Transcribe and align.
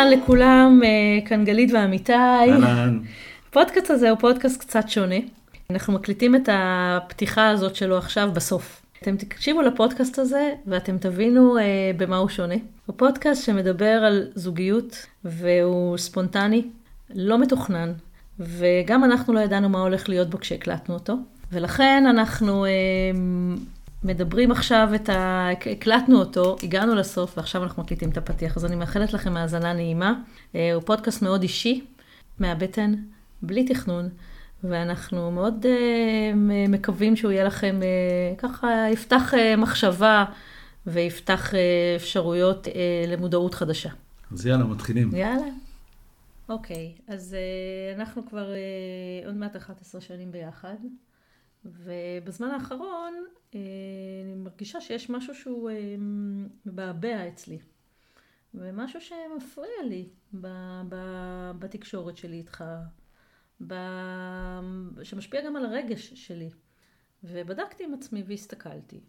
אהלן 0.00 0.18
לכולם, 0.18 0.80
אה, 0.84 1.28
כאן 1.28 1.44
גלית 1.44 1.72
ואמיתי. 1.72 2.12
אהלן. 2.12 2.98
הפודקאסט 3.48 3.90
הזה 3.90 4.10
הוא 4.10 4.18
פודקאסט 4.18 4.60
קצת 4.60 4.88
שונה. 4.88 5.16
אנחנו 5.70 5.92
מקליטים 5.92 6.36
את 6.36 6.48
הפתיחה 6.52 7.48
הזאת 7.48 7.76
שלו 7.76 7.98
עכשיו 7.98 8.30
בסוף. 8.34 8.82
אתם 9.02 9.16
תקשיבו 9.16 9.62
לפודקאסט 9.62 10.18
הזה 10.18 10.52
ואתם 10.66 10.98
תבינו 10.98 11.58
אה, 11.58 11.62
במה 11.96 12.16
הוא 12.16 12.28
שונה. 12.28 12.54
הוא 12.86 12.94
פודקאסט 12.96 13.44
שמדבר 13.44 13.84
על 14.06 14.26
זוגיות 14.34 15.06
והוא 15.24 15.98
ספונטני, 15.98 16.62
לא 17.14 17.38
מתוכנן, 17.38 17.92
וגם 18.38 19.04
אנחנו 19.04 19.32
לא 19.32 19.40
ידענו 19.40 19.68
מה 19.68 19.80
הולך 19.80 20.08
להיות 20.08 20.30
בו 20.30 20.38
כשהקלטנו 20.38 20.94
אותו. 20.94 21.14
ולכן 21.52 22.04
אנחנו 22.10 22.64
אה, 22.64 22.70
מדברים 24.04 24.50
עכשיו 24.50 24.88
את 24.94 25.08
ה... 25.08 25.48
הקלטנו 25.72 26.18
אותו, 26.18 26.56
הגענו 26.62 26.94
לסוף 26.94 27.38
ועכשיו 27.38 27.62
אנחנו 27.62 27.82
מקליטים 27.82 28.10
את 28.10 28.16
הפתיח, 28.16 28.56
אז 28.56 28.64
אני 28.64 28.76
מאחלת 28.76 29.12
לכם 29.12 29.36
האזנה 29.36 29.72
נעימה. 29.72 30.14
אה, 30.54 30.72
הוא 30.74 30.82
פודקאסט 30.82 31.22
מאוד 31.22 31.42
אישי, 31.42 31.84
מהבטן, 32.38 32.94
בלי 33.42 33.64
תכנון, 33.64 34.08
ואנחנו 34.64 35.30
מאוד 35.30 35.66
uh, 35.66 36.36
מקווים 36.68 37.16
שהוא 37.16 37.32
יהיה 37.32 37.44
לכם 37.44 37.80
uh, 37.80 38.40
ככה, 38.40 38.68
יפתח 38.92 39.32
מחשבה 39.58 40.24
ויפתח 40.86 41.52
אפשרויות 41.96 42.68
למודעות 43.08 43.54
חדשה. 43.54 43.90
אז 44.32 44.46
יאללה, 44.46 44.64
מתחילים. 44.64 45.14
יאללה. 45.14 45.46
אוקיי, 46.48 46.92
אז 47.08 47.36
אנחנו 47.96 48.26
כבר 48.28 48.52
עוד 49.26 49.34
מעט 49.34 49.56
11 49.56 50.00
שנים 50.00 50.32
ביחד. 50.32 50.76
ובזמן 51.64 52.48
האחרון 52.48 53.14
אה, 53.54 53.60
אני 54.24 54.34
מרגישה 54.34 54.80
שיש 54.80 55.10
משהו 55.10 55.34
שהוא 55.34 55.70
אה, 55.70 55.94
מבעבע 56.66 57.28
אצלי. 57.28 57.58
ומשהו 58.54 59.00
שמפריע 59.00 59.82
לי 59.88 60.08
ב, 60.40 60.46
ב, 60.88 60.96
בתקשורת 61.58 62.16
שלי 62.16 62.36
איתך, 62.36 62.64
ב, 63.66 63.74
שמשפיע 65.02 65.46
גם 65.46 65.56
על 65.56 65.64
הרגש 65.64 66.14
שלי. 66.14 66.50
ובדקתי 67.24 67.84
עם 67.84 67.94
עצמי 67.94 68.22
והסתכלתי. 68.26 69.00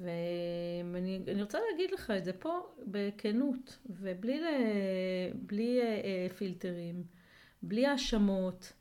ואני 0.00 1.42
רוצה 1.42 1.58
להגיד 1.70 1.90
לך 1.90 2.10
את 2.10 2.24
זה 2.24 2.32
פה 2.32 2.74
בכנות, 2.86 3.78
ובלי 3.86 4.40
בלי, 5.34 5.80
אה, 5.82 6.26
פילטרים, 6.36 7.04
בלי 7.62 7.86
האשמות. 7.86 8.72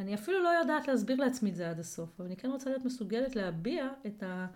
אני 0.00 0.14
אפילו 0.14 0.42
לא 0.42 0.48
יודעת 0.48 0.88
להסביר 0.88 1.16
לעצמי 1.16 1.50
את 1.50 1.54
זה 1.54 1.70
עד 1.70 1.78
הסוף, 1.78 2.10
אבל 2.18 2.26
אני 2.26 2.36
כן 2.36 2.50
רוצה 2.50 2.70
להיות 2.70 2.84
מסוגלת 2.84 3.36
להביע 3.36 3.88
את, 4.06 4.22
ה, 4.22 4.46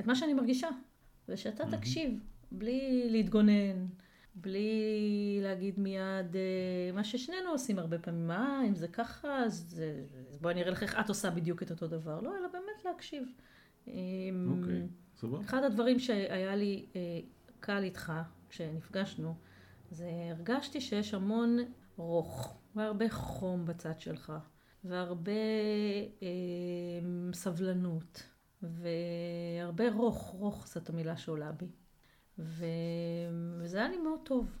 את 0.00 0.06
מה 0.06 0.14
שאני 0.14 0.34
מרגישה. 0.34 0.68
ושאתה 1.28 1.64
mm-hmm. 1.64 1.76
תקשיב, 1.76 2.20
בלי 2.52 3.08
להתגונן, 3.10 3.86
בלי 4.34 5.38
להגיד 5.42 5.80
מיד 5.80 6.36
אה, 6.36 6.92
מה 6.94 7.04
ששנינו 7.04 7.50
עושים 7.50 7.78
הרבה 7.78 7.98
פעמים, 7.98 8.26
מה, 8.26 8.62
אם 8.68 8.74
זה 8.74 8.88
ככה, 8.88 9.36
אז, 9.44 9.82
אז 10.30 10.38
בואי 10.38 10.52
אני 10.52 10.62
אראה 10.62 10.72
לך 10.72 10.82
איך 10.82 10.96
את 11.00 11.08
עושה 11.08 11.30
בדיוק 11.30 11.62
את 11.62 11.70
אותו 11.70 11.86
דבר. 11.86 12.20
לא, 12.20 12.38
אלא 12.38 12.48
באמת 12.48 12.84
להקשיב. 12.84 13.28
אוקיי, 13.86 14.86
סבבה. 15.16 15.40
אחד 15.40 15.64
הדברים 15.64 15.98
שהיה 15.98 16.56
לי 16.56 16.86
אה, 16.96 17.00
קל 17.60 17.82
איתך, 17.82 18.12
כשנפגשנו, 18.48 19.34
זה 19.90 20.10
הרגשתי 20.30 20.80
שיש 20.80 21.14
המון 21.14 21.58
רוך 21.96 22.58
והרבה 22.76 23.08
חום 23.08 23.66
בצד 23.66 24.00
שלך. 24.00 24.32
והרבה 24.84 25.32
אה, 26.22 26.28
סבלנות, 27.32 28.22
והרבה 28.62 29.90
רוך, 29.90 30.22
רוך 30.22 30.68
זאת 30.68 30.88
המילה 30.88 31.16
שעולה 31.16 31.52
בי. 31.52 31.68
ו... 32.38 32.64
וזה 33.58 33.78
היה 33.78 33.88
לי 33.88 33.98
מאוד 33.98 34.20
טוב. 34.24 34.58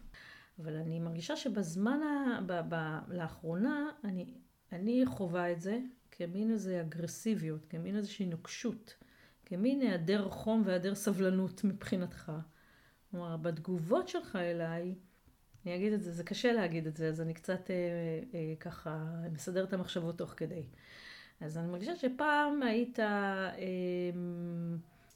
אבל 0.58 0.76
אני 0.76 1.00
מרגישה 1.00 1.36
שבזמן, 1.36 2.00
ה... 2.02 2.40
ב... 2.46 2.60
ב... 2.68 2.98
לאחרונה, 3.08 3.90
אני, 4.04 4.34
אני 4.72 5.02
חווה 5.06 5.52
את 5.52 5.60
זה 5.60 5.78
כמין 6.10 6.50
איזו 6.50 6.80
אגרסיביות, 6.80 7.66
כמין 7.66 7.96
איזושהי 7.96 8.26
נוקשות, 8.26 8.94
כמין 9.46 9.80
היעדר 9.80 10.28
חום 10.28 10.62
והיעדר 10.64 10.94
סבלנות 10.94 11.64
מבחינתך. 11.64 12.32
כלומר, 13.10 13.36
בתגובות 13.36 14.08
שלך 14.08 14.36
אליי, 14.36 14.94
אני 15.66 15.76
אגיד 15.76 15.92
את 15.92 16.02
זה, 16.02 16.12
זה 16.12 16.24
קשה 16.24 16.52
להגיד 16.52 16.86
את 16.86 16.96
זה, 16.96 17.08
אז 17.08 17.20
אני 17.20 17.34
קצת 17.34 17.70
אה, 17.70 17.74
אה, 18.34 18.54
ככה 18.60 19.06
מסדר 19.32 19.64
את 19.64 19.72
המחשבות 19.72 20.18
תוך 20.18 20.34
כדי. 20.36 20.62
אז 21.40 21.58
אני 21.58 21.66
מרגישה 21.66 21.96
שפעם 21.96 22.62
היית 22.62 23.00
אה, 23.00 23.50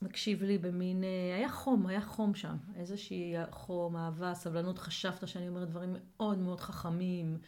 מקשיב 0.03 0.43
לי 0.43 0.59
במין, 0.59 1.04
אה, 1.04 1.37
היה 1.37 1.49
חום, 1.49 1.87
היה 1.87 2.00
חום 2.00 2.34
שם. 2.34 2.56
איזושהי 2.77 3.34
חום, 3.50 3.97
אהבה, 3.97 4.34
סבלנות, 4.34 4.78
חשבת 4.78 5.28
שאני 5.28 5.49
אומרת 5.49 5.69
דברים 5.69 5.97
מאוד 5.97 6.38
מאוד 6.38 6.60
חכמים. 6.60 7.38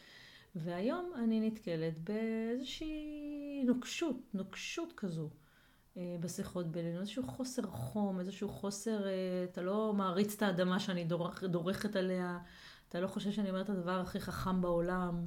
והיום 0.55 1.13
אני 1.25 1.41
נתקלת 1.41 1.99
באיזושהי 1.99 3.65
נוקשות, 3.67 4.17
נוקשות 4.35 4.93
כזו. 4.97 5.29
אה, 5.97 6.17
בשיחות 6.21 6.67
בינינו, 6.67 7.01
איזשהו 7.01 7.23
חוסר 7.23 7.63
חום, 7.63 8.21
איזשהו 8.21 8.49
חוסר, 8.49 9.07
אה, 9.07 9.13
אתה 9.53 9.63
לא 9.63 9.93
מעריץ 9.97 10.35
את 10.35 10.43
האדמה 10.43 10.81
שאני 10.81 11.05
דורכ, 11.05 11.45
דורכת 11.45 11.97
עליה, 11.97 12.39
אתה 12.89 13.01
לא 13.01 13.07
חושב 13.07 13.31
שאני 13.31 13.51
אומרת 13.51 13.71
את 13.71 13.71
הדבר 13.71 14.01
הכי 14.01 14.21
חכם 14.21 14.61
בעולם. 14.61 15.27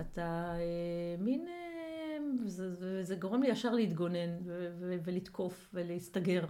אתה 0.00 0.54
אה, 0.54 1.16
מין... 1.18 1.48
אה, 1.48 2.18
זה, 2.46 2.74
זה, 2.74 3.04
זה 3.04 3.16
גורם 3.16 3.42
לי 3.42 3.48
ישר 3.48 3.74
להתגונן 3.74 4.38
ו- 4.44 4.76
ו- 4.80 4.96
ולתקוף 5.04 5.70
ולהסתגר. 5.74 6.44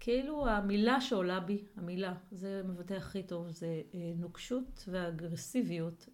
כאילו 0.00 0.48
המילה 0.48 1.00
שעולה 1.00 1.40
בי, 1.40 1.64
המילה, 1.76 2.14
זה 2.30 2.62
מבטא 2.64 2.94
הכי 2.94 3.22
טוב, 3.22 3.50
זה 3.50 3.82
אה, 3.94 4.12
נוקשות 4.16 4.84
ואגרסיביות 4.88 6.08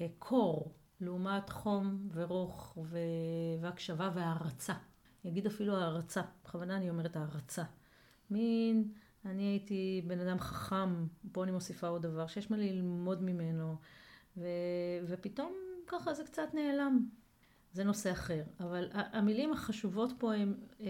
וקור, 0.00 0.74
לעומת 1.00 1.50
חום 1.50 2.08
ורוך 2.12 2.78
ו- 2.82 2.98
והקשבה 3.60 4.10
והערצה. 4.14 4.72
אני 5.24 5.30
אגיד 5.30 5.46
אפילו 5.46 5.76
הערצה, 5.76 6.22
בכוונה 6.44 6.76
אני 6.76 6.90
אומרת 6.90 7.16
הערצה. 7.16 7.62
מין 8.30 8.92
אני 9.24 9.42
הייתי 9.42 10.02
בן 10.06 10.20
אדם 10.20 10.38
חכם, 10.38 11.06
פה 11.32 11.44
אני 11.44 11.52
מוסיפה 11.52 11.88
עוד 11.88 12.02
דבר, 12.02 12.26
שיש 12.26 12.50
מה 12.50 12.56
ללמוד 12.56 13.22
ממנו, 13.22 13.76
ו, 14.36 14.46
ופתאום 15.08 15.52
ככה 15.86 16.14
זה 16.14 16.24
קצת 16.24 16.54
נעלם. 16.54 17.08
זה 17.72 17.84
נושא 17.84 18.12
אחר. 18.12 18.42
אבל 18.60 18.88
המילים 18.92 19.52
החשובות 19.52 20.12
פה 20.18 20.34
הן 20.34 20.54
אה, 20.80 20.86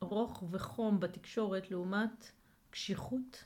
רוך 0.00 0.44
וחום 0.50 1.00
בתקשורת 1.00 1.70
לעומת 1.70 2.30
קשיחות 2.70 3.44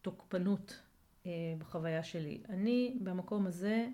ותוקפנות 0.00 0.80
אה, 1.26 1.30
בחוויה 1.58 2.02
שלי. 2.02 2.42
אני 2.48 2.98
במקום 3.02 3.46
הזה 3.46 3.88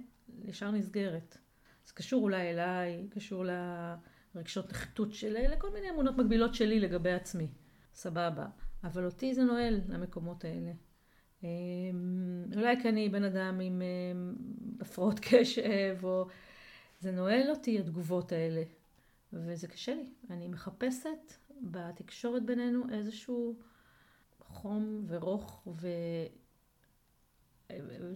ישר 0.44 0.70
נסגרת. 0.70 1.38
זה 1.86 1.92
קשור 1.92 2.22
אולי 2.22 2.50
אליי, 2.50 3.08
קשור 3.10 3.44
ל... 3.44 3.46
לה... 3.46 3.96
רגשות 4.34 4.70
נחיתות 4.70 5.14
של 5.14 5.36
לכל 5.52 5.70
מיני 5.72 5.91
אמונות 5.91 6.16
מקבילות 6.16 6.54
שלי 6.54 6.80
לגבי 6.80 7.12
עצמי. 7.12 7.48
סבבה. 7.94 8.46
אבל 8.84 9.04
אותי 9.04 9.34
זה 9.34 9.44
נועל 9.44 9.80
למקומות 9.88 10.44
האלה. 10.44 10.72
אמ, 11.42 12.44
אולי 12.56 12.82
כי 12.82 12.88
אני 12.88 13.08
בן 13.08 13.24
אדם 13.24 13.60
עם 13.60 13.82
אמ, 13.82 14.34
הפרעות 14.80 15.20
קשב, 15.22 15.98
או... 16.02 16.26
זה 17.00 17.12
נועל 17.12 17.50
אותי 17.50 17.78
התגובות 17.78 18.32
האלה. 18.32 18.62
וזה 19.32 19.68
קשה 19.68 19.94
לי. 19.94 20.06
אני 20.30 20.48
מחפשת 20.48 21.32
בתקשורת 21.62 22.47
בינינו 22.47 22.84
איזשהו 22.92 23.58
חום 24.41 25.04
ורוך 25.08 25.66
ו... 25.66 25.88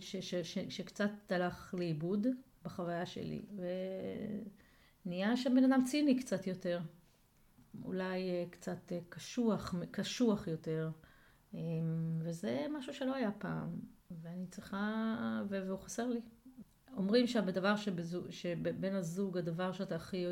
ש... 0.00 0.16
ש... 0.16 0.34
ש... 0.34 0.58
שקצת 0.69 1.32
הלך 1.32 1.75
לאיבוד 1.78 2.26
בחוויה 2.62 3.06
שלי. 3.06 3.42
ו... 3.56 3.62
נהיה 5.06 5.37
שם 5.37 5.55
בן 5.55 5.73
אדם 5.73 5.84
ציני 5.84 6.19
קצת 6.19 6.46
יותר. 6.46 6.81
אולי 7.84 8.31
אה, 8.31 8.44
קצת 8.50 8.93
אה, 8.93 8.99
קשוח, 9.08 9.75
קשוח 9.90 10.49
יותר. 10.49 10.90
אמ, 11.55 12.19
וזה 12.19 12.67
משהו 12.78 12.94
שלא 12.94 13.14
היה 13.14 13.31
פעם, 13.38 13.69
ואני 14.23 14.46
צריכה, 14.46 15.14
והוא 15.49 15.78
חסר 15.78 16.06
לי. 16.06 16.20
אומרים 16.96 17.26
שהדבר 17.26 17.76
שבזוג, 17.76 18.31
שבן 18.31 18.94
הזוג, 18.94 19.38
הדבר 19.38 19.73
שאתה 19.73 19.96
הכי 19.96 20.26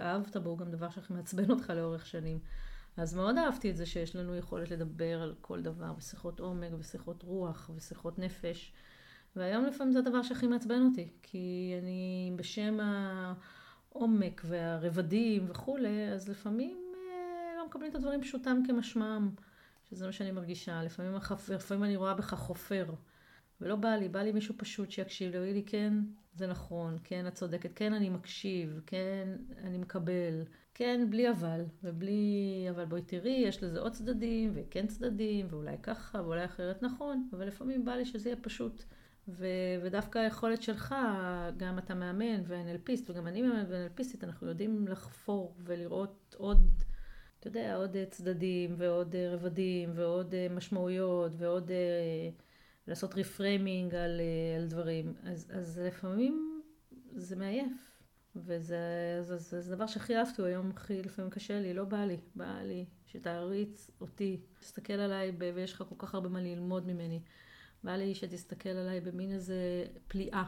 אהבת 0.00 0.36
בו, 0.36 0.50
הוא 0.50 0.58
גם 0.58 0.70
דבר 0.70 0.90
שהכי 0.90 1.12
מעצבן 1.12 1.50
אותך 1.50 1.70
לאורך 1.70 2.06
שנים. 2.06 2.38
אז 2.96 3.14
מאוד 3.14 3.38
אהבתי 3.38 3.70
את 3.70 3.76
זה 3.76 3.86
שיש 3.86 4.16
לנו 4.16 4.36
יכולת 4.36 4.70
לדבר 4.70 5.22
על 5.22 5.34
כל 5.40 5.62
דבר, 5.62 5.92
בשיחות 5.92 6.40
עומק, 6.40 6.72
בשיחות 6.72 7.22
רוח, 7.22 7.70
בשיחות 7.76 8.18
נפש. 8.18 8.72
והיום 9.36 9.64
לפעמים 9.64 9.92
זה 9.92 9.98
הדבר 9.98 10.22
שהכי 10.22 10.46
מעצבן 10.46 10.82
אותי, 10.82 11.08
כי 11.22 11.74
אני 11.82 12.32
בשם. 12.36 12.78
העומק 13.96 14.42
והרבדים 14.44 15.46
וכולי, 15.48 16.08
אז 16.12 16.28
לפעמים 16.28 16.76
אה, 16.94 17.56
לא 17.58 17.66
מקבלים 17.66 17.90
את 17.90 17.94
הדברים 17.94 18.22
פשוטם 18.22 18.62
כמשמעם, 18.66 19.30
שזה 19.90 20.06
מה 20.06 20.12
שאני 20.12 20.30
מרגישה. 20.30 20.82
לפעמים, 20.82 21.14
לפעמים 21.48 21.84
אני 21.84 21.96
רואה 21.96 22.14
בך 22.14 22.34
חופר, 22.34 22.86
ולא 23.60 23.76
בא 23.76 23.88
לי, 23.88 24.08
בא 24.08 24.22
לי 24.22 24.32
מישהו 24.32 24.54
פשוט 24.58 24.90
שיקשיב 24.90 25.36
לי, 25.36 25.52
לי, 25.52 25.62
כן, 25.62 25.94
זה 26.34 26.46
נכון, 26.46 26.98
כן, 27.04 27.26
את 27.26 27.34
צודקת, 27.34 27.70
כן, 27.74 27.92
אני 27.92 28.10
מקשיב, 28.10 28.80
כן, 28.86 29.28
אני 29.58 29.78
מקבל, 29.78 30.42
כן, 30.74 31.06
בלי 31.10 31.30
אבל, 31.30 31.64
ובלי, 31.84 32.66
אבל 32.70 32.84
בואי 32.84 33.02
תראי, 33.02 33.44
יש 33.46 33.62
לזה 33.62 33.80
עוד 33.80 33.92
צדדים, 33.92 34.52
וכן 34.54 34.86
צדדים, 34.86 35.46
ואולי 35.50 35.76
ככה, 35.82 36.22
ואולי 36.22 36.44
אחרת 36.44 36.82
נכון, 36.82 37.28
אבל 37.32 37.46
לפעמים 37.46 37.84
בא 37.84 37.92
לי 37.92 38.04
שזה 38.04 38.28
יהיה 38.28 38.36
פשוט. 38.42 38.84
ו, 39.28 39.46
ודווקא 39.82 40.18
היכולת 40.18 40.62
שלך, 40.62 40.94
גם 41.56 41.78
אתה 41.78 41.94
מאמן 41.94 42.42
ו-NLP 42.44 42.81
יסט, 42.81 43.10
וגם 43.10 43.26
אני 43.26 43.42
מאמן 43.42 43.64
ו-NLP 43.68 43.94
יסטית, 43.94 44.24
אנחנו 44.24 44.46
יודעים 44.48 44.88
לחפור 44.88 45.54
ולראות 45.64 46.34
עוד, 46.38 46.70
אתה 47.40 47.48
יודע, 47.48 47.76
עוד 47.76 47.96
צדדים, 48.10 48.74
ועוד 48.78 49.16
רבדים, 49.16 49.90
ועוד 49.94 50.34
משמעויות, 50.50 51.32
ועוד 51.38 51.70
לעשות 52.86 53.14
reframing 53.14 53.94
על, 53.94 54.20
על 54.56 54.66
דברים. 54.66 55.14
אז, 55.22 55.50
אז 55.54 55.78
לפעמים 55.78 56.62
זה 57.14 57.36
מעייף. 57.36 57.96
וזה 58.36 58.78
זה, 59.22 59.36
זה, 59.36 59.60
זה 59.60 59.76
דבר 59.76 59.86
שהכי 59.86 60.16
אהבתי, 60.16 60.42
הוא 60.42 60.48
היום 60.48 60.70
הכי 60.70 61.02
לפעמים 61.02 61.30
קשה 61.30 61.60
לי, 61.60 61.74
לא 61.74 61.84
בא 61.84 62.04
לי, 62.04 62.16
בא 62.34 62.62
לי 62.62 62.84
שתעריץ 63.06 63.90
אותי, 64.00 64.40
תסתכל 64.60 64.92
עליי 64.92 65.32
ויש 65.54 65.72
לך 65.72 65.84
כל 65.88 65.94
כך 65.98 66.14
הרבה 66.14 66.28
מה 66.28 66.40
ללמוד 66.40 66.86
ממני. 66.86 67.20
בא 67.86 67.96
לי 67.96 68.14
שתסתכל 68.14 68.68
עליי 68.68 69.00
במין 69.00 69.32
איזה 69.32 69.84
פליאה. 70.08 70.44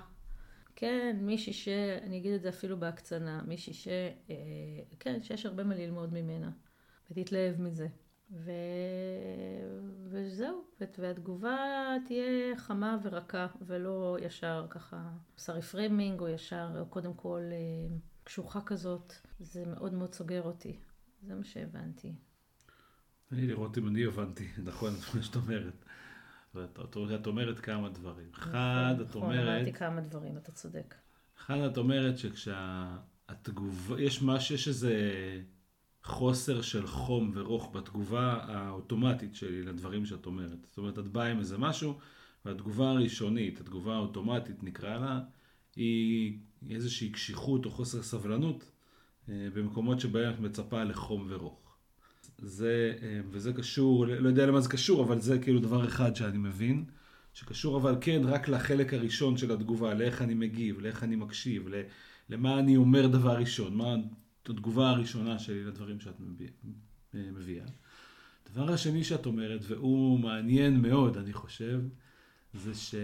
כן, 0.77 1.17
מישהי 1.21 1.53
ש... 1.53 1.69
אני 2.03 2.19
אגיד 2.19 2.33
את 2.33 2.43
זה 2.43 2.49
אפילו 2.49 2.81
בהקצנה, 2.81 3.43
מישהי 3.47 3.73
ש... 3.73 3.89
אה, 4.31 4.35
כן, 5.01 5.23
שיש 5.23 5.47
הרבה 5.47 5.65
מה 5.65 5.75
ללמוד 5.75 6.13
ממנה, 6.13 6.51
ותתלהב 7.11 7.61
מזה. 7.61 7.89
ו... 8.31 8.51
וזהו, 10.05 10.65
והתגובה 10.99 11.57
תהיה 12.07 12.57
חמה 12.57 12.99
ורכה, 13.03 13.47
ולא 13.67 14.17
ישר 14.23 14.67
ככה 14.71 15.11
עושה 15.35 15.53
reframing, 15.53 16.21
או 16.21 16.29
ישר, 16.29 16.69
או 16.81 16.87
קודם 16.87 17.15
כל 17.15 17.41
אה, 17.53 17.97
קשוחה 18.25 18.61
כזאת. 18.61 19.13
זה 19.41 19.65
מאוד 19.67 19.95
מאוד 19.95 20.15
סוגר 20.15 20.43
אותי. 20.43 20.79
זה 21.23 21.35
מה 21.35 21.45
שהבנתי. 21.45 22.15
תני 23.29 23.47
לראות 23.47 23.79
אם 23.79 23.89
אני 23.89 24.05
הבנתי, 24.05 24.49
נכון, 24.65 24.93
מה 25.15 25.23
שאת 25.23 25.37
אומרת. 25.37 25.85
ואת 26.55 26.79
את 27.15 27.27
אומרת 27.27 27.59
כמה 27.59 27.89
דברים. 27.89 28.27
נכון, 28.33 28.51
אחד, 28.51 28.95
את 29.01 29.09
נכון, 29.09 29.23
אומרת... 29.23 29.59
אמרתי 29.59 29.73
כמה 29.73 30.01
דברים, 30.01 30.37
אתה 30.37 30.53
צודק. 30.53 30.95
אחד, 31.39 31.59
את 31.59 31.79
אומרת 31.79 32.19
שכשהתגובה, 32.19 34.03
יש 34.03 34.23
משהו, 34.23 34.55
יש 34.55 34.69
איזה 34.69 35.03
חוסר 36.03 36.63
של 36.63 36.87
חום 36.87 37.31
ורוך 37.35 37.71
בתגובה 37.77 38.39
האוטומטית 38.43 39.35
שלי 39.35 39.63
לדברים 39.63 40.07
שאת 40.07 40.27
אומרת. 40.27 40.65
זאת 40.65 40.79
אומרת, 40.79 40.99
את 40.99 41.09
באה 41.09 41.27
עם 41.27 41.39
איזה 41.39 41.59
משהו, 41.59 41.99
והתגובה 42.45 42.91
הראשונית, 42.91 43.61
התגובה 43.61 43.95
האוטומטית 43.95 44.63
נקרא 44.63 44.99
לה, 44.99 45.21
היא 45.77 46.39
איזושהי 46.71 47.11
קשיחות 47.11 47.65
או 47.65 47.71
חוסר 47.71 48.03
סבלנות 48.03 48.71
אה, 49.29 49.49
במקומות 49.55 50.01
שבהם 50.01 50.35
את 50.35 50.41
מצפה 50.41 50.85
לחום 50.85 51.27
ורוך. 51.29 51.68
זה, 52.39 52.95
אה, 53.03 53.21
וזה 53.31 53.53
קשור, 53.53 54.07
לא 54.07 54.29
יודע 54.29 54.47
למה 54.47 54.61
זה 54.61 54.69
קשור, 54.69 55.05
אבל 55.05 55.21
זה 55.21 55.39
כאילו 55.39 55.61
דבר 55.61 55.89
אחד 55.89 56.17
שאני 56.17 56.39
מבין, 56.39 56.85
שקשור 57.35 57.77
אבל 57.77 57.97
כן 58.01 58.21
רק 58.25 58.49
לחלק 58.49 58.95
הראשון 58.95 59.37
של 59.37 59.53
התגובה, 59.53 59.95
לאיך 59.95 60.23
אני 60.23 60.35
מגיב, 60.35 60.81
לאיך 60.81 61.03
אני 61.03 61.17
מקשיב, 61.17 61.69
למה 62.29 62.59
אני 62.59 62.77
אומר 62.77 63.07
דבר 63.07 63.37
ראשון, 63.37 63.75
מה 63.75 63.95
התגובה 64.49 64.91
הראשונה 64.91 65.39
שלי 65.39 65.65
לדברים 65.65 66.01
שאת 66.01 66.15
אה, 67.15 67.21
מביאה. 67.33 67.67
הדבר 68.47 68.73
השני 68.73 69.05
שאת 69.05 69.27
אומרת, 69.27 69.61
והוא 69.69 70.19
מעניין 70.19 70.81
מאוד, 70.83 71.17
אני 71.17 71.33
חושב, 71.33 71.81
זה 72.55 72.75
ש... 72.75 72.95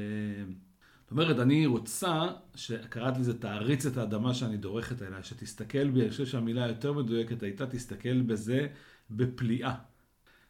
זאת 1.02 1.10
אומרת, 1.10 1.38
אני 1.38 1.66
רוצה, 1.66 2.28
שקראת 2.54 3.19
לזה 3.19 3.38
תעריץ 3.38 3.86
את 3.86 3.96
האדמה 3.96 4.34
שאני 4.34 4.56
דורכת 4.56 5.02
אליה, 5.02 5.22
שתסתכל 5.22 5.90
בי, 5.90 6.02
אני 6.02 6.10
חושב 6.10 6.26
שהמילה 6.26 6.64
היותר 6.64 6.92
מדויקת 6.92 7.42
הייתה, 7.42 7.66
תסתכל 7.66 8.22
בזה 8.22 8.69
בפליאה. 9.10 9.74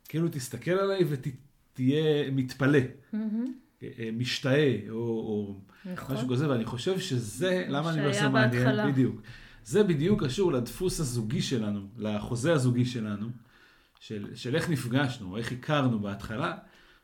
כאילו 0.08 0.28
תסתכל 0.28 0.70
עליי 0.70 1.04
ותהיה 1.08 2.30
מתפלא, 2.30 2.78
mm-hmm. 3.14 3.16
משתאה, 4.12 4.80
או, 4.90 4.96
או 4.96 5.60
נכון. 5.92 6.16
משהו 6.16 6.28
כזה, 6.28 6.50
ואני 6.50 6.64
חושב 6.64 6.98
שזה, 6.98 7.66
למה 7.68 7.90
אני 7.90 8.02
לא 8.02 8.10
עושה 8.10 8.28
מעניין, 8.28 8.64
בהתחלה. 8.64 8.90
בדיוק. 8.90 9.22
זה 9.64 9.84
בדיוק 9.84 10.24
קשור 10.24 10.52
לדפוס 10.52 11.00
הזוגי 11.00 11.42
שלנו, 11.42 11.80
לחוזה 11.96 12.52
הזוגי 12.52 12.84
שלנו, 12.84 13.28
של, 14.00 14.30
של 14.34 14.56
איך 14.56 14.70
נפגשנו, 14.70 15.36
איך 15.36 15.52
הכרנו 15.52 15.98
בהתחלה, 15.98 16.56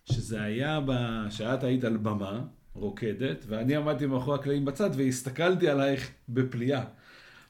שזה 0.04 0.42
היה, 0.42 0.80
שאת 1.30 1.64
היית 1.64 1.84
על 1.84 1.96
במה 1.96 2.44
רוקדת, 2.74 3.44
ואני 3.48 3.76
עמדתי 3.76 4.06
מאחורי 4.06 4.38
הקלעים 4.38 4.64
בצד 4.64 4.90
והסתכלתי 4.96 5.68
עלייך 5.68 6.10
בפליאה. 6.28 6.84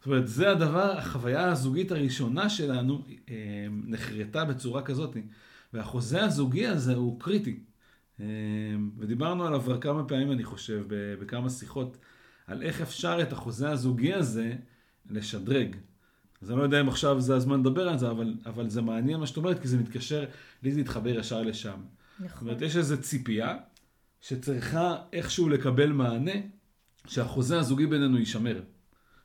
זאת 0.01 0.07
אומרת, 0.07 0.29
זה 0.29 0.51
הדבר, 0.51 0.99
החוויה 0.99 1.51
הזוגית 1.51 1.93
הראשונה 1.93 2.51
שלנו 2.51 3.05
אה, 3.29 3.35
נחרטה 3.71 4.45
בצורה 4.45 4.83
כזאת. 4.83 5.17
והחוזה 5.73 6.25
הזוגי 6.25 6.67
הזה 6.67 6.95
הוא 6.95 7.21
קריטי. 7.21 7.61
אה, 8.21 8.27
ודיברנו 8.99 9.47
עליו 9.47 9.61
כבר 9.61 9.81
כמה 9.81 10.05
פעמים, 10.05 10.33
אני 10.33 10.45
חושב, 10.45 10.85
בכמה 11.21 11.51
שיחות, 11.51 11.97
על 12.47 12.63
איך 12.63 12.81
אפשר 12.81 13.23
את 13.23 13.33
החוזה 13.33 13.71
הזוגי 13.71 14.15
הזה 14.15 14.55
לשדרג. 15.11 15.77
אז 16.43 16.51
אני 16.51 16.59
לא 16.59 16.63
יודע 16.63 16.81
אם 16.81 16.89
עכשיו 16.89 17.21
זה 17.21 17.37
הזמן 17.37 17.61
לדבר 17.61 17.89
על 17.89 17.99
זה, 17.99 18.11
אבל, 18.11 18.35
אבל 18.47 18.69
זה 18.69 18.83
מעניין 18.83 19.21
מה 19.21 19.27
שאת 19.27 19.37
אומרת, 19.37 19.63
כי 19.63 19.69
זה 19.69 19.79
מתקשר, 19.79 20.25
לי 20.63 20.73
זה 20.73 20.81
מתחבר 20.81 21.19
ישר 21.19 21.43
לשם. 21.43 21.81
נכון. 22.19 22.29
זאת 22.29 22.41
אומרת, 22.41 22.63
יש 22.63 22.77
איזו 22.77 23.01
ציפייה 23.01 23.57
שצריכה 24.21 24.97
איכשהו 25.13 25.49
לקבל 25.49 25.93
מענה, 25.93 26.33
שהחוזה 27.07 27.59
הזוגי 27.59 27.87
בינינו 27.87 28.19
יישמר. 28.19 28.61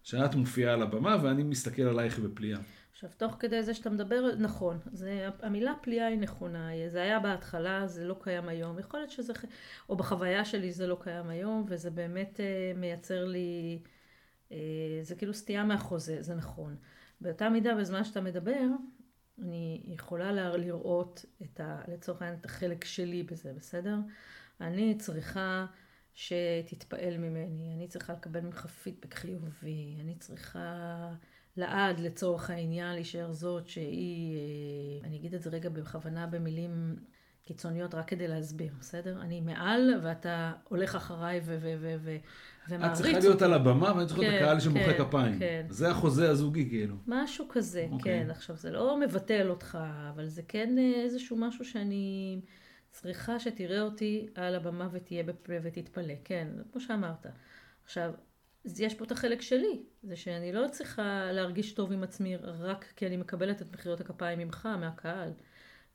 שאת 0.06 0.36
מופיעה 0.36 0.74
על 0.74 0.82
הבמה 0.82 1.18
ואני 1.24 1.44
מסתכל 1.44 1.82
עלייך 1.82 2.20
בפליאה. 2.20 2.60
עכשיו, 2.92 3.10
תוך 3.18 3.36
כדי 3.40 3.64
זה 3.64 3.74
שאתה 3.74 3.90
מדבר, 3.90 4.36
נכון, 4.40 4.80
זה, 4.92 5.30
המילה 5.42 5.74
פליאה 5.82 6.08
היא 6.08 6.20
נכונה, 6.20 6.70
זה 6.88 7.02
היה 7.02 7.20
בהתחלה, 7.20 7.88
זה 7.88 8.06
לא 8.06 8.16
קיים 8.22 8.50
היום, 8.50 8.80
יכול 8.80 9.00
להיות 9.00 9.12
שזה, 9.12 9.34
או 9.90 9.96
בחוויה 9.96 10.46
שלי 10.46 10.72
זה 10.72 10.88
לא 10.88 10.98
קיים 11.02 11.30
היום, 11.30 11.66
וזה 11.68 11.90
באמת 11.92 12.40
uh, 12.40 12.78
מייצר 12.78 13.26
לי, 13.26 13.80
uh, 14.50 14.54
זה 15.02 15.16
כאילו 15.16 15.34
סטייה 15.34 15.64
מהחוזה, 15.64 16.18
זה 16.22 16.36
נכון. 16.36 16.76
באותה 17.22 17.50
מידה, 17.50 17.76
בזמן 17.76 18.04
שאתה 18.04 18.22
מדבר, 18.22 18.66
אני 19.42 19.84
יכולה 19.86 20.32
לראות 20.58 21.26
את 21.42 21.60
ה, 21.60 21.82
לצורך 21.88 22.22
העניין 22.22 22.40
את 22.40 22.46
החלק 22.46 22.84
שלי 22.84 23.24
בזה, 23.24 23.54
בסדר? 23.56 23.96
אני 24.62 24.96
צריכה 24.98 25.66
שתתפעל 26.16 27.18
ממני, 27.18 27.74
אני 27.76 27.88
צריכה 27.88 28.14
לקבל 28.14 28.42
ממך 28.42 28.66
פידבק 28.66 29.14
חיובי, 29.14 29.96
אני 30.00 30.16
צריכה 30.16 31.10
לעד 31.58 32.00
לצורך 32.00 32.50
העניין 32.50 32.94
להישאר 32.94 33.32
זאת 33.32 33.68
שהיא, 33.68 34.38
אה, 34.38 35.08
אני 35.08 35.18
אגיד 35.18 35.34
את 35.34 35.42
זה 35.42 35.50
רגע 35.50 35.70
בכוונה 35.70 36.28
במילים 36.28 36.96
קיצוניות 37.44 37.96
רק 37.96 38.08
כדי 38.08 38.28
להסביר, 38.28 38.74
בסדר? 38.80 39.22
אני 39.22 39.42
מעל 39.42 40.00
ואתה 40.04 40.54
הולך 40.70 40.96
אחריי 40.96 41.42
ומעריץ. 41.46 42.22
את 42.74 42.94
צריכה 42.94 43.20
להיות 43.20 43.42
על 43.42 43.54
הבמה 43.54 43.94
ואני 43.96 44.08
צריך 44.08 44.20
להיות 44.20 44.34
כן, 44.34 44.44
הקהל 44.44 44.60
שמוחא 44.60 44.94
כן, 44.94 45.04
כפיים. 45.04 45.40
כן. 45.40 45.66
זה 45.70 45.90
החוזה 45.90 46.30
הזוגי 46.30 46.70
כאילו. 46.70 46.96
משהו 47.08 47.46
כזה, 47.50 47.88
okay. 47.90 47.94
אוקיי. 47.94 48.24
כן. 48.24 48.30
עכשיו 48.30 48.56
זה 48.56 48.72
לא 48.72 49.00
מבטל 49.00 49.50
אותך, 49.50 49.78
אבל 50.14 50.28
זה 50.28 50.42
כן 50.48 50.76
אה, 50.78 51.04
איזשהו 51.04 51.38
משהו 51.38 51.66
שאני... 51.66 52.40
צריכה 52.96 53.40
שתראה 53.40 53.82
אותי 53.82 54.28
על 54.36 54.56
הבמה 54.56 54.90
ותהיה 54.92 55.24
בפה 55.24 55.54
ותתפלא, 55.64 56.14
כן, 56.24 56.48
כמו 56.72 56.82
שאמרת. 56.82 57.26
עכשיו, 57.84 58.14
יש 58.80 58.94
פה 58.94 59.06
את 59.06 59.12
החלק 59.12 59.42
שלי, 59.42 59.84
זה 60.04 60.16
שאני 60.16 60.54
לא 60.54 60.68
צריכה 60.72 61.32
להרגיש 61.32 61.74
טוב 61.74 61.92
עם 61.92 62.04
עצמי 62.04 62.36
רק 62.36 62.86
כי 62.96 63.08
אני 63.08 63.18
מקבלת 63.18 63.62
את 63.62 63.74
מחיאות 63.74 64.02
הכפיים 64.02 64.40
ממך, 64.40 64.70
מהקהל, 64.80 65.30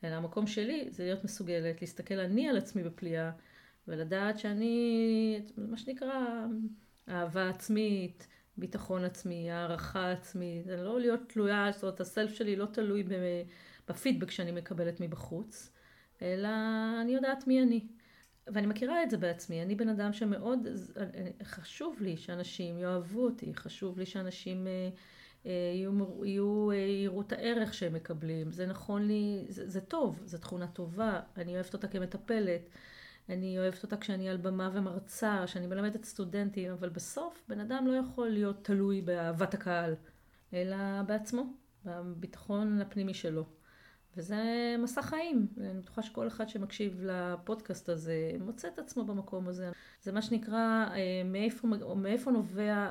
אלא 0.04 0.14
המקום 0.14 0.47
שלי 0.47 0.88
זה 0.90 1.04
להיות 1.04 1.25
מסוגלת 1.25 1.80
להסתכל 1.80 2.19
אני 2.19 2.49
על 2.49 2.57
עצמי 2.57 2.83
בפליאה 2.83 3.30
ולדעת 3.88 4.38
שאני, 4.38 5.42
מה 5.57 5.76
שנקרא, 5.76 6.47
אהבה 7.09 7.49
עצמית, 7.49 8.26
ביטחון 8.57 9.04
עצמי, 9.04 9.50
הערכה 9.50 10.12
עצמית, 10.12 10.64
זה 10.64 10.76
לא 10.76 11.00
להיות 11.00 11.21
תלויה, 11.28 11.69
זאת 11.73 11.83
אומרת 11.83 12.00
הסלף 12.00 12.35
שלי 12.35 12.57
לא 12.57 12.66
תלוי 12.66 13.04
בפידבק 13.88 14.30
שאני 14.30 14.52
מקבלת 14.52 15.00
מבחוץ. 15.00 15.73
אלא 16.23 16.49
אני 17.03 17.12
יודעת 17.12 17.47
מי 17.47 17.62
אני. 17.62 17.87
ואני 18.47 18.67
מכירה 18.67 19.03
את 19.03 19.11
זה 19.11 19.17
בעצמי, 19.17 19.62
אני 19.62 19.75
בן 19.75 19.89
אדם 19.89 20.12
שמאוד 20.12 20.69
חשוב 21.43 21.97
לי 22.00 22.17
שאנשים 22.17 22.79
יאהבו 22.79 23.25
אותי, 23.25 23.55
חשוב 23.55 23.99
לי 23.99 24.07
שאנשים 24.07 24.67
אה, 24.67 24.89
אה, 25.47 25.50
יהיו, 25.75 26.25
יהיו, 26.25 26.71
אה, 26.71 26.77
יראו 26.77 27.21
את 27.21 27.33
הערך 27.33 27.75
שהם 27.75 27.93
מקבלים, 27.93 28.53
זה 28.53 28.67
נכון 28.67 29.07
לי, 29.07 29.45
זה, 29.49 29.69
זה 29.69 29.81
טוב, 29.81 30.23
זו 30.25 30.39
תכונה 30.39 30.67
טובה, 30.67 31.21
אני 31.37 31.55
אוהבת 31.55 31.75
אותה 31.75 31.89
כמטפלת, 31.89 32.69
אני 33.29 33.59
אוהבת 33.59 33.83
אותה 33.83 33.97
כשאני 33.97 34.29
על 34.29 34.37
במה 34.37 34.71
ומרצה, 34.73 35.47
שאני 35.47 35.67
מלמדת 35.67 36.05
סטודנטים, 36.05 36.73
אבל 36.73 36.89
בסוף 36.89 37.45
בן 37.49 37.61
אדם 37.61 37.87
לא 37.87 37.93
יכול 37.93 38.29
להיות 38.29 38.65
תלוי 38.65 39.00
באהבת 39.00 39.55
הקהל, 39.55 39.95
אלא 40.55 40.77
בעצמו, 41.07 41.45
בביטחון 41.85 42.81
הפנימי 42.81 43.15
שלו. 43.15 43.45
וזה 44.17 44.75
מסע 44.79 45.02
חיים. 45.02 45.47
אני 45.61 45.81
בטוחה 45.81 46.02
שכל 46.02 46.29
אחד 46.29 46.49
שמקשיב 46.49 47.00
לפודקאסט 47.02 47.88
הזה 47.88 48.33
מוצא 48.40 48.69
את 48.69 48.79
עצמו 48.79 49.05
במקום 49.05 49.49
הזה. 49.49 49.71
זה 50.02 50.12
מה 50.12 50.23
שנקרא, 50.23 50.87
אה, 50.90 51.23
מאיפה, 51.25 51.69
מאיפה 51.97 52.31
נובע 52.31 52.90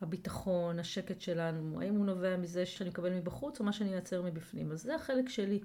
הביטחון, 0.00 0.78
השקט 0.78 1.20
שלנו, 1.20 1.80
האם 1.80 1.94
הוא 1.94 2.06
נובע 2.06 2.36
מזה 2.36 2.66
שאני 2.66 2.90
מקבל 2.90 3.12
מבחוץ 3.12 3.60
או 3.60 3.64
מה 3.64 3.72
שאני 3.72 3.94
אעצר 3.94 4.22
מבפנים. 4.22 4.72
אז 4.72 4.82
זה 4.82 4.94
החלק 4.94 5.28
שלי, 5.28 5.60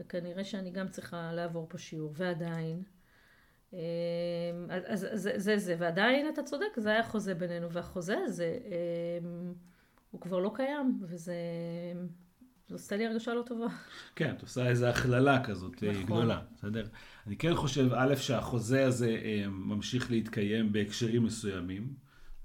וכנראה 0.00 0.44
שאני 0.44 0.70
גם 0.70 0.88
צריכה 0.88 1.32
לעבור 1.32 1.66
פה 1.68 1.78
שיעור, 1.78 2.12
ועדיין. 2.16 2.82
אה, 3.74 3.78
אז 4.68 5.06
זה 5.12 5.32
זה, 5.38 5.58
זה, 5.58 5.76
ועדיין 5.78 6.28
אתה 6.28 6.42
צודק, 6.42 6.76
זה 6.76 6.90
היה 6.90 7.02
חוזה 7.02 7.34
בינינו, 7.34 7.72
והחוזה 7.72 8.18
הזה, 8.18 8.58
אה, 8.64 9.28
הוא 10.10 10.20
כבר 10.20 10.38
לא 10.38 10.52
קיים, 10.54 10.98
וזה... 11.02 11.34
זה 12.70 12.76
עושה 12.76 12.96
לי 12.96 13.06
הרגשה 13.06 13.34
לא 13.34 13.42
טובה. 13.46 13.66
כן, 14.16 14.34
את 14.36 14.42
עושה 14.42 14.68
איזו 14.68 14.86
הכללה 14.86 15.44
כזאת 15.44 15.82
נכון. 15.82 16.02
גדולה, 16.04 16.40
בסדר? 16.56 16.86
אני 17.26 17.36
כן 17.36 17.54
חושב, 17.54 17.88
א', 17.94 18.14
שהחוזה 18.16 18.86
הזה 18.86 19.16
ממשיך 19.48 20.10
להתקיים 20.10 20.72
בהקשרים 20.72 21.24
מסוימים. 21.24 21.94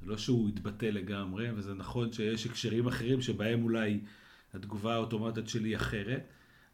זה 0.02 0.08
לא 0.08 0.18
שהוא 0.18 0.50
יתבטא 0.50 0.86
לגמרי, 0.86 1.52
וזה 1.56 1.74
נכון 1.74 2.14
שיש 2.14 2.46
הקשרים 2.46 2.88
אחרים 2.88 3.22
שבהם 3.22 3.64
אולי 3.64 4.00
התגובה 4.54 4.94
האוטומטית 4.94 5.50
שלי 5.50 5.76
אחרת. 5.76 6.28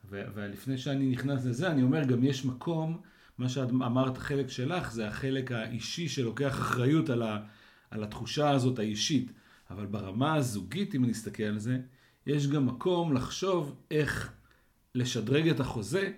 ולפני 0.10 0.78
שאני 0.78 1.12
נכנס 1.12 1.46
לזה, 1.46 1.72
אני 1.72 1.84
אומר, 1.84 2.04
גם 2.04 2.24
יש 2.24 2.46
מקום, 2.46 3.02
מה 3.38 3.50
שאת 3.50 3.70
אמרת, 3.70 4.18
החלק 4.18 4.50
שלך, 4.50 4.92
זה 4.92 5.08
החלק 5.08 5.52
האישי 5.52 6.10
שלוקח 6.10 6.60
אחריות 6.60 7.10
על, 7.10 7.22
ה, 7.22 7.40
על 7.92 8.04
התחושה 8.04 8.50
הזאת 8.50 8.80
האישית. 8.80 9.32
אבל 9.70 9.86
ברמה 9.86 10.36
הזוגית, 10.36 10.96
אם 10.96 11.06
נסתכל 11.06 11.44
על 11.44 11.60
זה, 11.60 11.80
יש 12.28 12.48
גם 12.48 12.66
מקום 12.66 13.14
לחשוב 13.14 13.76
איך 13.92 14.32
לשדרג 14.96 15.48
את 15.48 15.60
החוזה 15.60 16.12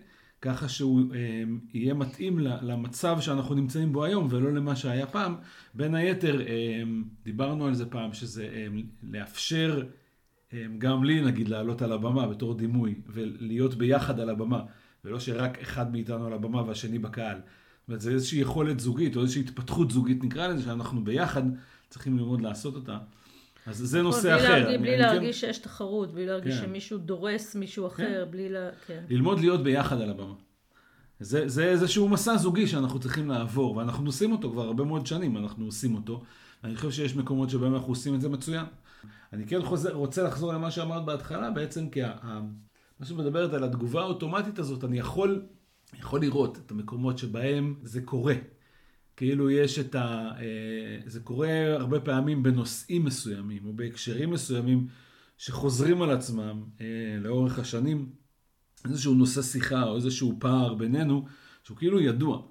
ככה 0.44 0.70
שהוא 0.70 1.02
אה, 1.16 1.44
יהיה 1.74 1.94
מתאים 1.94 2.40
למצב 2.40 3.18
שאנחנו 3.22 3.56
נמצאים 3.56 3.94
בו 3.94 4.04
היום 4.04 4.28
ולא 4.30 4.54
למה 4.54 4.76
שהיה 4.76 5.08
פעם. 5.08 5.36
בין 5.74 5.96
היתר, 5.96 6.42
אה, 6.42 6.84
דיברנו 7.24 7.66
על 7.66 7.74
זה 7.74 7.86
פעם, 7.86 8.14
שזה 8.14 8.44
אה, 8.54 8.68
לאפשר 9.04 9.84
גם 10.78 11.04
לי 11.04 11.22
נגיד 11.22 11.48
לעלות 11.48 11.82
על 11.82 11.92
הבמה 11.92 12.28
בתור 12.28 12.58
דימוי 12.58 12.96
ולהיות 13.08 13.76
ביחד 13.76 14.20
על 14.20 14.30
הבמה 14.30 14.62
ולא 15.06 15.20
שרק 15.20 15.58
אחד 15.62 15.92
מאיתנו 15.92 16.26
על 16.28 16.34
הבמה 16.34 16.62
והשני 16.62 17.00
בקהל. 17.00 17.38
זאת 17.38 17.88
אומרת, 17.88 18.02
זה 18.02 18.12
איזושהי 18.12 18.40
יכולת 18.40 18.80
זוגית 18.80 19.16
או 19.16 19.22
איזושהי 19.22 19.42
התפתחות 19.42 19.92
זוגית 19.92 20.24
נקרא 20.24 20.48
לזה, 20.48 20.64
שאנחנו 20.64 21.04
ביחד 21.04 21.44
צריכים 21.90 22.18
ללמוד 22.18 22.42
לעשות 22.42 22.76
אותה. 22.76 22.98
אז 23.66 23.78
זה 23.78 23.98
נכון, 24.00 24.12
נושא 24.12 24.22
בלי 24.22 24.36
אחר. 24.36 24.60
להרגיש, 24.60 24.78
בלי 24.82 24.92
כן- 24.92 25.00
להרגיש 25.00 25.42
כן... 25.46 25.48
שיש 25.48 25.58
תחרות, 25.58 26.14
בלי 26.14 26.26
להרגיש 26.26 26.56
כן. 26.60 26.66
שמישהו 26.66 26.98
דורס 26.98 27.56
מישהו 27.56 27.88
אחר, 27.88 28.26
כן. 28.26 28.32
בלי 28.32 28.50
לה... 28.50 28.70
כן. 28.88 29.04
ללמוד 29.10 29.40
להיות 29.40 29.64
ביחד 29.64 30.02
על 30.02 30.10
הבמה. 30.10 30.34
זה, 31.20 31.48
זה 31.48 31.64
איזשהו 31.66 32.10
מסע 32.10 32.38
זוגי 32.38 32.68
שאנחנו 32.68 33.00
צריכים 33.00 33.30
לעבור, 33.30 33.76
ואנחנו 33.78 34.06
עושים 34.06 34.32
אותו 34.32 34.52
כבר 34.52 34.62
הרבה 34.64 34.84
מאוד 34.84 35.08
שנים, 35.08 35.38
אנחנו 35.38 35.66
עושים 35.66 35.96
אותו. 35.96 36.24
אני 36.64 36.76
חושב 36.76 36.92
שיש 36.92 37.16
מקומות 37.16 37.50
שבהם 37.50 37.76
אנחנו 37.76 37.90
עושים 37.90 38.16
את 38.16 38.22
זה 38.22 38.30
מצוין. 38.30 38.66
אני 39.34 39.46
כן 39.48 39.62
חוזר, 39.62 39.94
רוצה 39.94 40.24
לחזור 40.24 40.54
למה 40.54 40.72
שאמרת 40.72 41.06
בהתחלה, 41.06 41.52
בעצם 41.52 41.90
כי 41.90 42.04
ה, 42.04 42.42
מה 43.00 43.06
שמדברת 43.06 43.54
על 43.54 43.64
התגובה 43.64 44.02
האוטומטית 44.02 44.60
הזאת, 44.60 44.84
אני 44.84 45.00
יכול, 45.00 45.42
יכול 46.00 46.22
לראות 46.22 46.58
את 46.58 46.72
המקומות 46.72 47.18
שבהם 47.18 47.76
זה 47.84 48.02
קורה. 48.02 48.34
כאילו 49.18 49.50
יש 49.50 49.80
את 49.80 49.96
ה... 49.96 50.32
אה, 50.40 51.00
זה 51.06 51.20
קורה 51.20 51.74
הרבה 51.74 52.00
פעמים 52.00 52.44
בנושאים 52.44 53.06
מסוימים 53.06 53.66
או 53.66 53.74
בהקשרים 53.74 54.30
מסוימים 54.30 54.88
שחוזרים 55.38 56.02
על 56.02 56.12
עצמם 56.12 56.64
אה, 56.82 56.86
לאורך 57.20 57.60
השנים. 57.60 58.10
איזשהו 58.86 59.14
נושא 59.14 59.42
שיחה 59.42 59.84
או 59.84 59.96
איזשהו 59.96 60.38
פער 60.40 60.74
בינינו 60.74 61.26
שהוא 61.64 61.78
כאילו 61.78 62.02
ידוע 62.02 62.42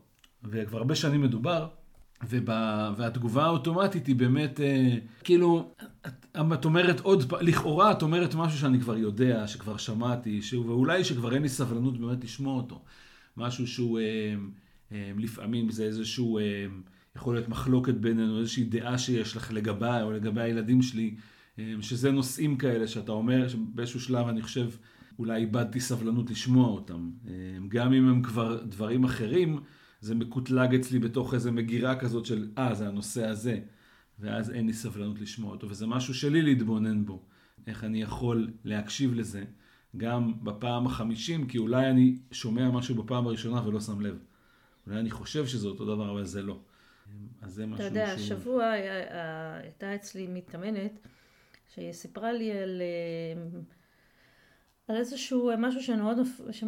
וכבר 0.45 0.79
הרבה 0.79 0.95
שנים 0.95 1.23
מדובר 1.23 1.69
ובא, 2.29 2.93
והתגובה 2.97 3.45
האוטומטית 3.45 4.07
היא 4.07 4.17
באמת 4.17 4.61
אה, 4.61 4.99
כאילו 5.25 5.73
את, 6.07 6.27
את 6.55 6.65
אומרת 6.65 7.01
עוד 7.01 7.29
פעם, 7.29 7.39
לכאורה 7.43 7.93
את 7.93 8.03
אומרת 8.03 8.35
משהו 8.35 8.59
שאני 8.59 8.81
כבר 8.81 8.97
יודע, 8.97 9.47
שכבר 9.47 9.77
שמעתי, 9.77 10.43
שהוא, 10.43 10.67
ואולי 10.67 11.05
שכבר 11.05 11.35
אין 11.35 11.43
לי 11.43 11.49
סבלנות 11.49 12.01
באמת 12.01 12.25
לשמוע 12.25 12.57
אותו. 12.57 12.83
משהו 13.37 13.67
שהוא 13.67 14.01
לפעמים 15.19 15.71
זה 15.71 15.85
איזשהו, 15.85 16.39
אמ, 16.39 16.83
יכול 17.17 17.35
להיות 17.35 17.49
מחלוקת 17.49 17.95
בינינו, 17.95 18.41
איזושהי 18.41 18.65
דעה 18.65 18.99
שיש 18.99 19.37
לך 19.37 19.53
לגביי 19.53 20.03
או 20.03 20.13
לגבי 20.13 20.41
הילדים 20.41 20.83
שלי, 20.83 21.15
אמ, 21.59 21.83
שזה 21.83 22.11
נושאים 22.11 22.57
כאלה 22.57 22.89
שאתה 22.89 23.13
אומר, 23.13 23.49
שבאיזשהו 23.49 24.01
שלב 24.01 24.29
אני 24.29 24.43
חושב 24.43 24.71
אולי 25.19 25.41
איבדתי 25.41 25.81
סבלנות 25.81 26.31
לשמוע 26.31 26.69
אותם. 26.69 27.11
גם 27.69 27.93
אם 27.93 28.09
הם 28.09 28.23
כבר 28.23 28.63
דברים 28.65 29.05
אחרים, 29.05 29.61
זה 30.01 30.15
מקוטלג 30.15 30.75
אצלי 30.75 30.99
בתוך 30.99 31.35
איזה 31.35 31.51
מגירה 31.51 31.97
כזאת 31.97 32.27
של, 32.27 32.49
אה, 32.59 32.75
זה 32.75 32.89
הנושא 32.89 33.27
הזה, 33.27 33.61
ואז 34.19 34.51
אין 34.51 34.67
לי 34.67 34.73
סבלנות 34.73 35.21
לשמוע 35.21 35.53
אותו, 35.53 35.69
וזה 35.69 35.87
משהו 35.87 36.15
שלי 36.15 36.43
להתבונן 36.43 37.05
בו, 37.05 37.23
איך 37.67 37.85
אני 37.85 38.03
יכול 38.03 38.51
להקשיב 38.65 39.15
לזה, 39.15 39.45
גם 39.97 40.33
בפעם 40.43 40.87
החמישים, 40.87 41.47
כי 41.47 41.59
אולי 41.59 41.91
אני 41.91 42.19
שומע 42.31 42.71
משהו 42.71 42.95
בפעם 42.95 43.27
הראשונה 43.27 43.67
ולא 43.67 43.81
שם 43.81 44.01
לב. 44.01 44.19
אולי 44.87 45.01
אני 45.01 45.11
חושב 45.11 45.47
שזה 45.47 45.69
אותו 45.69 45.85
דבר, 45.85 46.11
אבל 46.11 46.25
זה 46.25 46.43
לא. 46.43 46.59
אז 47.43 47.53
זה 47.53 47.67
משהו 47.67 47.77
שהוא... 47.77 47.87
אתה 47.87 48.01
יודע, 48.01 48.13
השבוע 48.13 48.71
הייתה 49.63 49.95
אצלי 49.95 50.27
מתאמנת, 50.27 51.01
שהיא 51.75 51.93
סיפרה 51.93 52.33
לי 52.33 52.53
על, 52.53 52.83
אה, 52.83 53.43
על 54.89 54.97
איזשהו 54.97 55.51
משהו 55.59 55.83
שנורא, 55.83 56.15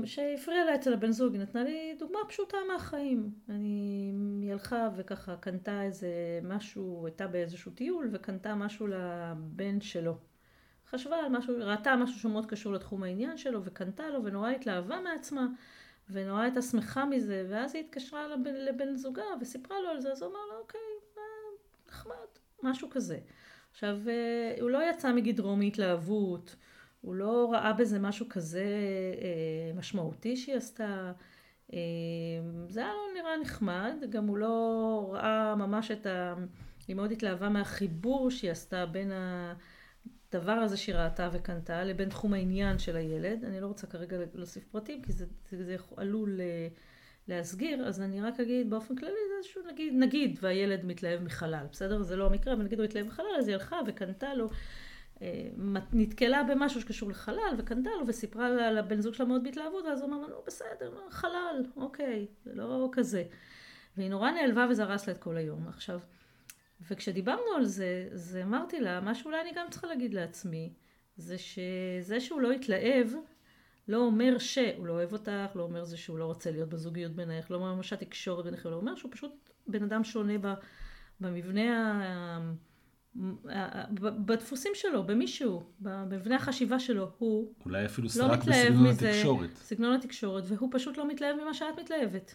שהפריע 0.05 0.65
לה 0.65 0.75
אצל 0.75 0.93
הבן 0.93 1.11
זוג, 1.11 1.33
היא 1.33 1.43
נתנה 1.43 1.65
לי 1.65 1.97
דוגמה 1.99 2.19
פשוטה 2.29 2.57
מהחיים. 2.73 3.31
אני, 3.49 4.13
היא 4.43 4.53
הלכה 4.53 4.89
וככה 4.97 5.37
קנתה 5.37 5.83
איזה 5.83 6.09
משהו, 6.43 7.07
הייתה 7.07 7.27
באיזשהו 7.27 7.73
טיול 7.73 8.09
וקנתה 8.13 8.55
משהו 8.55 8.87
לבן 8.87 9.81
שלו. 9.81 10.19
חשבה 10.91 11.17
על 11.17 11.29
משהו, 11.39 11.55
ראתה 11.59 11.97
משהו 11.97 12.21
שמאוד 12.21 12.47
קשור 12.47 12.73
לתחום 12.73 13.03
העניין 13.03 13.37
שלו 13.37 13.65
וקנתה 13.65 14.09
לו 14.09 14.25
ונורא 14.25 14.51
התלהבה 14.51 15.01
מעצמה. 15.01 15.47
ונורא 16.11 16.41
הייתה 16.41 16.63
שמחה 16.63 17.05
מזה, 17.05 17.47
ואז 17.51 17.75
היא 17.75 17.85
התקשרה 17.85 18.29
לבן, 18.29 18.55
לבן 18.55 18.97
זוגה 18.97 19.25
וסיפרה 19.41 19.81
לו 19.81 19.89
על 19.89 20.01
זה, 20.01 20.13
אז 20.13 20.23
הוא 20.23 20.31
אמר 20.31 20.41
לה, 20.53 20.59
אוקיי, 20.59 20.81
אה, 21.17 21.23
נחמד, 21.89 22.15
משהו 22.63 22.91
כזה. 22.91 23.19
עכשיו, 23.71 23.99
אה, 24.09 24.55
הוא 24.61 24.71
לא 24.71 24.91
יצא 24.91 25.13
מגדרו 25.13 25.57
מהתלהבות, 25.57 26.57
הוא 27.01 27.15
לא 27.15 27.53
ראה 27.53 27.73
בזה 27.73 27.99
משהו 27.99 28.27
כזה 28.29 28.65
אה, 29.23 29.73
משמעותי 29.75 30.37
שהיא 30.37 30.57
עשתה. 30.57 31.13
זה 32.69 32.81
היה 32.81 32.93
לו 32.93 33.21
נראה 33.21 33.37
נחמד, 33.37 33.95
גם 34.11 34.27
הוא 34.27 34.39
לא 34.39 35.09
ראה 35.13 35.55
ממש 35.55 35.91
את 35.91 36.07
ה... 36.07 36.35
היא 36.89 36.97
מאוד 36.97 37.13
התלהבה 37.13 37.49
מהחיבור 37.49 38.31
שהיא 38.31 38.51
עשתה 38.51 38.87
בין 38.87 39.13
ה... 39.13 39.55
הדבר 40.35 40.53
הזה 40.53 40.77
שהיא 40.77 40.95
ראתה 40.95 41.29
וקנתה 41.33 41.85
לבין 41.85 42.09
תחום 42.09 42.35
העניין 42.35 42.79
של 42.79 42.97
הילד. 42.97 43.45
אני 43.45 43.61
לא 43.61 43.67
רוצה 43.67 43.87
כרגע 43.87 44.17
להוסיף 44.35 44.65
פרטים 44.65 45.03
כי 45.03 45.13
זה, 45.13 45.27
זה, 45.51 45.65
זה 45.65 45.77
עלול 45.97 46.41
אה, 46.41 46.69
להסגיר, 47.29 47.87
אז 47.87 48.01
אני 48.01 48.21
רק 48.21 48.41
אגיד 48.41 48.71
באופן 48.71 48.97
כללי 48.97 49.13
זה 49.13 49.35
איזשהו 49.39 49.63
נגיד, 49.73 49.95
נגיד 49.97 50.39
והילד 50.43 50.85
מתלהב 50.85 51.23
מחלל, 51.23 51.67
בסדר? 51.73 52.03
זה 52.03 52.17
לא 52.17 52.27
המקרה, 52.27 52.55
אבל 52.55 52.63
נגיד 52.63 52.79
הוא 52.79 52.85
התלהב 52.85 53.07
מחלל 53.07 53.27
אז 53.39 53.49
היא 53.49 53.55
הלכה 53.55 53.81
וקנתה 53.87 54.35
לו, 54.35 54.51
אה, 55.23 55.49
נתקלה 55.93 56.43
במשהו 56.43 56.81
שקשור 56.81 57.11
לחלל 57.11 57.55
וקנתה 57.59 57.91
לו 58.01 58.07
וסיפרה 58.07 58.71
לבן 58.73 59.01
זוג 59.01 59.15
שלה 59.15 59.27
מאוד 59.27 59.45
בהתלהבות 59.45 59.85
ואז 59.85 60.01
הוא 60.01 60.09
אמר 60.09 60.27
נו 60.27 60.37
בסדר, 60.47 60.93
חלל, 61.11 61.65
אוקיי, 61.77 62.27
זה 62.45 62.55
לא 62.55 62.89
כזה. 62.93 63.25
והיא 63.97 64.11
נורא 64.11 64.31
נעלבה 64.31 64.67
וזה 64.71 64.83
הרס 64.83 65.07
לה 65.07 65.13
את 65.13 65.19
כל 65.19 65.37
היום. 65.37 65.69
עכשיו, 65.69 66.01
וכשדיברנו 66.91 67.51
על 67.57 67.65
זה, 67.65 68.09
אז 68.13 68.39
אמרתי 68.43 68.81
לה, 68.81 69.01
מה 69.01 69.15
שאולי 69.15 69.41
אני 69.41 69.51
גם 69.55 69.67
צריכה 69.71 69.87
להגיד 69.87 70.15
לעצמי, 70.15 70.73
זה 71.17 71.39
שזה 71.39 72.21
שהוא 72.21 72.41
לא 72.41 72.53
התלהב, 72.53 73.09
לא 73.89 73.97
אומר 73.97 74.39
שהוא 74.39 74.87
לא 74.87 74.93
אוהב 74.93 75.13
אותך, 75.13 75.51
לא 75.55 75.63
אומר 75.63 75.85
זה 75.85 75.97
שהוא 75.97 76.19
לא 76.19 76.25
רוצה 76.25 76.51
להיות 76.51 76.69
בזוגיות 76.69 77.13
בינך, 77.13 77.51
לא 77.51 77.57
אומר 77.57 77.83
שהתקשורת 77.83 78.45
בינך, 78.45 78.67
לא 78.67 78.77
אומר 78.77 78.95
שהוא 78.95 79.13
פשוט 79.13 79.51
בן 79.67 79.83
אדם 79.83 80.05
שונה 80.05 80.35
במבנה, 81.21 82.01
בדפוסים 84.25 84.73
שלו, 84.75 85.07
במישהו, 85.07 85.63
במבנה 85.81 86.37
החשיבה 86.37 86.79
שלו, 86.79 87.11
הוא 87.19 87.55
אולי 87.65 87.87
אפילו 87.87 88.05
לא 88.05 88.13
סרק 88.13 88.39
בסגנון 88.45 88.87
התקשורת. 88.87 89.57
סגנון 89.57 89.95
התקשורת, 89.95 90.45
והוא 90.47 90.69
פשוט 90.73 90.97
לא 90.97 91.09
מתלהב 91.09 91.37
ממה 91.37 91.55
שאת 91.55 91.79
מתלהבת. 91.81 92.35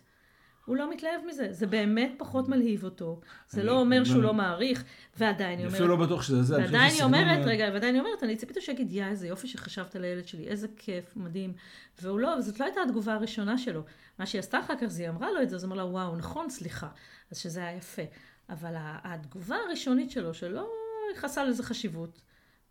הוא 0.65 0.77
לא 0.77 0.91
מתלהב 0.91 1.21
מזה, 1.27 1.47
זה 1.51 1.67
באמת 1.67 2.11
פחות 2.17 2.49
מלהיב 2.49 2.83
אותו. 2.83 3.19
זה 3.49 3.63
לא 3.63 3.79
אומר 3.79 4.03
שהוא 4.03 4.23
לא 4.23 4.33
מעריך, 4.33 4.83
ועדיין 5.17 5.59
היא 5.59 5.65
אומרת... 5.65 5.81
אפילו 5.81 5.97
לא 5.97 6.05
בטוח 6.05 6.21
שזה 6.21 6.43
זה. 6.43 6.57
ועדיין 6.57 6.93
היא 6.93 7.03
אומרת, 7.03 7.45
רגע, 7.45 7.69
ועדיין 7.73 7.95
היא 7.95 8.03
אומרת, 8.03 8.23
אני 8.23 8.35
ציפיתי 8.35 8.61
שיגיד, 8.61 8.91
יא, 8.91 9.05
איזה 9.05 9.27
יופי 9.27 9.47
שחשבת 9.47 9.95
על 9.95 10.03
הילד 10.03 10.27
שלי, 10.27 10.47
איזה 10.47 10.67
כיף, 10.77 11.15
מדהים. 11.15 11.53
והוא 12.01 12.19
לא, 12.19 12.27
וזאת 12.27 12.59
לא 12.59 12.65
הייתה 12.65 12.81
התגובה 12.81 13.13
הראשונה 13.13 13.57
שלו. 13.57 13.83
מה 14.19 14.25
שהיא 14.25 14.39
עשתה 14.39 14.59
אחר 14.59 14.73
כך, 14.81 14.87
זה 14.87 15.03
היא 15.03 15.09
אמרה 15.09 15.31
לו 15.31 15.41
את 15.41 15.49
זה, 15.49 15.55
אז 15.55 15.63
הוא 15.63 15.67
אמר 15.67 15.77
לה, 15.77 15.85
וואו, 15.85 16.15
נכון, 16.15 16.49
סליחה. 16.49 16.87
אז 17.31 17.37
שזה 17.37 17.59
היה 17.59 17.77
יפה. 17.77 18.01
אבל 18.49 18.73
התגובה 18.77 19.55
הראשונית 19.67 20.11
שלו, 20.11 20.33
שלא 20.33 20.69
ייחסה 21.13 21.43
לזה 21.43 21.63
חשיבות, 21.63 22.21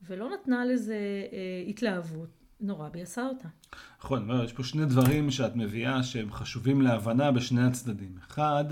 ולא 0.02 0.30
נתנה 0.30 0.64
לזה 0.64 0.94
אה, 1.32 1.68
התלהבות, 1.68 2.37
נורא 2.60 2.88
ביאסה 2.88 3.26
אותה. 3.26 3.48
נכון, 4.00 4.30
יש 4.44 4.52
פה 4.52 4.64
שני 4.64 4.84
דברים 4.84 5.30
שאת 5.30 5.56
מביאה 5.56 6.02
שהם 6.02 6.32
חשובים 6.32 6.82
להבנה 6.82 7.32
בשני 7.32 7.62
הצדדים. 7.62 8.16
אחד, 8.28 8.64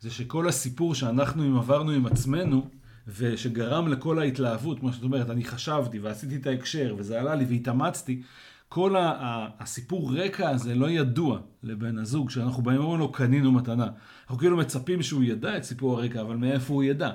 זה 0.00 0.10
שכל 0.10 0.48
הסיפור 0.48 0.94
שאנחנו 0.94 1.58
עברנו 1.58 1.90
עם 1.90 2.06
עצמנו, 2.06 2.70
ושגרם 3.16 3.88
לכל 3.88 4.18
ההתלהבות, 4.18 4.78
כמו 4.80 4.92
שאת 4.92 5.02
אומרת, 5.02 5.30
אני 5.30 5.44
חשבתי 5.44 5.98
ועשיתי 5.98 6.36
את 6.36 6.46
ההקשר, 6.46 6.94
וזה 6.98 7.20
עלה 7.20 7.34
לי 7.34 7.44
והתאמצתי, 7.44 8.22
כל 8.68 8.94
הסיפור 8.98 10.12
רקע 10.16 10.50
הזה 10.50 10.74
לא 10.74 10.90
ידוע 10.90 11.38
לבן 11.62 11.98
הזוג, 11.98 12.30
שאנחנו 12.30 12.62
באים 12.62 12.80
ואומרים 12.80 13.00
לו, 13.00 13.12
קנינו 13.12 13.52
מתנה. 13.52 13.86
אנחנו 14.22 14.38
כאילו 14.38 14.56
מצפים 14.56 15.02
שהוא 15.02 15.22
ידע 15.22 15.56
את 15.56 15.64
סיפור 15.64 15.98
הרקע, 15.98 16.20
אבל 16.20 16.36
מאיפה 16.36 16.74
הוא 16.74 16.82
ידע? 16.82 17.10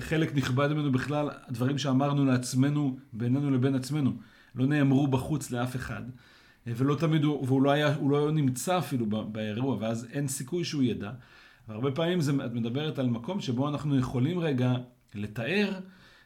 חלק 0.00 0.34
נכבד 0.34 0.72
ממנו 0.72 0.92
בכלל, 0.92 1.30
דברים 1.50 1.78
שאמרנו 1.78 2.24
לעצמנו, 2.24 2.96
בינינו 3.12 3.50
לבין 3.50 3.74
עצמנו, 3.74 4.12
לא 4.54 4.66
נאמרו 4.66 5.06
בחוץ 5.06 5.50
לאף 5.50 5.76
אחד, 5.76 6.02
ולא 6.66 6.94
תמיד, 6.94 7.24
הוא, 7.24 7.44
והוא 7.46 7.62
לא 7.62 7.70
היה, 7.70 7.94
הוא 7.94 8.10
לא 8.10 8.32
נמצא 8.32 8.78
אפילו 8.78 9.06
באירוע, 9.06 9.76
ואז 9.80 10.08
אין 10.12 10.28
סיכוי 10.28 10.64
שהוא 10.64 10.82
ידע. 10.82 11.10
והרבה 11.68 11.90
פעמים 11.90 12.20
זה, 12.20 12.32
את 12.46 12.52
מדברת 12.52 12.98
על 12.98 13.06
מקום 13.06 13.40
שבו 13.40 13.68
אנחנו 13.68 13.98
יכולים 13.98 14.38
רגע 14.38 14.74
לתאר 15.14 15.72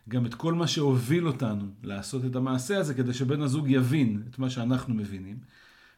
גם 0.09 0.26
את 0.26 0.35
כל 0.35 0.54
מה 0.54 0.66
שהוביל 0.66 1.26
אותנו 1.26 1.64
לעשות 1.83 2.25
את 2.25 2.37
המעשה 2.37 2.78
הזה, 2.78 2.95
כדי 2.95 3.14
שבן 3.14 3.42
הזוג 3.42 3.71
יבין 3.71 4.23
את 4.30 4.38
מה 4.38 4.50
שאנחנו 4.50 4.95
מבינים. 4.95 5.37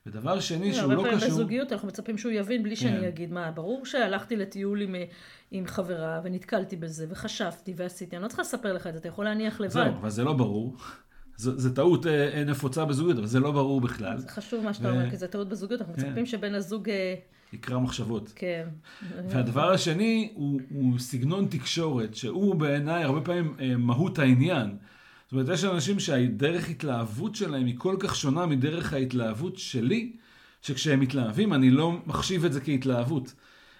ודבר 0.07 0.41
שני 0.41 0.75
שהוא 0.75 0.93
לא 0.93 0.97
קשור... 0.97 1.07
הרבה 1.07 1.21
פעמים 1.21 1.35
בזוגיות 1.35 1.73
אנחנו 1.73 1.89
מצפים 1.89 2.19
שהוא 2.19 2.33
יבין 2.33 2.63
בלי 2.63 2.77
שאני 2.77 3.01
כן. 3.01 3.05
אגיד 3.05 3.33
מה. 3.33 3.51
ברור 3.51 3.87
שהלכתי 3.87 4.37
לטיול 4.37 4.81
עם, 4.81 4.95
עם 5.51 5.67
חברה 5.67 6.21
ונתקלתי 6.25 6.77
בזה 6.77 7.07
וחשבתי 7.09 7.75
ועשיתי. 7.77 8.17
אני 8.17 8.23
לא 8.23 8.29
צריכה 8.29 8.43
לספר 8.43 8.73
לך 8.73 8.87
את 8.87 8.93
זה, 8.93 8.99
אתה 8.99 9.09
יכול 9.09 9.25
להניח 9.25 9.61
לבד. 9.61 9.73
זהו, 9.73 9.87
אבל 9.87 10.11
זה 10.11 10.25
לא 10.25 10.33
ברור. 10.33 10.77
זו 11.39 11.71
טעות 11.71 12.07
אה, 12.07 12.35
אה, 12.35 12.45
נפוצה 12.45 12.85
בזוגיות, 12.85 13.19
אבל 13.19 13.27
זה 13.27 13.41
לא 13.41 13.53
ברור 13.53 13.81
בכלל. 13.81 14.19
זה 14.19 14.29
חשוב 14.29 14.65
מה 14.65 14.75
שאתה. 14.75 14.91
אומר, 14.91 15.11
כי 15.11 15.17
זה 15.17 15.29
טעות 15.29 15.49
בזוגיות. 15.49 15.81
אנחנו 15.81 15.95
כן. 15.95 16.07
מצפים 16.07 16.27
שבן 16.27 16.55
הזוג... 16.55 16.89
אה, 16.89 17.15
יקרא 17.53 17.79
מחשבות. 17.79 18.33
כן. 18.37 18.69
והדבר 19.29 19.73
השני 19.73 20.33
הוא, 20.35 20.61
הוא 20.71 20.99
סגנון 20.99 21.47
תקשורת, 21.51 22.15
שהוא 22.15 22.55
בעיניי 22.55 23.05
הרבה 23.05 23.21
פעמים 23.21 23.55
מהות 23.79 24.19
העניין. 24.19 24.77
זאת 25.25 25.33
אומרת, 25.33 25.49
יש 25.49 25.65
אנשים 25.65 26.01
שהדרך 26.01 26.69
התלהבות 26.69 27.35
שלהם 27.35 27.67
היא 27.67 27.75
כל 27.79 27.97
כך 27.99 28.17
שונה 28.17 28.47
מדרך 28.47 28.93
ההתלהבות 28.93 29.59
שלי, 29.59 30.13
שכשהם 30.63 31.01
מתלהבים 31.01 31.55
אני 31.55 31.71
לא 31.71 31.97
מחשיב 32.07 32.45
את 32.45 32.53
זה 32.53 32.61
כהתלהבות. 32.61 33.35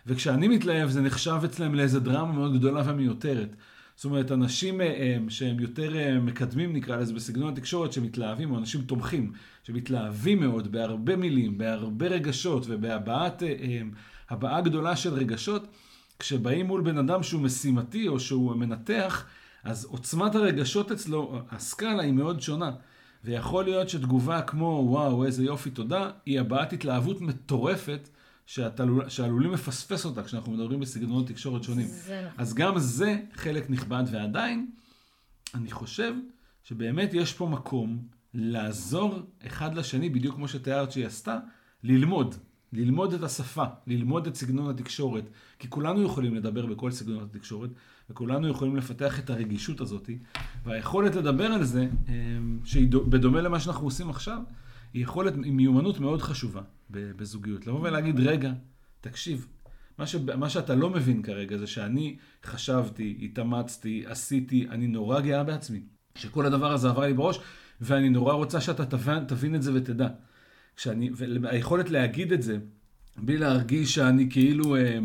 וכשאני 0.07 0.49
מתלהב 0.49 0.91
זה 0.91 1.01
נחשב 1.01 1.41
אצלם 1.45 1.75
לאיזה 1.75 2.01
דרמה 2.01 2.33
מאוד 2.33 2.59
גדולה 2.59 2.83
ומיותרת. 2.87 3.57
זאת 3.99 4.05
אומרת, 4.05 4.33
אנשים 4.33 4.81
אה, 4.81 5.17
שהם 5.29 5.61
יותר 5.61 5.97
אה, 5.97 6.19
מקדמים, 6.19 6.73
נקרא 6.73 6.97
לזה, 6.97 7.15
בסגנון 7.15 7.53
התקשורת, 7.53 7.93
שמתלהבים, 7.93 8.51
או 8.51 8.59
אנשים 8.59 8.83
תומכים, 8.83 9.33
שמתלהבים 9.63 10.41
מאוד 10.41 10.73
בהרבה 10.73 11.17
מילים, 11.17 11.59
בהרבה 11.59 12.07
רגשות 12.07 12.65
ובהבעת 12.69 13.43
אה, 13.43 14.61
גדולה 14.61 14.97
של 14.97 15.15
רגשות, 15.15 15.67
כשבאים 16.19 16.67
מול 16.67 16.81
בן 16.81 16.99
אדם 16.99 17.23
שהוא 17.23 17.43
משימתי 17.43 18.09
או 18.09 18.21
שהוא 18.21 18.57
מנתח, 18.57 19.27
אז 19.65 19.85
עוצמת 19.85 20.35
הרגשות 20.35 20.93
אצלו, 20.93 21.41
הסקאלה 21.51 22.03
היא 22.03 22.13
מאוד 22.13 22.41
שונה. 22.41 22.71
ויכול 23.25 23.65
להיות 23.65 23.89
שתגובה 23.89 24.43
כמו 24.43 24.85
וואו 24.89 25.25
איזה 25.25 25.45
יופי 25.45 25.71
תודה, 25.71 26.11
היא 26.27 26.41
הבעת 26.41 26.73
התלהבות 26.73 27.21
מטורפת 27.21 28.09
שעלול, 28.49 29.09
שעלולים 29.09 29.53
לפספס 29.53 30.05
אותה 30.05 30.23
כשאנחנו 30.23 30.53
מדברים 30.53 30.81
בסגנונות 30.81 31.27
תקשורת 31.27 31.63
שונים. 31.63 31.87
זה 31.87 32.23
נכון. 32.27 32.41
אז 32.41 32.55
גם 32.55 32.79
זה 32.79 33.21
חלק 33.35 33.71
נכבד, 33.71 34.05
ועדיין, 34.13 34.71
אני 35.55 35.71
חושב 35.71 36.15
שבאמת 36.65 37.15
יש 37.15 37.33
פה 37.33 37.47
מקום 37.47 37.99
לעזור 38.35 39.19
אחד 39.47 39.75
לשני, 39.75 40.09
בדיוק 40.09 40.35
כמו 40.35 40.49
שתיארת 40.49 40.93
שהיא 40.93 41.07
עשתה, 41.07 41.39
ללמוד. 41.83 42.35
ללמוד 42.73 43.13
את 43.15 43.23
השפה, 43.23 43.65
ללמוד 43.87 44.27
את 44.27 44.35
סגנון 44.35 44.71
התקשורת, 44.71 45.25
כי 45.59 45.71
כולנו 45.71 46.03
יכולים 46.03 46.35
לדבר 46.35 46.67
בכל 46.67 46.91
סגנונות 46.91 47.35
התקשורת, 47.35 47.71
וכולנו 48.11 48.49
יכולים 48.49 48.77
לפתח 48.77 49.19
את 49.19 49.31
הרגישות 49.31 49.81
הזאת, 49.81 50.11
והיכולת 50.65 51.15
לדבר 51.15 51.47
על 51.47 51.65
זה, 51.65 51.89
אמ, 52.09 52.59
שהיא 52.65 52.89
בדומה 52.91 53.41
למה 53.41 53.61
שאנחנו 53.61 53.87
עושים 53.87 54.11
עכשיו, 54.11 54.43
היא 54.93 55.03
יכולת, 55.03 55.35
היא 55.45 55.53
מיומנות 55.53 56.01
מאוד 56.01 56.23
חשובה 56.23 56.63
בזוגיות. 56.91 57.67
לבוא 57.67 57.81
ולהגיד, 57.81 58.21
רגע, 58.21 58.53
תקשיב, 59.01 59.47
מה, 59.99 60.07
ש, 60.07 60.15
מה 60.15 60.49
שאתה 60.49 60.75
לא 60.75 60.91
מבין 60.91 61.23
כרגע 61.23 61.57
זה 61.57 61.67
שאני 61.67 62.17
חשבתי, 62.45 63.19
התאמצתי, 63.23 64.05
עשיתי, 64.07 64.67
אני 64.71 64.87
נורא 64.87 65.21
גאה 65.21 65.45
בעצמי, 65.45 65.81
שכל 66.15 66.47
הדבר 66.47 66.73
הזה 66.73 66.89
עבר 66.89 67.07
לי 67.07 67.15
בראש, 67.15 67.41
ואני 67.81 68.09
נורא 68.09 68.35
רוצה 68.35 68.61
שאתה 68.61 68.87
תבין, 68.87 69.25
תבין 69.25 69.55
את 69.55 69.63
זה 69.63 69.75
ותדע. 69.75 70.09
כשאני, 70.77 71.11
והיכולת 71.43 71.91
להגיד 71.91 72.33
את 72.33 72.43
זה, 72.43 72.59
בלי 73.17 73.39
להרגיש 73.39 73.95
שאני 73.95 74.31
כאילו, 74.31 74.77
אה, 74.77 74.99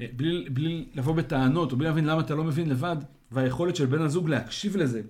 אה, 0.00 0.06
בלי, 0.16 0.48
בלי 0.50 0.88
לבוא 0.94 1.14
בטענות, 1.14 1.72
או 1.72 1.76
בלי 1.76 1.88
להבין 1.88 2.04
למה 2.04 2.20
אתה 2.20 2.34
לא 2.34 2.44
מבין 2.44 2.68
לבד, 2.68 2.96
והיכולת 3.32 3.76
של 3.76 3.86
בן 3.86 4.02
הזוג 4.02 4.28
להקשיב 4.28 4.76
לזה, 4.76 5.02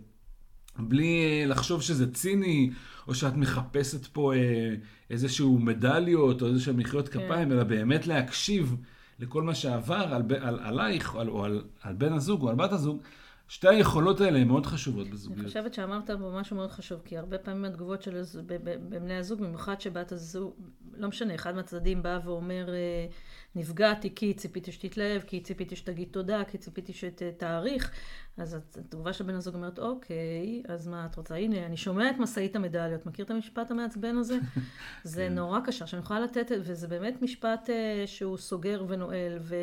בלי 0.79 1.23
אה, 1.23 1.47
לחשוב 1.47 1.83
שזה 1.83 2.12
ציני, 2.12 2.71
או 3.09 3.14
שאת 3.14 3.37
מחפשת 3.37 4.07
פה 4.07 4.35
אה, 4.35 4.75
איזשהו 5.11 5.59
מדליות, 5.59 6.43
או 6.43 6.47
איזשהו 6.47 6.75
מחיאות 6.75 7.09
כן. 7.09 7.27
כפיים, 7.27 7.53
אלא 7.53 7.64
באמת 7.64 8.07
להקשיב 8.07 8.77
לכל 9.19 9.43
מה 9.43 9.55
שעבר 9.55 10.14
על, 10.14 10.23
על, 10.41 10.59
עלייך, 10.62 11.14
או, 11.14 11.21
על, 11.21 11.29
או 11.29 11.45
על, 11.45 11.62
על 11.83 11.95
בן 11.95 12.12
הזוג, 12.12 12.43
או 12.43 12.49
על 12.49 12.57
בת 12.57 12.73
הזוג. 12.73 12.99
שתי 13.48 13.68
היכולות 13.68 14.20
האלה 14.20 14.38
הן 14.38 14.48
מאוד 14.48 14.66
חשובות 14.66 15.11
בזוגיות. 15.11 15.40
אני 15.40 15.48
חושבת 15.48 15.74
שאמרת 15.74 16.11
פה 16.11 16.30
משהו 16.40 16.56
מאוד 16.56 16.70
חשוב, 16.70 17.00
כי 17.04 17.18
הרבה 17.18 17.38
פעמים 17.38 17.64
התגובות 17.64 18.02
של 18.02 18.22
בבני 18.46 19.16
הזוג, 19.16 19.40
במיוחד 19.40 19.80
שבת 19.80 20.12
הזוג, 20.12 20.54
לא 20.96 21.08
משנה, 21.08 21.34
אחד 21.34 21.54
מהצדדים 21.56 22.02
בא 22.02 22.18
ואומר, 22.24 22.68
אה, 22.68 23.06
נפגעתי 23.54 24.14
כי 24.14 24.34
ציפיתי 24.34 24.72
שתתלהב, 24.72 25.22
כי 25.22 25.40
ציפיתי 25.40 25.76
שתגיד 25.76 26.08
תודה, 26.11 26.42
כי 26.44 26.58
ציפיתי 26.58 26.92
שתעריך, 26.92 27.90
אז 28.37 28.54
התגובה 28.54 29.12
של 29.12 29.24
בן 29.24 29.34
הזוג 29.34 29.54
אומרת, 29.54 29.78
אוקיי, 29.78 30.62
אז 30.68 30.88
מה 30.88 31.06
את 31.06 31.16
רוצה? 31.16 31.34
הנה, 31.34 31.66
אני 31.66 31.76
שומע 31.76 32.11
את 32.11 32.18
משאית 32.18 32.56
המדליות. 32.56 33.06
מכיר 33.06 33.24
את 33.24 33.30
המשפט 33.30 33.70
המעצבן 33.70 34.16
הזה? 34.16 34.38
זה 35.04 35.26
כן. 35.28 35.34
נורא 35.34 35.61
קשה, 35.61 35.87
שאני 35.87 36.02
יכולה 36.02 36.20
לתת, 36.20 36.50
וזה 36.61 36.88
באמת 36.88 37.22
משפט 37.22 37.70
אה, 37.70 38.06
שהוא 38.06 38.37
סוגר 38.37 38.84
ונועל, 38.88 39.38
ו... 39.40 39.56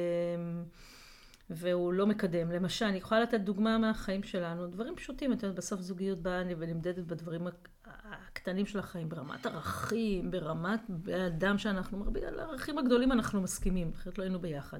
והוא 1.49 1.93
לא 1.93 2.07
מקדם. 2.07 2.51
למשל, 2.51 2.85
אני 2.85 2.97
יכולה 2.97 3.21
לתת 3.21 3.41
דוגמה 3.41 3.77
מהחיים 3.77 4.23
שלנו, 4.23 4.67
דברים 4.67 4.95
פשוטים, 4.95 5.33
את 5.33 5.43
יודעת, 5.43 5.57
בסוף 5.57 5.81
זוגיות 5.81 6.19
באה 6.19 6.43
ונמדדת 6.57 7.03
בדברים 7.05 7.47
הקטנים 7.85 8.65
של 8.65 8.79
החיים, 8.79 9.09
ברמת 9.09 9.45
ערכים, 9.45 10.31
ברמת 10.31 10.79
האדם 11.13 11.57
שאנחנו, 11.57 11.97
מרבים, 11.97 12.23
על 12.27 12.39
הערכים 12.39 12.77
הגדולים 12.77 13.11
אנחנו 13.11 13.41
מסכימים, 13.41 13.91
אחרת 13.95 14.17
לא 14.17 14.23
היינו 14.23 14.39
ביחד. 14.39 14.79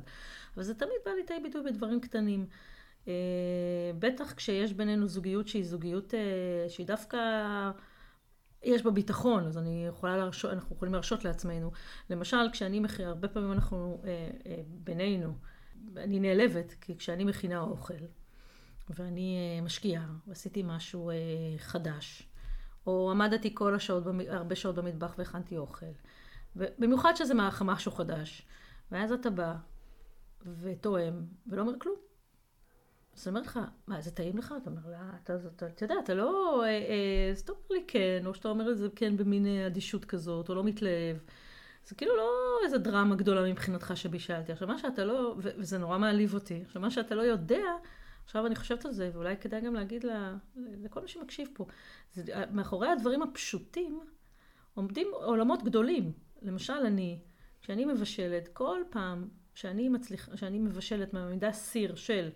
אבל 0.56 0.63
זה 0.63 0.73
תמיד 0.73 0.97
בא 1.06 1.12
לידי 1.12 1.43
ביטוי 1.43 1.62
בדברים 1.63 1.99
קטנים. 1.99 2.45
אה, 3.08 3.13
בטח 3.99 4.34
כשיש 4.34 4.73
בינינו 4.73 5.08
זוגיות 5.08 5.47
שהיא 5.47 5.65
זוגיות 5.65 6.13
אה, 6.13 6.69
שהיא 6.69 6.88
דווקא... 6.88 7.17
יש 8.65 8.84
בה 8.84 8.91
ביטחון, 8.91 9.45
אז 9.45 9.58
אני 9.58 9.86
יכולה 9.88 10.17
להרשות, 10.17 10.54
אנחנו 10.54 10.75
יכולים 10.75 10.93
להרשות 10.93 11.25
לעצמנו. 11.25 11.71
למשל, 12.10 12.38
כשאני 12.51 12.80
מכירה, 12.80 13.10
הרבה 13.10 13.28
פעמים 13.28 13.51
אנחנו 13.51 14.01
אה, 14.06 14.30
אה, 14.45 14.62
בינינו, 14.67 15.34
אני 15.98 16.19
נעלבת, 16.19 16.74
כי 16.82 16.98
כשאני 16.98 17.24
מכינה 17.24 17.62
אוכל, 17.62 17.93
ואני 18.89 19.38
אה, 19.38 19.62
משקיעה, 19.62 20.08
ועשיתי 20.28 20.63
משהו 20.65 21.10
אה, 21.10 21.15
חדש, 21.58 22.28
או 22.88 23.12
עמדתי 23.12 23.56
כל 23.56 23.76
השעות, 23.76 24.04
הרבה 24.28 24.56
שעות 24.56 24.76
במטבח 24.76 25.13
והכנתי 25.17 25.58
אוכל, 25.58 25.86
במיוחד 26.56 27.13
שזה 27.15 27.34
משהו 27.62 27.91
חדש, 27.91 28.45
ואז 28.91 29.12
אתה 29.12 29.30
בא 29.30 29.56
ותואם, 30.62 31.13
ולא 31.48 31.62
אומר 31.62 31.74
כלום. 31.80 31.95
אז 33.15 33.28
אני 33.28 33.30
אומרת 33.36 33.48
לך, 33.48 33.60
מה, 33.88 34.02
זה 34.02 34.12
טעים 34.12 34.38
לך? 34.38 34.54
אתה 34.62 34.69
אומר, 34.69 34.82
לא, 34.91 34.98
אתה, 35.24 35.36
אתה, 35.56 35.67
אתה 35.67 35.86
יודע, 35.86 35.95
אתה 36.04 36.13
לא... 36.13 36.63
אה, 36.65 37.32
אז 37.32 37.39
אתה 37.39 37.52
אומר 37.52 37.65
לי 37.69 37.84
כן, 37.88 38.24
או 38.26 38.34
שאתה 38.34 38.50
אומר 38.50 38.71
את 38.71 38.78
זה 38.78 38.88
כן 38.95 39.17
במין 39.17 39.45
אדישות 39.65 40.06
כזאת, 40.06 40.50
או 40.50 40.56
לא 40.56 40.63
מתלהב. 40.63 41.17
זה 41.86 41.95
כאילו 41.95 42.15
לא 42.17 42.60
איזה 42.63 42.78
דרמה 42.78 43.15
גדולה 43.15 43.52
מבחינתך 43.52 43.91
שבישלתי. 43.95 44.52
עכשיו, 44.52 44.67
מה 44.67 44.78
שאתה 44.78 45.06
לא, 45.06 45.36
וזה 45.38 45.78
נורא 45.78 45.98
מעליב 45.98 46.34
אותי, 46.34 46.62
עכשיו, 46.65 46.82
מה 46.82 46.91
שאתה 46.91 47.15
לא 47.15 47.21
יודע, 47.21 47.63
עכשיו 48.26 48.45
אני 48.45 48.56
חושבת 48.56 48.86
על 48.86 48.91
זה, 48.91 49.10
ואולי 49.13 49.38
כדאי 49.38 49.62
גם 49.62 49.74
להגיד 49.74 50.04
לה, 50.04 50.36
לכל 50.56 51.02
מי 51.02 51.08
שמקשיב 51.08 51.48
פה, 51.54 51.65
זה, 52.13 52.24
מאחורי 52.52 52.88
הדברים 52.88 53.21
הפשוטים 53.21 54.00
עומדים 54.74 55.08
עולמות 55.13 55.63
גדולים. 55.63 56.12
למשל, 56.41 56.74
אני, 56.74 57.19
כשאני 57.62 57.86
מבשלת, 57.86 58.48
כל 58.48 58.82
פעם 58.89 59.28
שאני 59.56 59.89
מצליחה, 59.89 60.38
שאני 60.38 60.60
מבשלת 60.60 61.13
מהמידה 61.13 61.52
סיר 61.52 61.95
של, 61.95 62.30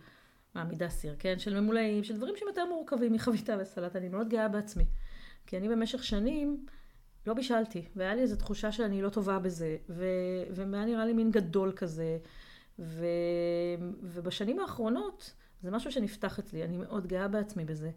מעמידה 0.56 0.90
סיר, 0.90 1.16
כן? 1.20 1.40
של 1.40 1.60
ממולאים, 1.60 2.04
של 2.04 2.18
דברים 2.18 2.36
שהם 2.38 2.48
יותר 2.48 2.66
מורכבים 2.66 3.14
מחביתה 3.14 3.58
וסלט, 3.60 3.96
אני 3.96 4.10
מאוד 4.10 4.30
גאה 4.30 4.48
בעצמי. 4.48 4.86
כי 5.48 5.58
אני 5.58 5.70
במשך 5.70 6.04
שנים, 6.04 6.66
לא 7.27 7.34
בישלתי, 7.34 7.86
והיה 7.95 8.15
לי 8.15 8.21
איזו 8.21 8.36
תחושה 8.36 8.71
שאני 8.71 9.01
לא 9.01 9.10
טובה 9.10 9.39
בזה, 9.39 9.77
ו... 9.89 10.05
והיה 10.51 10.86
נראה 10.86 11.05
לי 11.05 11.13
מין 11.13 11.32
גדול 11.32 11.71
כזה, 11.75 12.17
ו... 12.79 13.05
ובשנים 14.01 14.60
האחרונות 14.60 15.34
זה 15.62 15.71
משהו 15.71 15.91
שנפתח 15.91 16.39
אצלי, 16.39 16.63
אני 16.63 16.77
מאוד 16.77 17.08
גאה 17.08 17.27
בעצמי 17.27 17.65
בזה. 17.65 17.91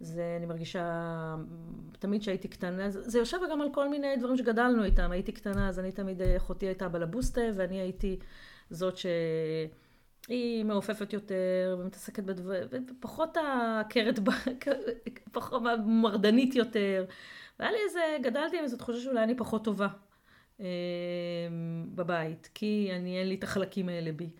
זה, 0.00 0.34
אני 0.36 0.46
מרגישה, 0.46 1.36
תמיד 1.98 2.20
כשהייתי 2.20 2.48
קטנה, 2.48 2.90
זה, 2.90 3.10
זה 3.10 3.18
יושב 3.18 3.38
גם 3.50 3.60
על 3.60 3.68
כל 3.74 3.88
מיני 3.88 4.16
דברים 4.16 4.36
שגדלנו 4.36 4.84
איתם. 4.84 5.10
הייתי 5.10 5.32
קטנה, 5.32 5.68
אז 5.68 5.78
אני 5.78 5.92
תמיד, 5.92 6.22
אחותי 6.22 6.66
הייתה 6.66 6.88
בלבוסטה, 6.88 7.40
ואני 7.56 7.80
הייתי 7.80 8.18
זאת 8.70 8.96
שהיא 8.96 10.64
מעופפת 10.64 11.12
יותר, 11.12 11.76
ומתעסקת 11.80 12.22
בדברים, 12.24 12.62
ופחות 12.70 13.36
עקרת, 13.80 14.18
פחות 15.32 15.62
מרדנית 15.86 16.54
יותר. 16.54 17.04
והיה 17.60 17.72
לי 17.72 17.78
איזה, 17.88 18.00
גדלתי 18.22 18.58
עם 18.58 18.64
איזו 18.64 18.76
תחושה 18.76 19.00
שאולי 19.00 19.22
אני 19.24 19.36
פחות 19.36 19.64
טובה 19.64 19.88
אה, 20.60 20.66
בבית, 21.94 22.50
כי 22.54 22.90
אני, 22.96 23.18
אין 23.18 23.28
לי 23.28 23.34
את 23.34 23.44
החלקים 23.44 23.88
האלה 23.88 24.12
בי. 24.12 24.30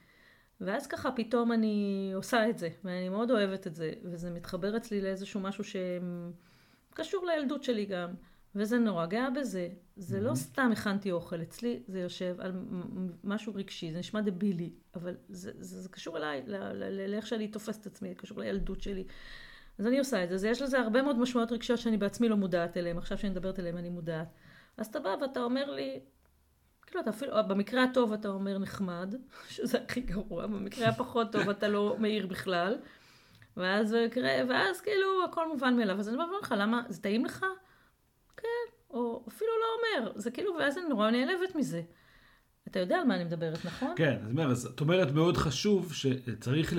ואז 0.61 0.87
ככה 0.87 1.11
פתאום 1.12 1.52
אני 1.52 2.11
עושה 2.14 2.50
את 2.50 2.59
זה, 2.59 2.68
ואני 2.85 3.09
מאוד 3.09 3.30
אוהבת 3.30 3.66
את 3.66 3.74
זה, 3.74 3.92
וזה 4.04 4.30
מתחבר 4.30 4.76
אצלי 4.76 5.00
לאיזשהו 5.00 5.40
משהו 5.40 5.64
שקשור 5.64 7.26
לילדות 7.26 7.64
שלי 7.64 7.87
גם, 7.87 8.11
וזה 8.54 8.78
נורא 8.78 9.06
גאה 9.06 9.30
בזה. 9.30 9.68
זה 9.96 10.18
mm-hmm. 10.18 10.20
לא 10.20 10.35
סתם 10.35 10.70
הכנתי 10.72 11.12
אוכל, 11.12 11.42
אצלי 11.42 11.83
זה 11.88 12.00
יושב 12.00 12.37
על 12.38 12.52
משהו 13.24 13.54
רגשי, 13.54 13.92
זה 13.92 13.98
נשמע 13.98 14.20
דבילי, 14.20 14.72
אבל 14.94 15.16
זה, 15.28 15.52
זה, 15.59 15.80
זה 15.80 15.88
קשור 15.88 16.16
אליי, 16.16 16.42
לאיך 17.09 17.26
שאני 17.26 17.48
תופסת 17.48 17.87
עצמי, 17.87 18.14
קשור 18.14 18.40
לילדות 18.40 18.80
שלי. 18.80 19.04
אז 19.80 19.86
אני 19.86 19.98
עושה 19.98 20.24
את 20.24 20.28
זה. 20.28 20.34
אז 20.34 20.44
יש 20.44 20.62
לזה 20.62 20.80
הרבה 20.80 21.02
מאוד 21.02 21.18
משמעויות 21.18 21.52
רגשיות 21.52 21.78
שאני 21.78 21.96
בעצמי 21.96 22.28
לא 22.28 22.36
מודעת 22.36 22.76
אליהן, 22.76 22.98
עכשיו 22.98 23.18
שאני 23.18 23.30
מדברת 23.30 23.58
אליהן 23.58 23.76
אני 23.76 23.88
מודעת. 23.88 24.28
אז 24.76 24.86
אתה 24.86 25.00
בא 25.00 25.16
ואתה 25.20 25.40
אומר 25.40 25.70
לי, 25.70 26.00
כאילו 26.86 27.00
אתה 27.00 27.10
אפילו, 27.10 27.32
במקרה 27.48 27.84
הטוב 27.84 28.12
אתה 28.12 28.28
אומר 28.28 28.58
נחמד, 28.58 29.14
שזה 29.54 29.78
הכי 29.84 30.00
גרוע, 30.00 30.46
במקרה 30.46 30.88
הפחות 30.88 31.32
טוב 31.32 31.48
אתה 31.48 31.68
לא 31.68 31.96
מעיר 31.98 32.26
בכלל. 32.26 32.76
ואז, 33.56 33.96
ואז 34.48 34.80
כאילו 34.80 35.24
הכל 35.24 35.48
מובן 35.48 35.76
מאליו. 35.76 35.98
אז 35.98 36.08
אני 36.08 36.16
אומר 36.16 36.38
לך, 36.42 36.54
למה, 36.58 36.82
זה 36.88 37.02
טעים 37.02 37.24
לך? 37.24 37.46
כן, 38.36 38.72
או 38.90 39.24
אפילו 39.28 39.50
לא 39.60 40.00
אומר. 40.00 40.12
זה 40.14 40.30
כאילו, 40.30 40.54
ואז 40.58 40.78
אני 40.78 40.88
נורא 40.88 41.10
נעלבת 41.10 41.54
מזה. 41.54 41.82
אתה 42.68 42.78
יודע 42.78 42.96
על 42.96 43.06
מה 43.06 43.14
אני 43.14 43.24
מדברת, 43.24 43.64
נכון? 43.64 43.92
כן, 43.96 44.18
אז, 44.42 44.50
אז 44.52 44.66
את 44.66 44.80
אומרת 44.80 45.12
מאוד 45.12 45.36
חשוב 45.36 45.92
שצריך 45.92 46.74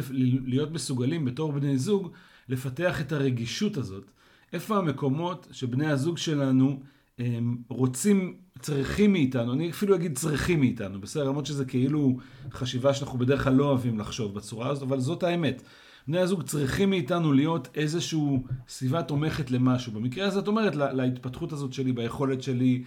להיות 0.45 0.71
מסוגלים 0.71 1.25
בתור 1.25 1.51
בני 1.51 1.77
זוג 1.77 2.11
לפתח 2.49 3.01
את 3.01 3.11
הרגישות 3.11 3.77
הזאת. 3.77 4.11
איפה 4.53 4.77
המקומות 4.77 5.47
שבני 5.51 5.87
הזוג 5.87 6.17
שלנו 6.17 6.79
הם 7.19 7.57
רוצים, 7.67 8.35
צריכים 8.59 9.13
מאיתנו, 9.13 9.53
אני 9.53 9.69
אפילו 9.69 9.95
אגיד 9.95 10.17
צריכים 10.17 10.59
מאיתנו, 10.59 11.01
בסדר? 11.01 11.23
למרות 11.23 11.45
שזה 11.45 11.65
כאילו 11.65 12.17
חשיבה 12.51 12.93
שאנחנו 12.93 13.19
בדרך 13.19 13.43
כלל 13.43 13.53
לא 13.53 13.65
אוהבים 13.65 13.99
לחשוב 13.99 14.33
בצורה 14.33 14.69
הזאת, 14.69 14.83
אבל 14.83 14.99
זאת 14.99 15.23
האמת. 15.23 15.63
בני 16.07 16.19
הזוג 16.19 16.43
צריכים 16.43 16.89
מאיתנו 16.89 17.33
להיות 17.33 17.67
איזושהי 17.75 18.19
סביבה 18.67 19.03
תומכת 19.03 19.51
למשהו. 19.51 19.91
במקרה 19.91 20.27
הזה 20.27 20.39
את 20.39 20.47
אומרת, 20.47 20.75
לה, 20.75 20.93
להתפתחות 20.93 21.51
הזאת 21.51 21.73
שלי, 21.73 21.91
ביכולת 21.91 22.43
שלי, 22.43 22.83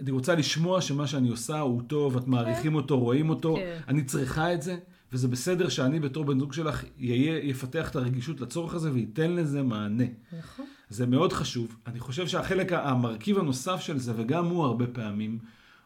אני 0.00 0.10
רוצה 0.10 0.34
לשמוע 0.34 0.80
שמה 0.80 1.06
שאני 1.06 1.28
עושה 1.28 1.60
הוא 1.60 1.82
טוב, 1.86 2.16
את 2.16 2.26
מעריכים 2.26 2.72
כן. 2.72 2.76
אותו, 2.76 2.98
רואים 2.98 3.30
אותו, 3.30 3.56
כן. 3.56 3.78
אני 3.88 4.04
צריכה 4.04 4.54
את 4.54 4.62
זה. 4.62 4.76
וזה 5.12 5.28
בסדר 5.28 5.68
שאני 5.68 6.00
בתור 6.00 6.24
בן 6.24 6.38
זוג 6.38 6.52
שלך 6.52 6.84
יהיה, 6.98 7.38
יפתח 7.44 7.90
את 7.90 7.96
הרגישות 7.96 8.40
לצורך 8.40 8.74
הזה 8.74 8.92
וייתן 8.92 9.32
לזה 9.32 9.62
מענה. 9.62 10.04
נכון. 10.38 10.66
זה 10.88 11.06
מאוד 11.06 11.32
חשוב. 11.32 11.76
אני 11.86 12.00
חושב 12.00 12.26
שהחלק, 12.26 12.72
המרכיב 12.72 13.38
הנוסף 13.38 13.80
של 13.80 13.98
זה, 13.98 14.12
וגם 14.16 14.46
הוא 14.46 14.64
הרבה 14.64 14.86
פעמים 14.86 15.38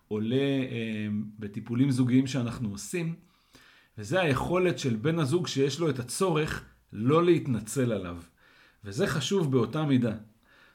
עולה 0.09 0.37
אה, 0.37 1.09
בטיפולים 1.39 1.91
זוגיים 1.91 2.27
שאנחנו 2.27 2.71
עושים, 2.71 3.15
וזה 3.99 4.21
היכולת 4.21 4.79
של 4.79 4.97
בן 4.97 5.19
הזוג 5.19 5.47
שיש 5.47 5.81
לו 5.81 5.91
את 5.91 5.99
הצורך 5.99 6.65
לא 6.93 7.25
להתנצל 7.25 7.93
עליו. 7.93 8.17
וזה 8.85 9.07
חשוב 9.07 9.53
באותה 9.53 9.85
מידה. 9.85 10.13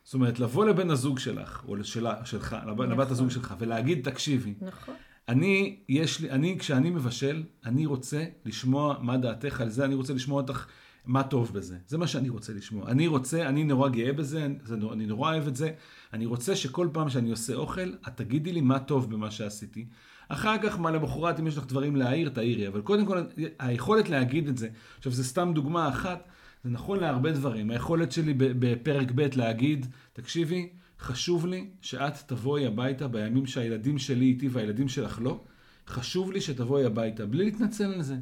זאת 0.04 0.14
אומרת, 0.14 0.40
לבוא 0.40 0.66
לבן 0.66 0.90
הזוג 0.90 1.20
שלך, 1.20 1.64
או 1.68 1.76
לשלה, 1.76 2.26
שלך, 2.26 2.56
נכון. 2.66 2.90
לבת 2.90 3.12
הזוג 3.12 3.30
שלך, 3.30 3.56
ולהגיד, 3.60 4.10
תקשיבי, 4.10 4.54
נכון. 4.62 4.96
אני, 5.30 5.80
יש 5.90 6.20
לי, 6.20 6.32
אני, 6.32 6.60
כשאני 6.60 6.90
מבשל, 6.90 7.44
אני 7.66 7.86
רוצה 7.86 8.26
לשמוע 8.46 8.96
מה 9.02 9.18
דעתך 9.18 9.62
על 9.62 9.70
זה, 9.70 9.86
אני 9.86 9.96
רוצה 9.96 10.14
לשמוע 10.14 10.42
אותך 10.42 10.68
מה 11.06 11.24
טוב 11.24 11.54
בזה. 11.54 11.78
זה 11.88 11.98
מה 11.98 12.08
שאני 12.08 12.30
רוצה 12.30 12.54
לשמוע. 12.54 12.92
אני 12.92 13.08
רוצה, 13.08 13.50
אני 13.50 13.64
נורא 13.64 13.90
גאה 13.90 14.14
בזה, 14.14 14.48
אני 14.92 15.06
נורא 15.06 15.32
אוהב 15.32 15.48
את 15.48 15.56
זה. 15.56 15.72
אני 16.14 16.26
רוצה 16.26 16.56
שכל 16.56 16.88
פעם 16.94 17.10
שאני 17.10 17.32
עושה 17.32 17.56
אוכל, 17.56 17.94
את 18.08 18.18
תגידי 18.18 18.54
לי 18.54 18.62
מה 18.62 18.80
טוב 18.80 19.12
במה 19.12 19.32
שעשיתי. 19.32 19.86
אחר 20.30 20.56
כך, 20.64 20.80
מה 20.80 20.92
למחרת, 20.92 21.40
אם 21.40 21.48
יש 21.48 21.58
לך 21.58 21.66
דברים 21.66 21.96
להעיר, 21.96 22.30
תעירי. 22.30 22.68
אבל 22.68 22.82
קודם 22.82 23.06
כל, 23.06 23.24
היכולת 23.60 24.10
להגיד 24.10 24.48
את 24.48 24.58
זה, 24.58 24.70
עכשיו, 24.98 25.12
זה 25.12 25.24
סתם 25.24 25.52
דוגמה 25.56 25.90
אחת, 25.90 26.28
זה 26.64 26.70
נכון 26.70 27.00
להרבה 27.00 27.32
דברים. 27.32 27.72
היכולת 27.72 28.12
שלי 28.12 28.34
בפרק 28.38 29.12
ב' 29.16 29.28
להגיד, 29.36 29.86
תקשיבי, 30.14 30.70
חשוב 31.00 31.46
לי 31.46 31.68
שאת 31.82 32.14
תבואי 32.28 32.66
הביתה 32.66 33.08
בימים 33.08 33.46
שהילדים 33.46 33.98
שלי 33.98 34.26
איתי 34.26 34.48
והילדים 34.48 34.88
שלך 34.88 35.20
לא. 35.22 35.44
חשוב 35.88 36.32
לי 36.32 36.42
שתבואי 36.42 36.86
הביתה, 36.86 37.26
בלי 37.26 37.46
להתנצל 37.46 37.94
על 37.94 38.02
זה. 38.02 38.16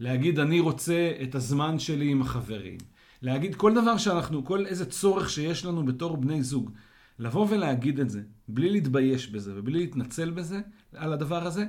להגיד, 0.00 0.38
אני 0.38 0.60
רוצה 0.60 1.12
את 1.22 1.34
הזמן 1.34 1.78
שלי 1.78 2.10
עם 2.10 2.22
החברים. 2.22 2.78
להגיד 3.22 3.54
כל 3.54 3.74
דבר 3.74 3.96
שאנחנו, 3.96 4.44
כל 4.44 4.66
איזה 4.66 4.86
צורך 4.86 5.30
שיש 5.30 5.64
לנו 5.64 5.86
בתור 5.86 6.16
בני 6.16 6.42
זוג. 6.42 6.70
לבוא 7.18 7.46
ולהגיד 7.50 8.00
את 8.00 8.10
זה, 8.10 8.22
בלי 8.48 8.70
להתבייש 8.70 9.28
בזה 9.28 9.52
ובלי 9.56 9.78
להתנצל 9.78 10.30
בזה, 10.30 10.60
על 10.94 11.12
הדבר 11.12 11.46
הזה, 11.46 11.66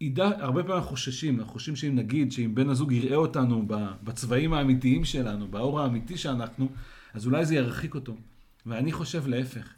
ידע, 0.00 0.30
הרבה 0.38 0.62
פעמים 0.62 0.76
אנחנו 0.76 0.90
חוששים, 0.90 1.38
אנחנו 1.38 1.52
חושבים 1.52 1.76
שאם 1.76 1.94
נגיד, 1.94 2.32
שאם 2.32 2.54
בן 2.54 2.68
הזוג 2.68 2.92
יראה 2.92 3.16
אותנו 3.16 3.66
בצבעים 4.02 4.52
האמיתיים 4.52 5.04
שלנו, 5.04 5.48
באור 5.48 5.80
האמיתי 5.80 6.16
שאנחנו, 6.16 6.68
אז 7.14 7.26
אולי 7.26 7.44
זה 7.44 7.54
ירחיק 7.54 7.94
אותו. 7.94 8.16
ואני 8.66 8.92
חושב 8.92 9.26
להפך. 9.26 9.74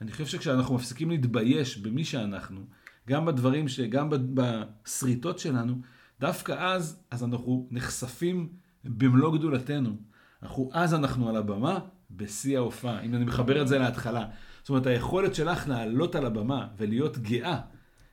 אני 0.00 0.12
חושב 0.12 0.26
שכשאנחנו 0.26 0.74
מפסיקים 0.74 1.10
להתבייש 1.10 1.78
במי 1.78 2.04
שאנחנו, 2.04 2.60
גם 3.08 3.26
בדברים, 3.26 3.68
ש... 3.68 3.80
גם 3.80 4.10
בשריטות 4.34 5.38
שלנו, 5.38 5.80
דווקא 6.20 6.52
אז, 6.52 7.02
אז 7.10 7.24
אנחנו 7.24 7.68
נחשפים 7.70 8.48
במלוא 8.84 9.38
גדולתנו. 9.38 9.96
אנחנו, 10.42 10.70
אז 10.72 10.94
אנחנו 10.94 11.28
על 11.28 11.36
הבמה 11.36 11.78
בשיא 12.10 12.58
ההופעה, 12.58 13.00
אם 13.00 13.14
אני 13.14 13.24
מחבר 13.24 13.62
את 13.62 13.68
זה 13.68 13.78
להתחלה. 13.78 14.26
זאת 14.60 14.68
אומרת, 14.68 14.86
היכולת 14.86 15.34
שלך 15.34 15.68
לעלות 15.68 16.14
על 16.14 16.26
הבמה 16.26 16.68
ולהיות 16.76 17.18
גאה 17.18 17.60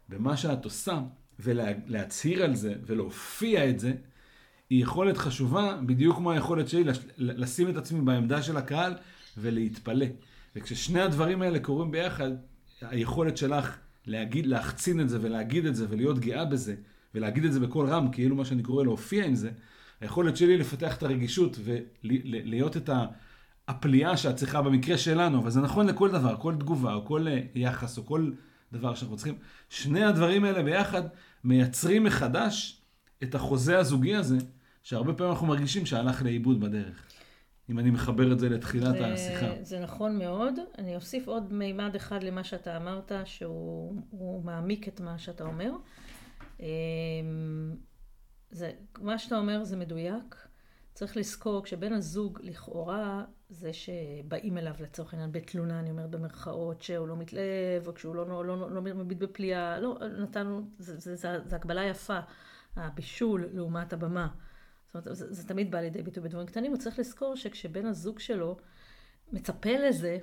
במה 0.10 0.38
שאת 0.38 0.66
עושה, 0.66 1.00
ולהצהיר 1.40 2.44
על 2.44 2.56
זה 2.56 2.76
ולהופיע 2.86 3.70
את 3.70 3.80
זה, 3.80 3.94
היא 4.70 4.84
יכולת 4.84 5.18
חשובה, 5.18 5.80
בדיוק 5.86 6.18
כמו 6.18 6.32
היכולת 6.32 6.70
שלי 6.70 6.84
לשים 7.18 7.70
את 7.70 7.78
עצמי 7.78 8.02
בעמדה 8.02 8.42
של 8.42 8.58
הקהל 8.58 8.94
ולהתפלא. 9.38 10.06
וכששני 10.58 11.02
הדברים 11.02 11.42
האלה 11.42 11.60
קורים 11.60 11.92
ביחד, 11.92 12.32
היכולת 12.82 13.38
שלך 13.38 13.78
להגיד, 14.06 14.46
להחצין 14.46 15.02
את 15.02 15.10
זה 15.10 15.18
ולהגיד 15.22 15.66
את 15.66 15.76
זה 15.76 15.86
ולהיות 15.90 16.20
גאה 16.20 16.46
בזה, 16.46 16.76
ולהגיד 17.16 17.46
את 17.46 17.54
זה 17.54 17.60
בקול 17.60 17.90
רם, 17.90 18.12
כאילו 18.12 18.36
מה 18.36 18.46
שאני 18.46 18.64
קורא 18.64 18.84
להופיע 18.84 19.26
עם 19.26 19.36
זה, 19.36 19.52
היכולת 20.02 20.38
שלי 20.38 20.58
לפתח 20.58 20.98
את 20.98 21.04
הרגישות 21.04 21.60
ולהיות 22.04 22.78
את 22.78 22.90
הפליאה 23.68 24.18
שאת 24.18 24.36
צריכה 24.36 24.62
במקרה 24.62 24.98
שלנו, 24.98 25.40
אבל 25.40 25.50
זה 25.50 25.62
נכון 25.62 25.88
לכל 25.88 26.12
דבר, 26.12 26.36
כל 26.40 26.56
תגובה 26.60 26.94
או 26.94 27.06
כל 27.06 27.28
אה, 27.28 27.40
יחס 27.56 27.98
או 27.98 28.06
כל 28.06 28.32
דבר 28.74 28.96
שאנחנו 28.96 29.16
צריכים. 29.16 29.36
שני 29.70 30.04
הדברים 30.04 30.44
האלה 30.44 30.64
ביחד 30.64 31.02
מייצרים 31.44 32.04
מחדש 32.04 32.82
את 33.24 33.36
החוזה 33.36 33.80
הזוגי 33.80 34.16
הזה, 34.16 34.38
שהרבה 34.84 35.14
פעמים 35.14 35.34
אנחנו 35.34 35.48
מרגישים 35.48 35.86
שהלך 35.86 36.22
לאיבוד 36.22 36.60
בדרך. 36.60 37.17
אם 37.70 37.80
אני 37.80 37.90
מחבר 37.90 38.32
את 38.32 38.40
זה 38.40 38.50
לתחילת 38.50 38.94
זה, 38.94 39.08
השיחה. 39.08 39.48
זה 39.62 39.80
נכון 39.80 40.18
מאוד. 40.18 40.54
אני 40.78 40.96
אוסיף 40.96 41.28
עוד 41.28 41.54
מימד 41.54 41.96
אחד 41.96 42.24
למה 42.24 42.44
שאתה 42.44 42.78
אמרת, 42.78 43.12
שהוא 43.26 44.44
מעמיק 44.44 44.88
את 44.88 45.00
מה 45.00 45.18
שאתה 45.18 45.44
אומר. 45.44 45.72
אמ, 46.60 46.66
זה, 48.52 48.72
מה 49.02 49.20
שאתה 49.20 49.38
אומר 49.38 49.64
זה 49.64 49.78
מדויק. 49.78 50.48
צריך 50.94 51.18
לזכור, 51.18 51.64
כשבן 51.64 51.94
הזוג 51.94 52.40
לכאורה 52.44 53.26
זה 53.50 53.72
שבאים 53.74 54.58
אליו 54.58 54.74
לצורך 54.80 55.14
העניין 55.14 55.32
בתלונה, 55.32 55.80
אני 55.80 55.92
אומרת 55.92 56.10
במרכאות, 56.10 56.82
שהוא 56.82 57.08
לא 57.08 57.16
מתלהב, 57.16 57.88
או 57.88 57.94
כשהוא 57.94 58.16
לא, 58.16 58.28
לא, 58.28 58.46
לא, 58.46 58.72
לא 58.72 58.82
מביט 58.82 59.18
בפליאה, 59.18 59.80
לא, 59.80 59.98
נתנו, 60.20 60.62
זה, 60.80 60.98
זה, 60.98 61.16
זה, 61.16 61.40
זה 61.46 61.56
הגבלה 61.56 61.84
יפה, 61.86 62.20
הבישול 62.76 63.50
לעומת 63.54 63.94
הבמה. 63.94 64.28
אומרת, 64.98 65.18
זה, 65.18 65.34
זה 65.34 65.48
תמיד 65.48 65.72
בא 65.72 65.80
לידי 65.80 66.04
ביטוי 66.04 66.24
בדברים 66.24 66.48
קטנים, 66.48 66.72
הוא 66.72 66.80
צריך 66.80 67.00
לזכור 67.00 67.36
שכשבן 67.36 67.86
הזוג 67.86 68.20
שלו 68.20 68.58
מצפה 69.32 69.78
לזה, 69.78 70.18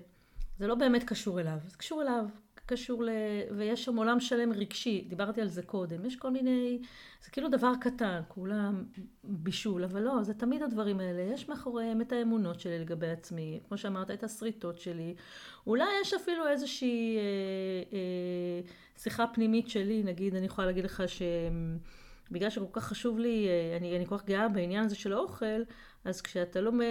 זה 0.58 0.66
לא 0.66 0.74
באמת 0.74 1.04
קשור 1.04 1.40
אליו, 1.40 1.58
זה 1.66 1.76
קשור 1.76 2.02
אליו, 2.02 2.24
קשור 2.66 3.04
ל... 3.04 3.08
ויש 3.56 3.84
שם 3.84 3.96
עולם 3.96 4.20
שלם 4.20 4.52
רגשי, 4.52 5.04
דיברתי 5.08 5.40
על 5.40 5.48
זה 5.48 5.62
קודם, 5.62 6.04
יש 6.04 6.16
כל 6.16 6.30
מיני, 6.30 6.78
זה 7.24 7.30
כאילו 7.30 7.48
דבר 7.48 7.72
קטן, 7.80 8.20
כולם 8.28 8.84
בישול, 9.24 9.84
אבל 9.84 10.00
לא, 10.02 10.22
זה 10.22 10.34
תמיד 10.34 10.62
הדברים 10.62 11.00
האלה, 11.00 11.22
יש 11.22 11.48
מאחוריהם 11.48 12.00
את 12.00 12.12
האמונות 12.12 12.60
שלי 12.60 12.78
לגבי 12.78 13.10
עצמי, 13.10 13.60
כמו 13.68 13.78
שאמרת, 13.78 14.10
את 14.10 14.24
השריטות 14.24 14.78
שלי, 14.78 15.14
אולי 15.66 15.88
יש 16.02 16.14
אפילו 16.14 16.48
איזושהי 16.48 17.16
אה, 17.16 17.22
אה, 17.92 18.60
שיחה 18.96 19.26
פנימית 19.26 19.68
שלי, 19.68 20.02
נגיד, 20.02 20.34
אני 20.34 20.46
יכולה 20.46 20.66
להגיד 20.66 20.84
לך 20.84 21.02
ש... 21.06 21.22
בגלל 22.30 22.50
שכל 22.50 22.64
כך 22.72 22.84
חשוב 22.84 23.18
לי, 23.18 23.48
אה, 23.48 23.76
אני, 23.76 23.96
אני 23.96 24.06
כל 24.06 24.18
כך 24.18 24.24
גאה 24.24 24.48
בעניין 24.48 24.84
הזה 24.84 24.96
של 24.96 25.12
האוכל, 25.12 25.62
אז 26.04 26.22
כשאתה 26.22 26.60
לא... 26.60 26.70
אה, 26.80 26.86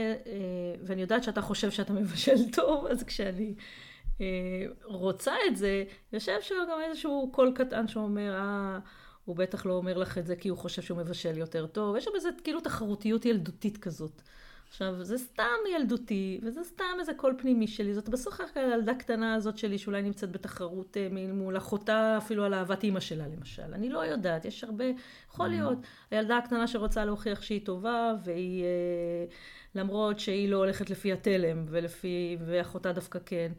ואני 0.84 1.02
יודעת 1.02 1.24
שאתה 1.24 1.42
חושב 1.42 1.72
שאתה 1.72 1.94
מבשל 1.94 2.50
טוב, 2.56 2.86
אז 2.88 3.04
כשאני 3.04 3.56
אה, 4.22 4.66
רוצה 4.84 5.34
את 5.48 5.58
זה, 5.58 5.84
יושב 6.14 6.42
שם 6.42 6.56
גם 6.72 6.80
איזשהו 6.90 7.30
קול 7.34 7.52
קטן 7.56 7.88
שאומר, 7.88 8.34
אה, 8.36 8.80
הוא 9.26 9.36
בטח 9.36 9.66
לא 9.66 9.74
אומר 9.74 9.98
לך 9.98 10.18
את 10.18 10.28
זה 10.28 10.36
כי 10.36 10.50
הוא 10.50 10.58
חושב 10.58 10.82
שהוא 10.82 10.98
מבשל 10.98 11.38
יותר 11.38 11.68
טוב. 11.68 11.96
יש 11.96 12.04
שם 12.04 12.12
איזה 12.16 12.30
כאילו 12.44 12.62
תחרותיות 12.62 13.26
ילדותית 13.26 13.78
כזאת. 13.78 14.22
עכשיו, 14.74 15.04
זה 15.04 15.18
סתם 15.18 15.60
ילדותי, 15.76 16.40
וזה 16.44 16.64
סתם 16.64 16.84
איזה 17.00 17.14
קול 17.14 17.36
פנימי 17.38 17.68
שלי. 17.68 17.94
זאת 17.94 18.10
בסוף 18.10 18.42
כלל 18.54 18.72
הילדה 18.72 18.96
קטנה 18.96 19.36
הזאת 19.36 19.58
שלי, 19.58 19.78
שאולי 19.78 20.02
נמצאת 20.02 20.32
בתחרות 20.32 20.98
אה, 20.98 21.08
מול 21.34 21.58
אחותה, 21.58 22.18
אפילו 22.18 22.44
על 22.44 22.54
אהבת 22.54 22.84
אימא 22.84 23.00
שלה, 23.00 23.28
למשל. 23.28 23.74
אני 23.74 23.90
לא 23.90 24.00
יודעת, 24.00 24.46
יש 24.46 24.64
הרבה, 24.64 24.86
יכול 25.30 25.46
mm-hmm. 25.46 25.50
להיות. 25.50 25.78
הילדה 26.12 26.38
הקטנה 26.38 26.68
שרוצה 26.68 27.06
להוכיח 27.06 27.42
שהיא 27.42 27.66
טובה, 27.66 28.14
והיא, 28.24 28.64
אה, 28.64 29.26
למרות 29.76 30.20
שהיא 30.20 30.50
לא 30.50 30.58
הולכת 30.58 30.90
לפי 30.90 31.14
התלם, 31.14 31.66
ולפי, 31.68 32.38
ואחותה 32.46 32.94
דווקא 32.94 33.20
כן. 33.26 33.52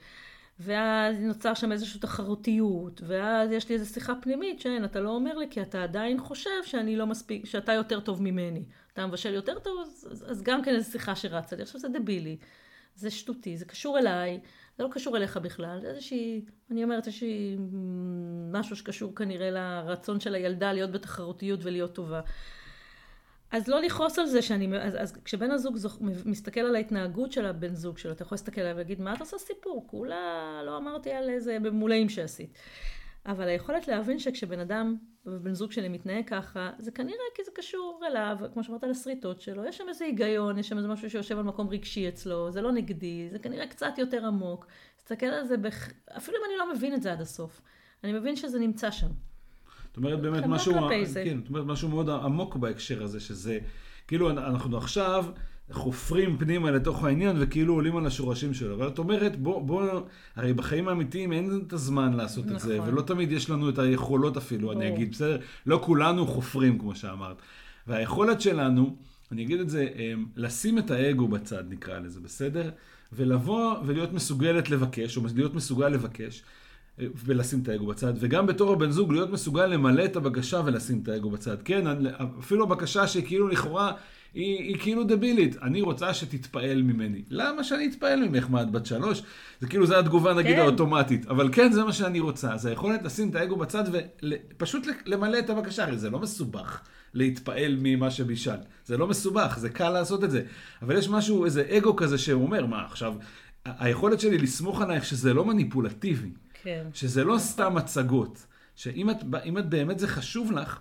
ואז 0.60 1.16
נוצר 1.20 1.54
שם 1.54 1.72
איזושהי 1.72 2.00
תחרותיות, 2.00 3.00
ואז 3.06 3.52
יש 3.52 3.68
לי 3.68 3.74
איזו 3.74 3.92
שיחה 3.92 4.12
פנימית 4.22 4.60
שאין, 4.60 4.84
אתה 4.84 5.00
לא 5.00 5.10
אומר 5.10 5.36
לי 5.36 5.46
כי 5.50 5.62
אתה 5.62 5.82
עדיין 5.82 6.18
חושב 6.18 6.64
שאני 6.64 6.96
לא 6.96 7.06
מספיק, 7.06 7.46
שאתה 7.46 7.72
יותר 7.72 8.00
טוב 8.00 8.22
ממני. 8.22 8.64
אתה 8.94 9.06
מבשל 9.06 9.34
יותר 9.34 9.58
טוב, 9.58 9.80
אז, 9.82 10.24
אז 10.26 10.42
גם 10.42 10.62
כן 10.62 10.74
איזו 10.74 10.90
שיחה 10.90 11.16
שרצה 11.16 11.56
לי. 11.56 11.62
עכשיו 11.62 11.80
זה 11.80 11.88
דבילי, 11.88 12.36
זה 12.94 13.10
שטותי, 13.10 13.56
זה 13.56 13.64
קשור 13.64 13.98
אליי, 13.98 14.40
זה 14.78 14.84
לא 14.84 14.88
קשור 14.92 15.16
אליך 15.16 15.36
בכלל, 15.36 15.78
זה 15.80 15.88
איזושהי, 15.88 16.44
אני 16.70 16.84
אומרת, 16.84 17.06
איזושהי 17.06 17.56
משהו 18.52 18.76
שקשור 18.76 19.14
כנראה 19.14 19.50
לרצון 19.50 20.20
של 20.20 20.34
הילדה 20.34 20.72
להיות 20.72 20.92
בתחרותיות 20.92 21.60
ולהיות 21.62 21.94
טובה. 21.94 22.20
אז 23.50 23.68
לא 23.68 23.80
לכעוס 23.80 24.18
על 24.18 24.26
זה 24.26 24.42
שאני, 24.42 24.78
אז, 24.78 24.96
אז 24.98 25.12
כשבן 25.24 25.50
הזוג 25.50 25.76
זוכ, 25.76 25.98
מסתכל 26.24 26.60
על 26.60 26.76
ההתנהגות 26.76 27.32
של 27.32 27.46
הבן 27.46 27.74
זוג 27.74 27.98
שלו, 27.98 28.12
אתה 28.12 28.22
יכול 28.22 28.36
להסתכל 28.36 28.60
עליו 28.60 28.74
ולהגיד, 28.74 29.00
מה 29.00 29.14
אתה 29.14 29.20
עושה 29.20 29.38
סיפור? 29.38 29.86
כולה 29.90 30.60
לא 30.66 30.76
אמרתי 30.76 31.12
על 31.12 31.30
איזה 31.30 31.58
ממולאים 31.58 32.08
שעשית. 32.08 32.58
אבל 33.26 33.48
היכולת 33.48 33.88
להבין 33.88 34.18
שכשבן 34.18 34.58
אדם 34.58 34.96
ובן 35.26 35.54
זוג 35.54 35.72
שלי 35.72 35.88
מתנהג 35.88 36.28
ככה, 36.28 36.70
זה 36.78 36.90
כנראה 36.90 37.24
כי 37.34 37.44
זה 37.44 37.50
קשור 37.54 38.00
אליו, 38.06 38.36
כמו 38.52 38.64
שאמרת, 38.64 38.82
לסריטות 38.82 39.40
שלו, 39.40 39.64
יש 39.64 39.78
שם 39.78 39.84
איזה 39.88 40.04
היגיון, 40.04 40.58
יש 40.58 40.68
שם 40.68 40.76
איזה 40.76 40.88
משהו 40.88 41.10
שיושב 41.10 41.38
על 41.38 41.44
מקום 41.44 41.68
רגשי 41.68 42.08
אצלו, 42.08 42.50
זה 42.50 42.62
לא 42.62 42.72
נגדי, 42.72 43.28
זה 43.30 43.38
כנראה 43.38 43.66
קצת 43.66 43.98
יותר 43.98 44.26
עמוק. 44.26 44.66
תסתכל 44.96 45.26
על 45.26 45.44
זה, 45.44 45.56
בח... 45.56 45.88
אפילו 46.16 46.38
אם 46.38 46.42
אני 46.48 46.58
לא 46.58 46.74
מבין 46.74 46.94
את 46.94 47.02
זה 47.02 47.12
עד 47.12 47.20
הסוף, 47.20 47.60
אני 48.04 48.12
מבין 48.12 48.36
שזה 48.36 48.58
נמצא 48.58 48.90
שם. 48.90 49.08
זאת 49.86 49.96
אומרת 49.96 50.20
באמת 50.20 50.44
משהו, 50.46 50.74
כן, 51.14 51.38
זאת 51.38 51.48
אומרת 51.48 51.64
משהו 51.64 51.88
מאוד 51.88 52.10
עמוק 52.10 52.56
בהקשר 52.56 53.02
הזה, 53.02 53.20
שזה, 53.20 53.58
כאילו 54.08 54.30
אנחנו 54.30 54.76
עכשיו 54.76 55.24
חופרים 55.72 56.38
פנימה 56.38 56.70
לתוך 56.70 57.04
העניין 57.04 57.36
וכאילו 57.40 57.74
עולים 57.74 57.96
על 57.96 58.06
השורשים 58.06 58.54
שלו. 58.54 58.74
אבל 58.74 58.88
את 58.88 58.98
אומרת, 58.98 59.36
בוא, 59.36 59.62
בוא, 59.62 60.00
הרי 60.36 60.52
בחיים 60.52 60.88
האמיתיים 60.88 61.32
אין 61.32 61.62
את 61.66 61.72
הזמן 61.72 62.12
לעשות 62.12 62.44
נכון. 62.44 62.56
את 62.56 62.60
זה, 62.60 62.78
נכון. 62.78 62.88
ולא 62.88 63.02
תמיד 63.02 63.32
יש 63.32 63.50
לנו 63.50 63.68
את 63.68 63.78
היכולות 63.78 64.36
אפילו, 64.36 64.68
בוא. 64.68 64.72
אני 64.72 64.88
אגיד, 64.88 65.10
בסדר? 65.10 65.38
לא 65.66 65.80
כולנו 65.84 66.26
חופרים, 66.26 66.78
כמו 66.78 66.94
שאמרת. 66.94 67.36
והיכולת 67.86 68.40
שלנו, 68.40 68.96
אני 69.32 69.42
אגיד 69.42 69.60
את 69.60 69.70
זה, 69.70 69.88
אמ, 69.96 70.26
לשים 70.36 70.78
את 70.78 70.90
האגו 70.90 71.28
בצד, 71.28 71.64
נקרא 71.68 71.98
לזה, 71.98 72.20
בסדר? 72.20 72.70
ולבוא 73.12 73.74
ולהיות 73.86 74.12
מסוגלת 74.12 74.70
לבקש, 74.70 75.16
או 75.16 75.22
להיות 75.34 75.54
מסוגל 75.54 75.88
לבקש. 75.88 76.42
ולשים 76.98 77.60
את 77.62 77.68
האגו 77.68 77.86
בצד, 77.86 78.12
וגם 78.16 78.46
בתור 78.46 78.72
הבן 78.72 78.90
זוג 78.90 79.12
להיות 79.12 79.30
מסוגל 79.30 79.66
למלא 79.66 80.04
את 80.04 80.16
הבקשה 80.16 80.60
ולשים 80.64 81.00
את 81.02 81.08
האגו 81.08 81.30
בצד. 81.30 81.62
כן, 81.62 81.84
אפילו 82.38 82.64
הבקשה 82.64 83.06
שהיא 83.06 83.24
כאילו 83.26 83.48
לכאורה, 83.48 83.92
היא, 84.34 84.58
היא 84.58 84.76
כאילו 84.78 85.04
דבילית. 85.04 85.56
אני 85.62 85.80
רוצה 85.80 86.14
שתתפעל 86.14 86.82
ממני. 86.82 87.22
למה 87.28 87.64
שאני 87.64 87.86
אתפעל 87.86 88.28
ממך 88.28 88.46
מה 88.50 88.62
את 88.62 88.70
בת 88.70 88.86
שלוש? 88.86 89.22
זה 89.60 89.66
כאילו, 89.66 89.86
זו 89.86 89.98
התגובה 89.98 90.34
נגיד 90.34 90.56
כן. 90.56 90.60
האוטומטית. 90.60 91.26
אבל 91.26 91.48
כן, 91.52 91.72
זה 91.72 91.84
מה 91.84 91.92
שאני 91.92 92.20
רוצה. 92.20 92.52
אז 92.52 92.66
היכולת 92.66 93.02
לשים 93.02 93.30
את 93.30 93.34
האגו 93.34 93.56
בצד 93.56 93.84
ופשוט 94.22 94.86
למלא 95.06 95.38
את 95.38 95.50
הבקשה. 95.50 95.84
הרי 95.84 95.98
זה 95.98 96.10
לא 96.10 96.18
מסובך 96.18 96.80
להתפעל 97.14 97.76
ממה 97.78 98.10
שבישל. 98.10 98.56
זה 98.84 98.96
לא 98.96 99.06
מסובך, 99.06 99.56
זה 99.58 99.68
קל 99.68 99.90
לעשות 99.90 100.24
את 100.24 100.30
זה. 100.30 100.42
אבל 100.82 100.98
יש 100.98 101.08
משהו, 101.08 101.44
איזה 101.44 101.64
אגו 101.78 101.96
כזה 101.96 102.18
שאומר, 102.18 102.66
מה 102.66 102.84
עכשיו, 102.84 103.14
היכולת 103.64 104.20
שלי 104.20 104.38
לסמוך 104.38 104.80
עלייך 104.80 105.04
שזה 105.04 105.34
לא 105.34 105.44
מניפולטיבי. 105.44 106.30
כן. 106.62 106.84
שזה 106.94 107.24
לא 107.24 107.38
סתם 107.38 107.76
הצגות. 107.76 108.46
שאם 108.76 109.10
את, 109.10 109.16
את 109.58 109.68
באמת 109.68 109.98
זה 109.98 110.08
חשוב 110.08 110.52
לך, 110.52 110.78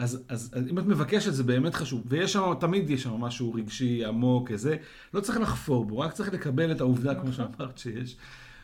אז, 0.00 0.22
אז, 0.28 0.50
אז 0.52 0.68
אם 0.70 0.78
את 0.78 0.86
מבקשת 0.86 1.32
זה 1.32 1.42
באמת 1.42 1.74
חשוב. 1.74 2.02
ויש 2.06 2.32
שם, 2.32 2.52
תמיד 2.60 2.90
יש 2.90 3.02
שם 3.02 3.12
משהו 3.12 3.54
רגשי 3.54 4.04
עמוק, 4.04 4.50
איזה, 4.50 4.76
לא 5.14 5.20
צריך 5.20 5.40
לחפור 5.40 5.84
בו, 5.84 5.98
רק 5.98 6.12
צריך 6.12 6.32
לקבל 6.32 6.72
את 6.72 6.80
העובדה, 6.80 7.14
כמו 7.14 7.28
נכון. 7.28 7.32
שאמרת 7.32 7.78
שיש. 7.78 8.16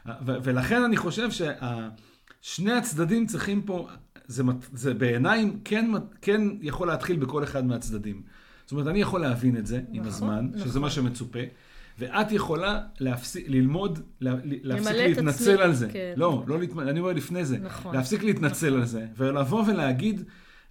ו, 0.07 0.33
ולכן 0.43 0.83
אני 0.83 0.97
חושב 0.97 1.29
ששני 1.31 2.73
הצדדים 2.73 3.27
צריכים 3.27 3.63
פה, 3.63 3.89
זה, 4.27 4.43
זה 4.73 4.95
בעיניי 4.95 5.51
כן, 5.65 5.91
כן 6.23 6.41
יכול 6.61 6.89
להתחיל 6.89 7.17
בכל 7.17 7.45
אחד 7.45 7.67
מהצדדים. 7.67 8.23
זאת 8.65 8.73
אומרת, 8.73 8.87
אני 8.87 9.01
יכול 9.01 9.21
להבין 9.21 9.57
את 9.57 9.67
זה 9.67 9.77
נכון, 9.77 9.97
עם 9.97 10.07
הזמן, 10.07 10.49
נכון. 10.55 10.69
שזה 10.69 10.81
מה 10.81 10.91
שמצופה. 10.91 11.39
ואת 11.99 12.33
יכולה 12.33 12.81
להפסיק, 13.01 13.45
ללמוד, 13.49 13.99
להפסיק 14.21 14.93
להתנצל 14.93 15.51
עצמי, 15.51 15.63
על 15.63 15.73
זה. 15.75 15.89
כן. 15.93 16.15
לא, 16.17 16.45
לא 16.47 16.59
להתמ... 16.59 16.81
אני 16.81 17.01
אומר 17.01 17.13
לפני 17.13 17.45
זה. 17.45 17.59
נכון. 17.59 17.97
להפסיק 17.97 18.23
להתנצל 18.23 18.67
נכון. 18.67 18.81
על 18.81 18.87
זה, 18.87 19.07
ולבוא 19.17 19.65
ולהגיד, 19.67 20.23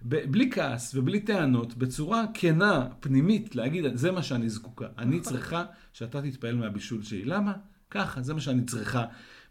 בלי 0.02 0.50
כעס 0.50 0.94
ובלי 0.94 1.20
טענות, 1.20 1.76
בצורה 1.76 2.24
כנה, 2.34 2.88
פנימית, 3.00 3.56
להגיד, 3.56 3.84
זה 3.94 4.12
מה 4.12 4.22
שאני 4.22 4.48
זקוקה. 4.48 4.86
אני 4.98 5.20
צריכה 5.20 5.64
שאתה 5.92 6.22
תתפעל 6.22 6.56
מהבישול 6.56 7.02
שלי. 7.02 7.24
למה? 7.24 7.52
ככה, 7.90 8.22
זה 8.22 8.34
מה 8.34 8.40
שאני 8.40 8.64
צריכה. 8.64 9.04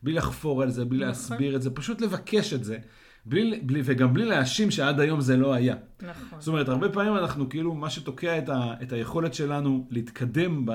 בלי 0.03 0.13
לחפור 0.13 0.61
על 0.61 0.69
זה, 0.69 0.85
בלי 0.85 0.97
נכון. 0.97 1.07
להסביר 1.07 1.55
את 1.55 1.61
זה, 1.61 1.69
פשוט 1.69 2.01
לבקש 2.01 2.53
את 2.53 2.63
זה. 2.63 2.77
בלי, 3.25 3.59
בלי, 3.63 3.81
וגם 3.85 4.13
בלי 4.13 4.25
להאשים 4.25 4.71
שעד 4.71 4.99
היום 4.99 5.21
זה 5.21 5.37
לא 5.37 5.53
היה. 5.53 5.75
נכון. 6.01 6.39
זאת 6.39 6.47
אומרת, 6.47 6.69
הרבה 6.69 6.89
פעמים 6.89 7.17
אנחנו 7.17 7.49
כאילו, 7.49 7.75
מה 7.75 7.89
שתוקע 7.89 8.37
את, 8.37 8.49
ה, 8.49 8.73
את 8.83 8.91
היכולת 8.93 9.33
שלנו 9.33 9.87
להתקדם 9.89 10.65
ב, 10.65 10.71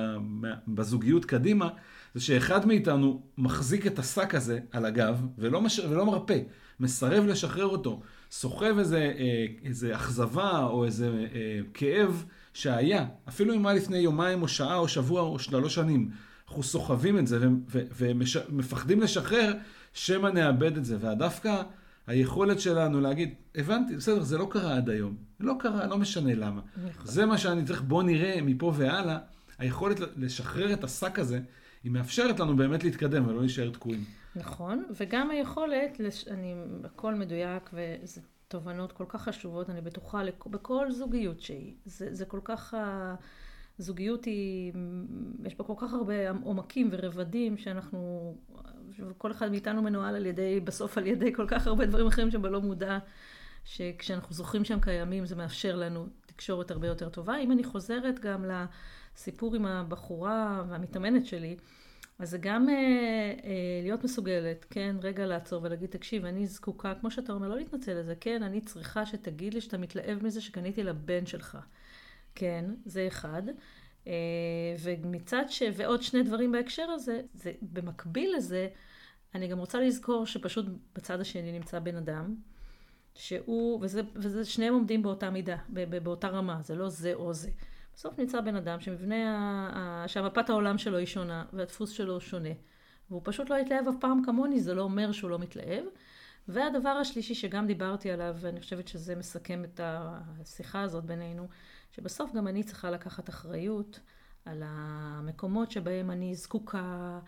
בזוגיות 0.69 1.25
קדימה, 1.25 1.69
זה 2.15 2.21
שאחד 2.21 2.67
מאיתנו 2.67 3.23
מחזיק 3.39 3.87
את 3.87 3.99
השק 3.99 4.35
הזה 4.35 4.59
על 4.73 4.85
הגב 4.85 5.27
ולא, 5.39 5.61
מש, 5.61 5.79
ולא 5.79 6.07
מרפא, 6.07 6.39
מסרב 6.81 7.27
לשחרר 7.27 7.67
אותו, 7.67 8.01
סוחב 8.31 8.79
איזה, 8.79 9.13
אה, 9.19 9.47
איזה 9.65 9.95
אכזבה 9.95 10.65
או 10.65 10.85
איזה 10.85 11.27
אה, 11.35 11.61
כאב 11.75 12.25
שהיה, 12.55 13.07
אפילו 13.29 13.55
אם 13.55 13.67
היה 13.67 13.77
לפני 13.77 13.99
יומיים 13.99 14.43
או 14.43 14.49
שעה 14.49 14.77
או 14.77 14.89
שבוע 14.89 15.21
או 15.21 15.39
שלוש 15.39 15.75
שנים. 15.75 16.11
אנחנו 16.49 16.63
סוחבים 16.63 17.19
את 17.19 17.27
זה 17.27 17.49
ומפחדים 17.69 19.01
לשחרר, 19.01 19.53
שמא 19.93 20.29
נאבד 20.29 20.77
את 20.77 20.85
זה. 20.85 20.97
ודווקא 21.01 21.63
היכולת 22.07 22.61
שלנו 22.61 23.01
להגיד, 23.01 23.35
הבנתי, 23.55 23.97
בסדר, 23.97 24.23
זה 24.23 24.39
לא 24.39 24.49
קרה 24.51 24.77
עד 24.77 24.91
היום. 24.91 25.17
לא 25.41 25.55
קרה, 25.59 25.87
לא 25.87 25.99
משנה 25.99 26.35
למה. 26.35 26.61
נכון. 26.77 27.07
זה 27.07 27.27
מה 27.27 27.39
שאני 27.39 27.65
צריך, 27.65 27.83
בוא 27.83 28.03
נראה 28.03 28.43
מפה 28.43 28.73
והלאה. 28.77 29.19
היכולת 29.59 30.01
לשחרר 30.17 30.73
את 30.73 30.85
השק 30.85 31.19
הזה, 31.19 31.41
היא 31.85 31.93
מאפשרת 31.93 32.41
לנו 32.41 32.57
באמת 32.57 32.85
להתקדם 32.85 33.29
ולא 33.29 33.41
להישאר 33.41 33.71
תקועים. 33.71 34.05
נכון, 34.37 34.85
וגם 34.95 35.31
היכולת, 35.31 36.01
לש... 36.01 36.29
אני, 36.29 36.55
הכל 36.85 37.15
מדויק, 37.15 37.71
וזה 37.73 38.21
תובנות 38.49 38.93
כל 38.93 39.05
כך 39.09 39.23
חשובות, 39.23 39.71
אני 39.71 39.81
בטוחה, 39.81 40.23
לכ... 40.23 40.47
בכל 40.47 40.91
זוגיות 40.91 41.41
שהיא. 41.41 41.75
זה, 41.85 42.15
זה 42.15 42.25
כל 42.25 42.41
כך... 42.45 42.75
הזוגיות 43.81 44.25
היא, 44.25 44.73
יש 45.45 45.55
בה 45.55 45.65
כל 45.65 45.75
כך 45.77 45.93
הרבה 45.93 46.31
עומקים 46.31 46.89
ורבדים 46.93 47.57
שאנחנו 47.57 48.35
כל 49.19 49.33
אחד 49.33 49.51
מאיתנו 49.51 49.83
מנוהל 49.83 50.17
על 50.17 50.27
ידי, 50.27 50.61
בסוף 50.61 50.99
על 50.99 51.07
ידי 51.07 51.33
כל 51.35 51.47
כך 51.49 51.67
הרבה 51.67 51.87
דברים 51.87 52.07
אחרים 52.07 52.31
שבלא 52.31 52.61
מודע, 52.61 52.99
שכשאנחנו 53.65 54.35
זוכרים 54.35 54.65
שהם 54.65 54.81
קיימים 54.81 55.27
זה 55.27 55.37
מאפשר 55.37 55.77
לנו 55.77 56.07
תקשורת 56.27 56.71
הרבה 56.71 56.87
יותר 56.87 57.09
טובה. 57.09 57.39
אם 57.39 57.53
אני 57.53 57.65
חוזרת 57.65 58.21
גם 58.21 58.45
לסיפור 58.45 59.55
עם 59.55 59.67
הבחורה 59.67 60.65
והמתאמנת 60.69 61.27
שלי, 61.27 61.57
אז 62.21 62.31
זה 62.31 62.39
גם 62.39 62.69
אה, 62.69 62.75
אה, 62.75 63.81
להיות 63.83 64.05
מסוגלת, 64.05 64.67
כן, 64.71 64.97
רגע 65.03 65.27
לעצור 65.27 65.63
ולהגיד, 65.63 65.91
תקשיב, 65.91 66.25
אני 66.25 66.47
זקוקה, 66.47 66.95
כמו 67.01 67.11
שאתה 67.11 67.33
אומר, 67.33 67.49
לא 67.49 67.57
להתנצל 67.57 67.91
על 67.91 68.03
זה, 68.03 68.15
כן, 68.21 68.43
אני 68.43 68.61
צריכה 68.61 69.07
שתגיד 69.07 69.55
לי 69.55 69.61
שאתה 69.61 69.79
מתלהב 69.79 70.25
מזה 70.25 70.41
שקניתי 70.41 70.83
לבן 70.83 71.27
שלך. 71.27 71.59
כן, 72.35 72.65
זה 72.85 73.07
אחד. 73.09 73.43
אה, 74.07 74.13
ומצד 74.83 75.45
ש... 75.49 75.63
ועוד 75.77 76.03
שני 76.03 76.23
דברים 76.23 76.53
בהקשר 76.53 76.91
הזה, 76.91 77.21
זה 77.35 77.53
במקביל 77.63 78.35
לזה, 78.37 78.69
אני 79.35 79.49
גם 79.49 79.59
רוצה 79.59 79.81
לזכור 79.81 80.27
שפשוט 80.27 80.67
בצד 80.95 81.21
השני 81.21 81.53
נמצא 81.53 81.79
בן 81.79 81.97
אדם, 81.97 82.35
שהוא, 83.15 83.79
וזה, 83.83 84.01
וזה 84.15 84.45
שניהם 84.45 84.75
עומדים 84.75 85.03
באותה 85.03 85.31
מידה, 85.31 85.57
באותה 86.03 86.29
רמה, 86.29 86.61
זה 86.63 86.75
לא 86.75 86.89
זה 86.89 87.15
או 87.15 87.35
זה. 87.35 87.51
בסוף 88.01 88.19
נמצא 88.19 88.41
בן 88.41 88.57
אדם 88.57 88.81
שמבנה, 88.81 89.17
ה, 89.75 90.09
שהמפת 90.09 90.51
העולם 90.51 90.79
שלו 90.79 90.99
היא 90.99 91.07
שונה, 91.07 91.45
והדפוס 91.53 91.91
שלו 91.91 92.21
שונה. 92.21 92.49
והוא 93.11 93.21
פשוט 93.25 93.51
לא 93.51 93.55
יתלהב 93.55 93.89
אף 93.89 93.95
פעם 94.01 94.23
כמוני, 94.25 94.61
זה 94.61 94.75
לא 94.75 94.83
אומר 94.83 95.13
שהוא 95.13 95.31
לא 95.31 95.39
מתלהב. 95.39 95.85
והדבר 96.49 96.89
השלישי 96.89 97.35
שגם 97.35 97.67
דיברתי 97.67 98.11
עליו, 98.11 98.37
ואני 98.41 98.61
חושבת 98.61 98.89
שזה 98.89 99.17
מסכם 99.17 99.65
את 99.65 99.81
השיחה 99.83 100.83
הזאת 100.83 101.05
בינינו, 101.05 101.49
שבסוף 101.91 102.33
גם 102.33 102.49
אני 102.49 102.63
צריכה 102.63 102.91
לקחת 102.91 103.29
אחריות 103.29 104.01
על 104.45 104.63
המקומות 104.67 105.71
שבהם 105.71 106.11
אני 106.11 106.35
זקוקה 106.35 107.19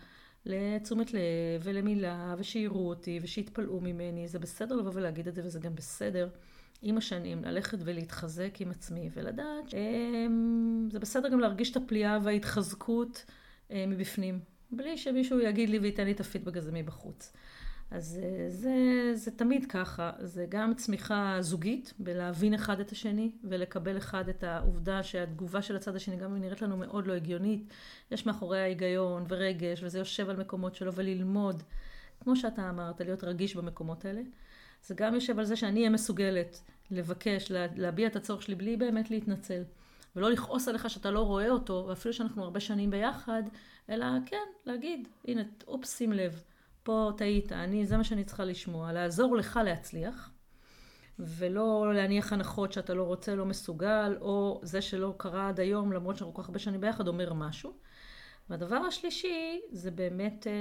לתשומת 0.47 1.13
לב 1.13 1.21
ולמילה, 1.63 2.35
ושיראו 2.39 2.89
אותי 2.89 3.21
ושיתפלאו 3.23 3.81
ממני. 3.81 4.29
זה 4.29 4.39
בסדר 4.39 4.77
לבוא 4.77 4.91
ולהגיד 4.95 5.29
את 5.29 5.35
זה, 5.35 5.43
וזה 5.45 5.61
גם 5.61 5.75
בסדר 5.75 6.29
עם 6.83 6.99
השנים 6.99 7.45
ללכת 7.45 7.79
ולהתחזק 7.85 8.61
עם 8.61 8.71
עצמי 8.71 9.11
ולדעת 9.13 9.69
שזה 9.69 10.99
בסדר 10.99 11.29
גם 11.29 11.41
להרגיש 11.41 11.71
את 11.71 11.77
הפליאה 11.77 12.19
וההתחזקות 12.23 13.25
אה, 13.71 13.85
מבפנים, 13.89 14.41
בלי 14.71 14.99
שמישהו 14.99 15.41
יגיד 15.41 15.71
לי 15.71 15.79
וייתן 15.79 16.05
לי 16.05 16.13
את 16.13 16.21
הפידבק 16.21 16.57
הזה 16.57 16.73
מבחוץ. 16.73 17.33
אז 17.91 18.21
אה, 18.23 18.51
זה, 18.51 18.75
זה 19.15 19.31
תמיד 19.31 19.67
ככה, 19.69 20.11
זה 20.19 20.47
גם 20.49 20.75
צמיחה 20.75 21.37
זוגית, 21.41 21.93
בלהבין 21.99 22.55
אחד 22.55 22.81
את 22.81 22.91
השני 22.91 23.33
ולקבל 23.45 23.97
אחד 23.97 24.29
את 24.29 24.45
העובדה 24.45 25.03
שהתגובה 25.03 25.63
של 25.63 25.77
הצד 25.77 25.97
השני, 25.97 26.17
גם 26.17 26.35
אם 26.35 26.41
נראית 26.41 26.63
לנו 26.63 26.77
מאוד 26.77 27.07
לא 27.07 27.13
הגיונית, 27.13 27.73
יש 28.11 28.27
מאחוריה 28.27 28.65
היגיון 28.65 29.25
ורגש 29.29 29.83
וזה 29.83 29.99
יושב 29.99 30.31
על 30.31 30.37
מקומות 30.37 30.75
שלו 30.75 30.93
וללמוד, 30.95 31.63
כמו 32.21 32.37
שאתה 32.37 32.71
אמרת, 32.71 33.01
להיות 33.01 33.25
רגיש 33.25 33.57
במקומות 33.57 34.05
האלה. 34.05 34.23
זה 34.83 34.95
גם 34.95 35.15
יושב 35.15 35.39
על 35.39 35.45
זה 35.45 35.57
שאני 35.57 35.81
אהיה 35.81 35.91
מסוגלת 35.91 36.61
לבקש, 36.91 37.53
להביע 37.77 38.07
את 38.07 38.17
הצורך 38.17 38.43
שלי 38.43 38.55
בלי 38.55 38.77
באמת 38.77 39.11
להתנצל. 39.11 39.63
ולא 40.17 40.31
לכעוס 40.31 40.69
עליך 40.69 40.91
שאתה 40.91 41.11
לא 41.11 41.21
רואה 41.21 41.51
אותו, 41.51 41.85
ואפילו 41.89 42.15
שאנחנו 42.15 42.45
הרבה 42.45 42.61
שנים 42.61 42.91
ביחד, 42.91 43.43
אלא 43.91 44.07
כן, 44.27 44.37
להגיד, 44.67 45.09
הנה, 45.29 45.43
אופס, 45.67 45.99
שים 45.99 46.13
לב. 46.13 46.43
פה 46.83 47.13
טעית, 47.17 47.53
אני, 47.53 47.87
זה 47.87 47.97
מה 47.97 48.05
שאני 48.05 48.25
צריכה 48.25 48.45
לשמוע, 48.45 48.93
לעזור 48.93 49.37
לך 49.37 49.61
להצליח, 49.65 50.31
ולא 51.19 51.95
להניח 51.95 52.33
הנחות 52.33 52.73
שאתה 52.73 52.95
לא 52.95 53.03
רוצה, 53.03 53.35
לא 53.35 53.45
מסוגל, 53.45 54.17
או 54.21 54.61
זה 54.63 54.83
שלא 54.83 55.15
קרה 55.17 55.49
עד 55.49 55.61
היום, 55.61 55.93
למרות 55.93 56.17
שאנחנו 56.17 56.35
כל 56.35 56.43
כך 56.43 56.49
הרבה 56.49 56.59
שנים 56.59 56.81
ביחד, 56.81 57.09
אומר 57.09 57.33
משהו. 57.33 57.73
והדבר 58.51 58.77
השלישי, 58.77 59.61
זה 59.73 59.91
באמת 59.91 60.47
אה, 60.47 60.53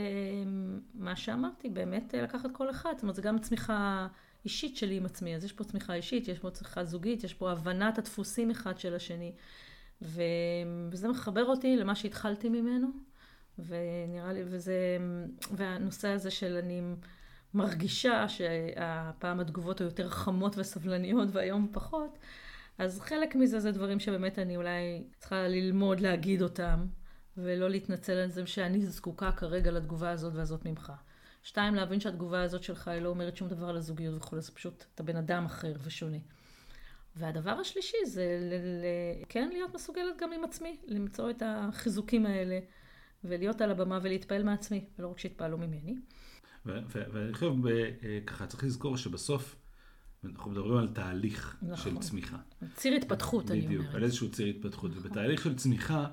מה 0.93 1.15
שאמרתי, 1.15 1.69
באמת 1.69 2.15
אה, 2.15 2.21
לקחת 2.21 2.49
כל 2.53 2.69
אחד, 2.69 2.91
זאת 2.93 3.01
אומרת, 3.01 3.15
זה 3.15 3.21
גם 3.21 3.39
צמיחה 3.39 4.07
אישית 4.45 4.77
שלי 4.77 4.97
עם 4.97 5.05
עצמי, 5.05 5.35
אז 5.35 5.45
יש 5.45 5.53
פה 5.53 5.63
צמיחה 5.63 5.93
אישית, 5.93 6.27
יש 6.27 6.39
פה 6.39 6.51
צמיחה 6.51 6.83
זוגית, 6.83 7.23
יש 7.23 7.33
פה 7.33 7.51
הבנת 7.51 7.97
הדפוסים 7.97 8.51
אחד 8.51 8.79
של 8.79 8.95
השני, 8.95 9.33
וזה 10.01 11.07
מחבר 11.07 11.45
אותי 11.45 11.75
למה 11.75 11.95
שהתחלתי 11.95 12.49
ממנו, 12.49 12.87
ונראה 13.59 14.33
לי, 14.33 14.41
וזה, 14.45 14.97
והנושא 15.51 16.07
הזה 16.07 16.31
של 16.31 16.57
אני 16.63 16.81
מרגישה 17.53 18.29
שהפעם 18.29 19.39
התגובות 19.39 19.79
היו 19.79 19.87
יותר 19.87 20.09
חמות 20.09 20.57
וסבלניות 20.57 21.27
והיום 21.31 21.67
פחות, 21.71 22.17
אז 22.77 22.99
חלק 22.99 23.35
מזה 23.35 23.59
זה 23.59 23.71
דברים 23.71 23.99
שבאמת 23.99 24.39
אני 24.39 24.57
אולי 24.57 25.03
צריכה 25.17 25.47
ללמוד 25.47 25.99
להגיד 25.99 26.41
אותם, 26.41 26.85
ולא 27.37 27.69
להתנצל 27.69 28.13
על 28.13 28.29
זה 28.29 28.47
שאני 28.47 28.85
זקוקה 28.85 29.31
כרגע 29.31 29.71
לתגובה 29.71 30.09
הזאת 30.11 30.33
והזאת 30.35 30.65
ממך. 30.65 30.93
שתיים, 31.43 31.75
להבין 31.75 31.99
שהתגובה 31.99 32.41
הזאת 32.41 32.63
שלך 32.63 32.87
היא 32.87 33.01
לא 33.01 33.09
אומרת 33.09 33.37
שום 33.37 33.47
דבר 33.47 33.69
על 33.69 33.77
הזוגיות 33.77 34.15
וכולי, 34.17 34.41
זה 34.41 34.51
פשוט, 34.51 34.83
אתה 34.95 35.03
בן 35.03 35.15
אדם 35.15 35.45
אחר 35.45 35.73
ושונה. 35.83 36.17
והדבר 37.15 37.51
השלישי 37.51 37.97
זה 38.05 38.39
ל- 38.41 38.53
ל- 38.53 39.23
כן 39.29 39.49
להיות 39.53 39.75
מסוגלת 39.75 40.17
גם 40.21 40.31
עם 40.31 40.43
עצמי, 40.43 40.77
למצוא 40.87 41.29
את 41.29 41.43
החיזוקים 41.45 42.25
האלה. 42.25 42.59
ולהיות 43.23 43.61
על 43.61 43.71
הבמה 43.71 43.99
ולהתפעל 44.01 44.43
מעצמי, 44.43 44.85
ולא 44.99 45.07
רק 45.07 45.19
שיתפעלו 45.19 45.57
ממני. 45.57 45.95
ואני 46.65 47.33
חושב, 47.33 47.67
אה, 47.67 48.19
ככה, 48.25 48.47
צריך 48.47 48.63
לזכור 48.63 48.97
שבסוף 48.97 49.55
אנחנו 50.23 50.51
מדברים 50.51 50.77
על 50.77 50.87
תהליך 50.87 51.57
נכון. 51.61 51.77
של 51.77 51.97
צמיחה. 51.97 52.37
ציר 52.75 52.93
התפתחות, 52.93 53.45
בדיוק, 53.45 53.57
אני 53.65 53.75
אומרת. 53.75 53.81
בדיוק, 53.81 53.95
על 53.95 54.03
איזשהו 54.03 54.31
ציר 54.31 54.47
התפתחות. 54.47 54.91
נכון. 54.91 55.03
ובתהליך 55.05 55.43
של 55.43 55.55
צמיחה 55.55 56.07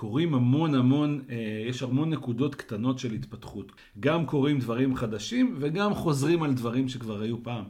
קורים 0.00 0.34
המון 0.34 0.74
המון, 0.74 1.20
אה, 1.30 1.36
יש 1.68 1.82
המון 1.82 2.10
נקודות 2.10 2.54
קטנות 2.54 2.98
של 2.98 3.12
התפתחות. 3.12 3.72
גם 4.00 4.26
קורים 4.26 4.58
דברים 4.58 4.96
חדשים 4.96 5.56
וגם 5.58 5.94
חוזרים 5.94 6.42
על 6.42 6.54
דברים 6.54 6.88
שכבר 6.88 7.20
היו 7.20 7.42
פעם. 7.42 7.64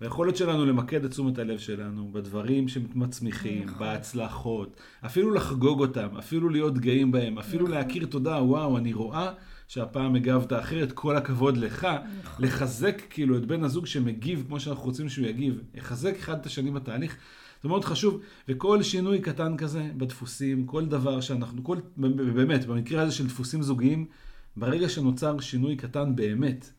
והיכולת 0.00 0.36
שלנו 0.36 0.66
למקד 0.66 1.04
את 1.04 1.10
תשומת 1.10 1.38
הלב 1.38 1.58
שלנו 1.58 2.08
בדברים 2.12 2.68
שמצמיחים, 2.68 3.62
נכון. 3.64 3.78
בהצלחות, 3.78 4.76
אפילו 5.06 5.30
לחגוג 5.30 5.80
אותם, 5.80 6.08
אפילו 6.18 6.48
להיות 6.48 6.78
גאים 6.78 7.12
בהם, 7.12 7.38
אפילו 7.38 7.64
נכון. 7.64 7.78
להכיר 7.78 8.06
תודה, 8.06 8.42
וואו, 8.42 8.78
אני 8.78 8.92
רואה 8.92 9.32
שהפעם 9.68 10.14
הגבת 10.14 10.52
אחרת, 10.52 10.92
כל 10.92 11.16
הכבוד 11.16 11.56
לך, 11.56 11.88
נכון. 12.22 12.44
לחזק 12.44 13.02
כאילו 13.10 13.36
את 13.36 13.46
בן 13.46 13.64
הזוג 13.64 13.86
שמגיב 13.86 14.44
כמו 14.46 14.60
שאנחנו 14.60 14.84
רוצים 14.84 15.08
שהוא 15.08 15.26
יגיב, 15.26 15.60
לחזק 15.74 16.16
אחד 16.18 16.38
את 16.40 16.46
השני 16.46 16.70
בתהליך. 16.70 17.16
זה 17.62 17.68
מאוד 17.68 17.84
חשוב, 17.84 18.20
וכל 18.48 18.82
שינוי 18.82 19.20
קטן 19.20 19.56
כזה 19.56 19.90
בדפוסים, 19.96 20.66
כל 20.66 20.86
דבר 20.86 21.20
שאנחנו, 21.20 21.64
כל, 21.64 21.78
באמת, 21.96 22.64
במקרה 22.66 23.02
הזה 23.02 23.12
של 23.12 23.26
דפוסים 23.26 23.62
זוגיים, 23.62 24.06
ברגע 24.56 24.88
שנוצר 24.88 25.40
שינוי 25.40 25.76
קטן 25.76 26.16
באמת, 26.16 26.70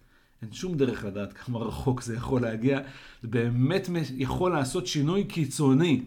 אין 0.42 0.52
שום 0.52 0.78
דרך 0.78 1.06
לדעת 1.06 1.34
כמה 1.34 1.60
רחוק 1.60 2.02
זה 2.02 2.16
יכול 2.16 2.42
להגיע. 2.42 2.80
זה 3.22 3.28
באמת 3.28 3.90
יכול 4.18 4.52
לעשות 4.52 4.88
שינוי 4.88 5.24
קיצוני 5.24 6.04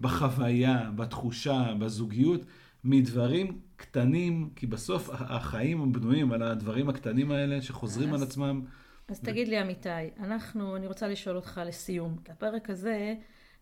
בחוויה, 0.00 0.90
בתחושה, 0.96 1.74
בזוגיות, 1.78 2.40
מדברים 2.84 3.58
קטנים, 3.76 4.50
כי 4.56 4.66
בסוף 4.66 5.10
החיים 5.12 5.80
הם 5.80 5.92
בנויים 5.92 6.32
על 6.32 6.42
הדברים 6.42 6.88
הקטנים 6.88 7.30
האלה 7.30 7.62
שחוזרים 7.62 8.14
אז, 8.14 8.22
על 8.22 8.28
עצמם. 8.28 8.62
אז 9.08 9.18
ו... 9.22 9.26
תגיד 9.26 9.48
לי, 9.48 9.62
אמיתי, 9.62 9.88
אנחנו, 10.20 10.76
אני 10.76 10.86
רוצה 10.86 11.08
לשאול 11.08 11.36
אותך 11.36 11.60
לסיום. 11.66 12.16
הפרק 12.28 12.70
הזה 12.70 13.14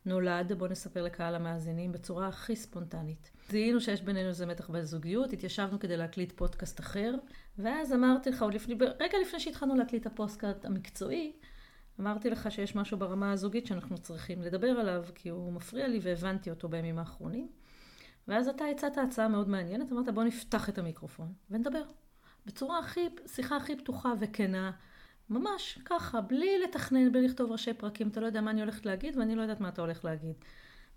נולד, 0.07 0.53
בוא 0.53 0.69
נספר 0.69 1.03
לקהל 1.03 1.35
המאזינים, 1.35 1.93
בצורה 1.93 2.29
הכי 2.29 2.57
ספונטנית. 2.57 3.31
זיהינו 3.49 3.81
שיש 3.81 4.03
בינינו 4.03 4.29
איזה 4.29 4.47
מתח 4.47 4.71
בזוגיות, 4.71 5.33
התיישבנו 5.33 5.81
כדי 5.81 5.97
להקליט 5.97 6.33
פודקאסט 6.33 6.81
אחר, 6.81 7.15
ואז 7.59 7.93
אמרתי 7.93 8.31
לך, 8.31 8.43
עוד 8.43 8.55
לפני, 8.55 8.75
רגע 9.01 9.19
לפני 9.23 9.41
שהתחלנו 9.41 9.75
להקליט 9.75 10.07
הפודקאסט 10.07 10.65
המקצועי, 10.65 11.33
אמרתי 12.01 12.31
לך 12.31 12.51
שיש 12.51 12.77
משהו 12.77 12.99
ברמה 12.99 13.33
הזוגית 13.33 13.67
שאנחנו 13.67 13.99
צריכים 13.99 14.43
לדבר 14.43 14.69
עליו, 14.69 15.05
כי 15.15 15.29
הוא 15.29 15.53
מפריע 15.53 15.89
לי 15.89 15.99
והבנתי 16.03 16.51
אותו 16.51 16.69
בימים 16.69 16.99
האחרונים. 16.99 17.49
ואז 18.29 18.49
אתה 18.49 18.65
הצעת 18.65 18.99
הצעה 18.99 19.29
מאוד 19.29 19.49
מעניינת, 19.49 19.93
אמרת 19.93 20.15
בוא 20.15 20.25
נפתח 20.25 20.69
את 20.69 20.79
המיקרופון 20.79 21.33
ונדבר. 21.51 21.83
בצורה 22.47 22.79
הכי, 22.79 23.09
שיחה 23.27 23.57
הכי 23.57 23.77
פתוחה 23.77 24.13
וכנה, 24.21 24.71
ממש 25.31 25.79
ככה, 25.85 26.21
בלי 26.21 26.59
לתכנן, 26.65 27.13
בלי 27.13 27.23
לכתוב 27.23 27.53
ראשי 27.53 27.75
פרקים, 27.75 28.09
אתה 28.09 28.21
לא 28.21 28.27
יודע 28.27 28.41
מה 28.41 28.51
אני 28.51 28.61
הולכת 28.61 28.87
להגיד 28.87 29.17
ואני 29.17 29.37
לא 29.37 29.43
יודעת 29.43 29.61
מה 29.61 29.69
אתה 29.69 29.81
הולך 29.81 30.05
להגיד. 30.05 30.35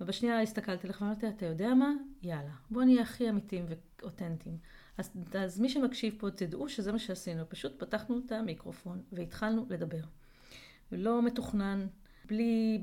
ובשנייה 0.01 0.41
הסתכלתי 0.41 0.87
לך 0.87 1.01
ואמרתי, 1.01 1.27
אתה 1.27 1.45
יודע 1.45 1.73
מה? 1.73 1.91
יאללה, 2.23 2.51
בוא 2.69 2.83
נהיה 2.83 3.01
הכי 3.01 3.29
אמיתיים 3.29 3.65
ואותנטיים. 4.01 4.57
אז, 4.97 5.11
אז 5.39 5.59
מי 5.59 5.69
שמקשיב 5.69 6.15
פה, 6.19 6.31
תדעו 6.31 6.69
שזה 6.69 6.91
מה 6.91 6.99
שעשינו. 6.99 7.49
פשוט 7.49 7.79
פתחנו 7.79 8.19
את 8.25 8.31
המיקרופון 8.31 9.01
והתחלנו 9.11 9.65
לדבר. 9.69 10.01
לא 10.91 11.21
מתוכנן, 11.21 11.87
בלי, 12.25 12.81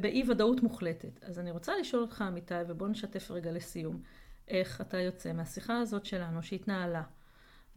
באי 0.00 0.24
ודאות 0.28 0.62
מוחלטת. 0.62 1.24
אז 1.24 1.38
אני 1.38 1.50
רוצה 1.50 1.76
לשאול 1.76 2.02
אותך, 2.02 2.24
אמיתי, 2.28 2.54
ובוא 2.68 2.88
נשתף 2.88 3.30
רגע 3.30 3.52
לסיום, 3.52 4.02
איך 4.48 4.80
אתה 4.80 4.98
יוצא 4.98 5.32
מהשיחה 5.32 5.78
הזאת 5.78 6.04
שלנו, 6.04 6.42
שהתנהלה 6.42 7.02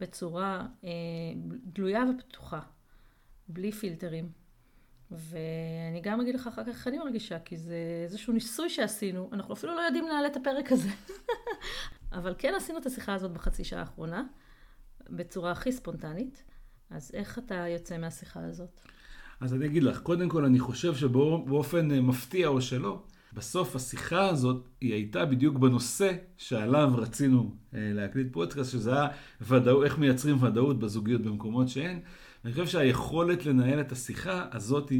בצורה 0.00 0.66
אה, 0.84 0.90
גלויה 1.72 2.04
ופתוחה, 2.10 2.60
בלי 3.48 3.72
פילטרים. 3.72 4.28
ואני 5.10 6.00
גם 6.02 6.20
אגיד 6.20 6.34
לך 6.34 6.46
אחר 6.46 6.62
כך 6.62 6.68
איך 6.68 6.88
אני 6.88 6.98
מרגישה, 6.98 7.38
כי 7.38 7.56
זה 7.56 7.76
איזשהו 8.04 8.32
ניסוי 8.32 8.70
שעשינו, 8.70 9.30
אנחנו 9.32 9.54
אפילו 9.54 9.74
לא 9.74 9.80
יודעים 9.80 10.08
להעלה 10.08 10.26
את 10.26 10.36
הפרק 10.36 10.72
הזה. 10.72 10.88
אבל 12.12 12.34
כן 12.38 12.54
עשינו 12.56 12.78
את 12.78 12.86
השיחה 12.86 13.14
הזאת 13.14 13.32
בחצי 13.32 13.64
שעה 13.64 13.80
האחרונה, 13.80 14.22
בצורה 15.10 15.50
הכי 15.50 15.72
ספונטנית. 15.72 16.44
אז 16.90 17.10
איך 17.14 17.38
אתה 17.38 17.54
יוצא 17.54 17.98
מהשיחה 17.98 18.40
הזאת? 18.40 18.80
אז 19.40 19.54
אני 19.54 19.66
אגיד 19.66 19.82
לך, 19.82 20.00
קודם 20.00 20.28
כל 20.28 20.44
אני 20.44 20.58
חושב 20.58 20.94
שבאופן 20.94 21.90
אה, 21.90 22.00
מפתיע 22.00 22.48
או 22.48 22.60
שלא, 22.60 23.02
בסוף 23.32 23.76
השיחה 23.76 24.28
הזאת 24.28 24.68
היא 24.80 24.92
הייתה 24.92 25.24
בדיוק 25.24 25.58
בנושא 25.58 26.12
שעליו 26.36 26.90
רצינו 26.96 27.54
אה, 27.74 27.90
להקליט 27.94 28.32
פודקאסט, 28.32 28.72
שזה 28.72 28.92
היה 28.92 29.08
ודאו, 29.40 29.84
איך 29.84 29.98
מייצרים 29.98 30.42
ודאות 30.42 30.78
בזוגיות 30.78 31.22
במקומות 31.22 31.68
שאין. 31.68 32.00
אני 32.44 32.52
חושב 32.52 32.66
שהיכולת 32.66 33.46
לנהל 33.46 33.80
את 33.80 33.92
השיחה 33.92 34.46
הזאת 34.52 34.90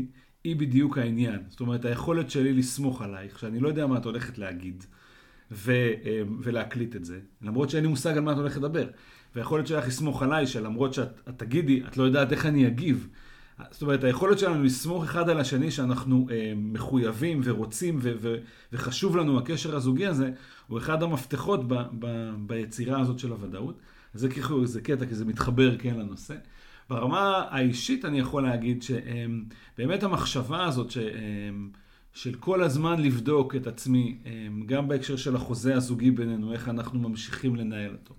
היא, 0.44 0.57
בדיוק 0.57 0.98
העניין. 0.98 1.42
זאת 1.48 1.61
אומרת, 1.61 1.85
היכולת 1.85 2.30
שלי 2.30 2.53
לסמוך 2.53 3.03
עלייך, 3.03 3.38
שאני 3.38 3.61
לא 3.61 3.68
יודע 3.68 3.86
מה 3.86 3.99
את 3.99 4.05
הולכת 4.05 4.38
להגיד. 4.38 4.84
ו, 5.51 5.72
אמ, 5.72 6.40
ולהקליט 6.42 6.97
את 6.97 7.05
זה, 7.05 7.20
למרות 7.42 7.70
שאין 7.70 7.82
לי 7.82 7.88
מושג 7.88 8.16
על 8.16 8.20
מה 8.20 8.32
את 8.32 8.36
הולכת 8.36 8.57
לדבר. 8.57 8.86
והיכולת 9.34 9.66
שלך 9.66 9.86
לסמוך 9.86 10.22
עליי, 10.22 10.47
שלמרות 10.47 10.95
שאת 10.95 11.28
תגידי, 11.36 11.82
את 11.88 11.97
לא 11.97 12.05
יודעת 12.05 12.32
איך 12.32 12.47
אני 12.47 12.66
אגיב. 12.66 13.09
זאת 13.70 13.82
אומרת, 13.82 14.05
היכולת 14.05 14.38
שלנו 14.38 14.62
לסמוך 14.62 15.05
אחד 15.05 15.28
על 15.28 15.40
השני, 15.40 15.70
שאנחנו 15.70 16.26
אה, 16.30 16.53
מחויבים 16.57 17.40
ורוצים 17.45 17.99
ו- 18.03 18.12
ו- 18.20 18.36
וחשוב 18.72 19.16
לנו 19.16 19.38
הקשר 19.38 19.76
הזוגי 19.76 20.07
הזה, 20.07 20.30
הוא 20.66 20.78
אחד 20.78 21.03
המפתחות 21.03 21.68
ב- 21.68 21.74
ב- 21.99 22.34
ביצירה 22.47 23.01
הזאת 23.01 23.18
של 23.18 23.30
הוודאות. 23.30 23.78
זה 24.14 24.28
כאילו, 24.28 24.66
זה 24.66 24.80
קטע, 24.80 25.07
כי 25.07 25.14
זה 25.14 25.24
מתחבר 25.24 25.78
כן 25.78 25.97
לנושא. 25.97 26.34
ברמה 26.91 27.45
האישית 27.51 28.05
אני 28.05 28.18
יכול 28.20 28.43
להגיד 28.43 28.82
שבאמת 28.82 30.03
המחשבה 30.03 30.64
הזאת, 30.64 30.91
ש... 30.91 30.99
של 32.14 32.35
כל 32.35 32.62
הזמן 32.62 33.03
לבדוק 33.03 33.57
את 33.57 33.66
עצמי, 33.66 34.18
גם 34.66 34.89
בהקשר 34.89 35.16
של 35.16 35.37
החוזה 35.37 35.76
הזוגי 35.76 36.11
בינינו, 36.11 36.53
איך 36.53 36.68
אנחנו 36.68 37.09
ממשיכים 37.09 37.57
לנהל 37.57 37.93
אותו. 37.93 38.14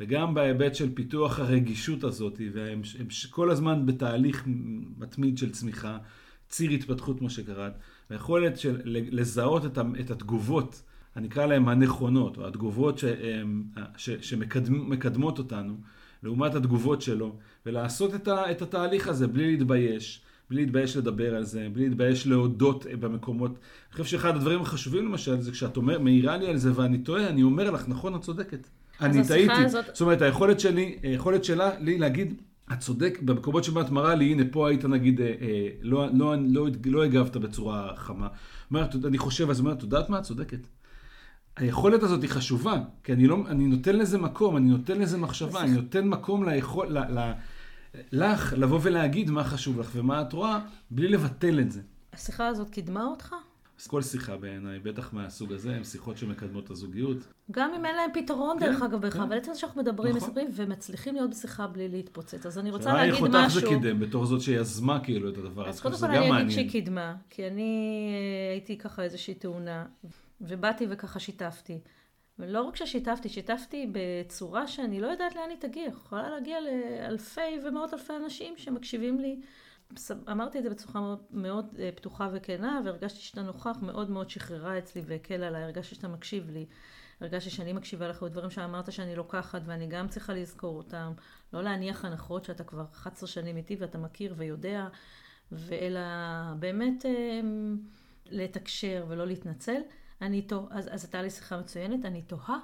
וגם 0.00 0.34
בהיבט 0.34 0.74
של 0.74 0.94
פיתוח 0.94 1.38
הרגישות 1.38 2.04
הזאת, 2.04 2.40
והם 2.52 2.82
כל 3.30 3.50
הזמן 3.50 3.86
בתהליך 3.86 4.44
מתמיד 4.98 5.38
של 5.38 5.50
צמיחה, 5.50 5.98
ציר 6.48 6.70
התפתחות 6.70 7.18
כמו 7.18 7.30
שקראת, 7.30 7.72
והיכולת 8.10 8.58
של 8.58 8.80
לזהות 8.84 9.78
את 10.00 10.10
התגובות, 10.10 10.82
אני 11.16 11.28
אקרא 11.28 11.46
להן 11.46 11.68
הנכונות, 11.68 12.36
או 12.36 12.46
התגובות 12.46 12.98
ש, 12.98 13.04
ש, 13.96 14.10
שמקדמות 14.10 15.38
אותנו, 15.38 15.76
לעומת 16.22 16.54
התגובות 16.54 17.02
שלו, 17.02 17.36
ולעשות 17.66 18.14
את, 18.14 18.28
ה, 18.28 18.50
את 18.50 18.62
התהליך 18.62 19.08
הזה 19.08 19.26
בלי 19.26 19.50
להתבייש, 19.56 20.22
בלי 20.50 20.60
להתבייש 20.64 20.96
לדבר 20.96 21.34
על 21.34 21.44
זה, 21.44 21.68
בלי 21.72 21.88
להתבייש 21.88 22.26
להודות 22.26 22.86
במקומות. 23.00 23.50
אני 23.50 23.92
חושב 23.92 24.04
שאחד 24.04 24.36
הדברים 24.36 24.60
החשובים 24.60 25.04
למשל, 25.04 25.40
זה 25.40 25.52
כשאת 25.52 25.76
אומר, 25.76 25.98
מעירה 25.98 26.36
לי 26.36 26.46
על 26.46 26.56
זה 26.56 26.70
ואני 26.74 26.98
טועה, 26.98 27.28
אני 27.28 27.42
אומר 27.42 27.70
לך, 27.70 27.88
נכון, 27.88 28.14
את 28.14 28.20
צודקת. 28.20 28.68
אני 29.00 29.28
טעיתי. 29.28 29.52
הזאת... 29.52 29.84
זאת 29.86 30.00
אומרת, 30.00 30.22
היכולת 30.22 30.60
שלי, 30.60 30.98
היכולת 31.02 31.44
שלה, 31.44 31.70
לי 31.80 31.98
להגיד, 31.98 32.34
את 32.72 32.78
צודק, 32.78 33.18
במקומות 33.22 33.64
שבהם 33.64 33.84
את 33.84 33.90
מראה 33.90 34.14
לי, 34.14 34.32
הנה, 34.32 34.42
פה 34.50 34.68
היית 34.68 34.84
נגיד, 34.84 35.20
אה, 35.20 35.26
אה, 35.26 35.68
לא, 35.82 36.06
לא, 36.14 36.34
לא, 36.48 36.66
לא 36.84 37.04
הגבת 37.04 37.36
בצורה 37.36 37.92
חמה. 37.96 38.28
אומרת, 38.70 38.94
אני 39.04 39.18
חושב, 39.18 39.50
אז 39.50 39.60
אומרת, 39.60 39.76
את 39.76 39.82
יודעת 39.82 40.10
מה? 40.10 40.18
את 40.18 40.22
צודקת. 40.22 40.66
היכולת 41.56 42.02
הזאת 42.02 42.22
היא 42.22 42.30
חשובה, 42.30 42.82
כי 43.04 43.12
אני, 43.12 43.26
לא, 43.26 43.36
אני 43.46 43.66
נותן 43.66 43.96
לזה 43.96 44.18
מקום, 44.18 44.56
אני 44.56 44.70
נותן 44.70 44.98
לזה 44.98 45.18
מחשבה, 45.18 45.60
אני 45.60 45.70
נותן 45.70 46.08
מקום 46.08 46.48
ליכול, 46.48 46.98
ל, 46.98 46.98
ל, 46.98 47.32
לך 48.12 48.54
לבוא 48.56 48.78
ולהגיד 48.82 49.30
מה 49.30 49.44
חשוב 49.44 49.80
לך 49.80 49.90
ומה 49.94 50.22
את 50.22 50.32
רואה, 50.32 50.60
בלי 50.90 51.08
לבטל 51.08 51.60
את 51.60 51.72
זה. 51.72 51.80
השיחה 52.12 52.46
הזאת 52.46 52.70
קידמה 52.70 53.04
אותך? 53.04 53.34
אז 53.80 53.86
כל 53.86 54.02
שיחה 54.02 54.36
בעיניי, 54.36 54.78
בטח 54.78 55.12
מהסוג 55.12 55.52
הזה, 55.52 55.74
הן 55.76 55.84
שיחות 55.84 56.18
שמקדמות 56.18 56.64
את 56.64 56.70
הזוגיות. 56.70 57.16
גם 57.50 57.70
אם 57.78 57.86
אין 57.86 57.96
להם 57.96 58.10
פתרון, 58.14 58.56
כן, 58.60 58.66
דרך 58.66 58.82
אגב, 58.82 59.06
בכלל, 59.06 59.20
כן. 59.20 59.26
אבל 59.26 59.36
עצם 59.36 59.52
שאנחנו 59.54 59.82
מדברים, 59.82 60.16
נכון. 60.16 60.28
מספרים, 60.28 60.48
ומצליחים 60.52 61.14
להיות 61.14 61.30
בשיחה 61.30 61.66
בלי 61.66 61.88
להתפוצץ. 61.88 62.46
אז 62.46 62.58
אני 62.58 62.70
רוצה 62.70 62.92
להגיד 62.92 63.12
משהו... 63.12 63.26
איך 63.26 63.34
אותך 63.34 63.48
זה 63.48 63.66
קידם, 63.66 64.00
בתור 64.00 64.26
זאת 64.26 64.40
שיזמה 64.40 65.00
כאילו 65.00 65.28
את 65.28 65.38
הדבר 65.38 65.62
הזה. 65.62 65.70
אז 65.70 65.80
קודם 65.80 65.96
כל 65.96 66.06
אני 66.06 66.42
אגיד 66.42 66.50
שהיא 66.50 66.70
קידמה, 66.70 67.14
כי 67.30 67.46
אני 67.46 68.08
אה, 68.12 68.52
הייתי 68.52 68.78
ככה 68.78 69.02
איזושהי 69.02 69.34
תאונה, 69.34 69.84
ובאתי 70.42 70.86
וככה 70.90 71.20
שיתפתי. 71.20 71.80
ולא 72.38 72.62
רק 72.62 72.76
ששיתפתי, 72.76 73.28
שיתפתי 73.28 73.92
בצורה 73.92 74.66
שאני 74.66 75.00
לא 75.00 75.06
יודעת 75.06 75.36
לאן 75.36 75.50
היא 75.50 75.58
תגיע. 75.58 75.84
יכולה 75.84 76.30
להגיע 76.30 76.56
לאלפי 76.60 77.60
ומאות 77.64 77.94
אלפי 77.94 78.12
אנשים 78.16 78.54
שמקשיבים 78.56 79.20
לי. 79.20 79.40
אמרתי 80.30 80.58
את 80.58 80.62
זה 80.62 80.70
בצורה 80.70 81.00
מאוד, 81.00 81.18
מאוד 81.30 81.74
אה, 81.78 81.90
פתוחה 81.96 82.28
וכנה, 82.32 82.80
והרגשתי 82.84 83.20
שאתה 83.20 83.42
נוכח, 83.42 83.76
מאוד 83.82 84.10
מאוד 84.10 84.30
שחררה 84.30 84.78
אצלי 84.78 85.02
והקלה 85.06 85.46
עליי, 85.46 85.62
הרגשתי 85.62 85.94
שאתה 85.94 86.08
מקשיב 86.08 86.50
לי. 86.50 86.66
הרגשתי 87.20 87.50
שאני 87.50 87.72
מקשיבה 87.72 88.08
לך 88.08 88.22
בדברים 88.22 88.50
שאמרת 88.50 88.92
שאני 88.92 89.16
לוקחת 89.16 89.62
ואני 89.64 89.86
גם 89.86 90.08
צריכה 90.08 90.34
לזכור 90.34 90.76
אותם. 90.76 91.12
לא 91.52 91.62
להניח 91.62 92.04
הנחות 92.04 92.44
שאתה 92.44 92.64
כבר 92.64 92.84
11 92.92 93.28
שנים 93.28 93.56
איתי 93.56 93.76
ואתה 93.76 93.98
מכיר 93.98 94.34
ויודע, 94.36 94.88
אלא 95.72 96.00
באמת 96.58 97.06
אה, 97.06 97.40
לתקשר 98.30 99.04
ולא 99.08 99.26
להתנצל. 99.26 99.80
אני 100.22 100.42
תוהה, 100.42 100.78
אז, 100.78 100.88
אז 100.92 101.04
הייתה 101.04 101.22
לי 101.22 101.30
שיחה 101.30 101.58
מצוינת, 101.58 102.04
אני 102.04 102.22
תוהה, 102.22 102.58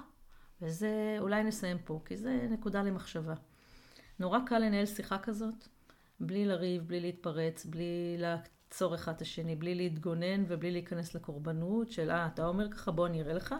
וזה, 0.61 1.17
אולי 1.19 1.43
נסיים 1.43 1.77
פה, 1.85 2.01
כי 2.05 2.17
זה 2.17 2.47
נקודה 2.49 2.83
למחשבה. 2.83 3.33
נורא 4.19 4.39
קל 4.45 4.59
לנהל 4.59 4.85
שיחה 4.85 5.17
כזאת, 5.17 5.67
בלי 6.19 6.45
לריב, 6.45 6.87
בלי 6.87 6.99
להתפרץ, 6.99 7.65
בלי 7.65 8.15
לעצור 8.17 8.95
אחד 8.95 9.13
את 9.15 9.21
השני, 9.21 9.55
בלי 9.55 9.75
להתגונן 9.75 10.43
ובלי 10.47 10.71
להיכנס 10.71 11.15
לקורבנות 11.15 11.91
של, 11.91 12.11
אה, 12.11 12.27
אתה 12.33 12.47
אומר 12.47 12.71
ככה, 12.71 12.91
בוא 12.91 13.07
אני 13.07 13.21
אראה 13.21 13.33
לך. 13.33 13.55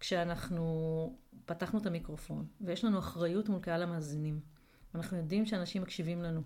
כשאנחנו 0.00 1.16
פתחנו 1.46 1.78
את 1.78 1.86
המיקרופון, 1.86 2.46
ויש 2.60 2.84
לנו 2.84 2.98
אחריות 2.98 3.48
מול 3.48 3.60
קהל 3.60 3.82
המאזינים, 3.82 4.40
אנחנו 4.94 5.16
יודעים 5.16 5.46
שאנשים 5.46 5.82
מקשיבים 5.82 6.22
לנו, 6.22 6.42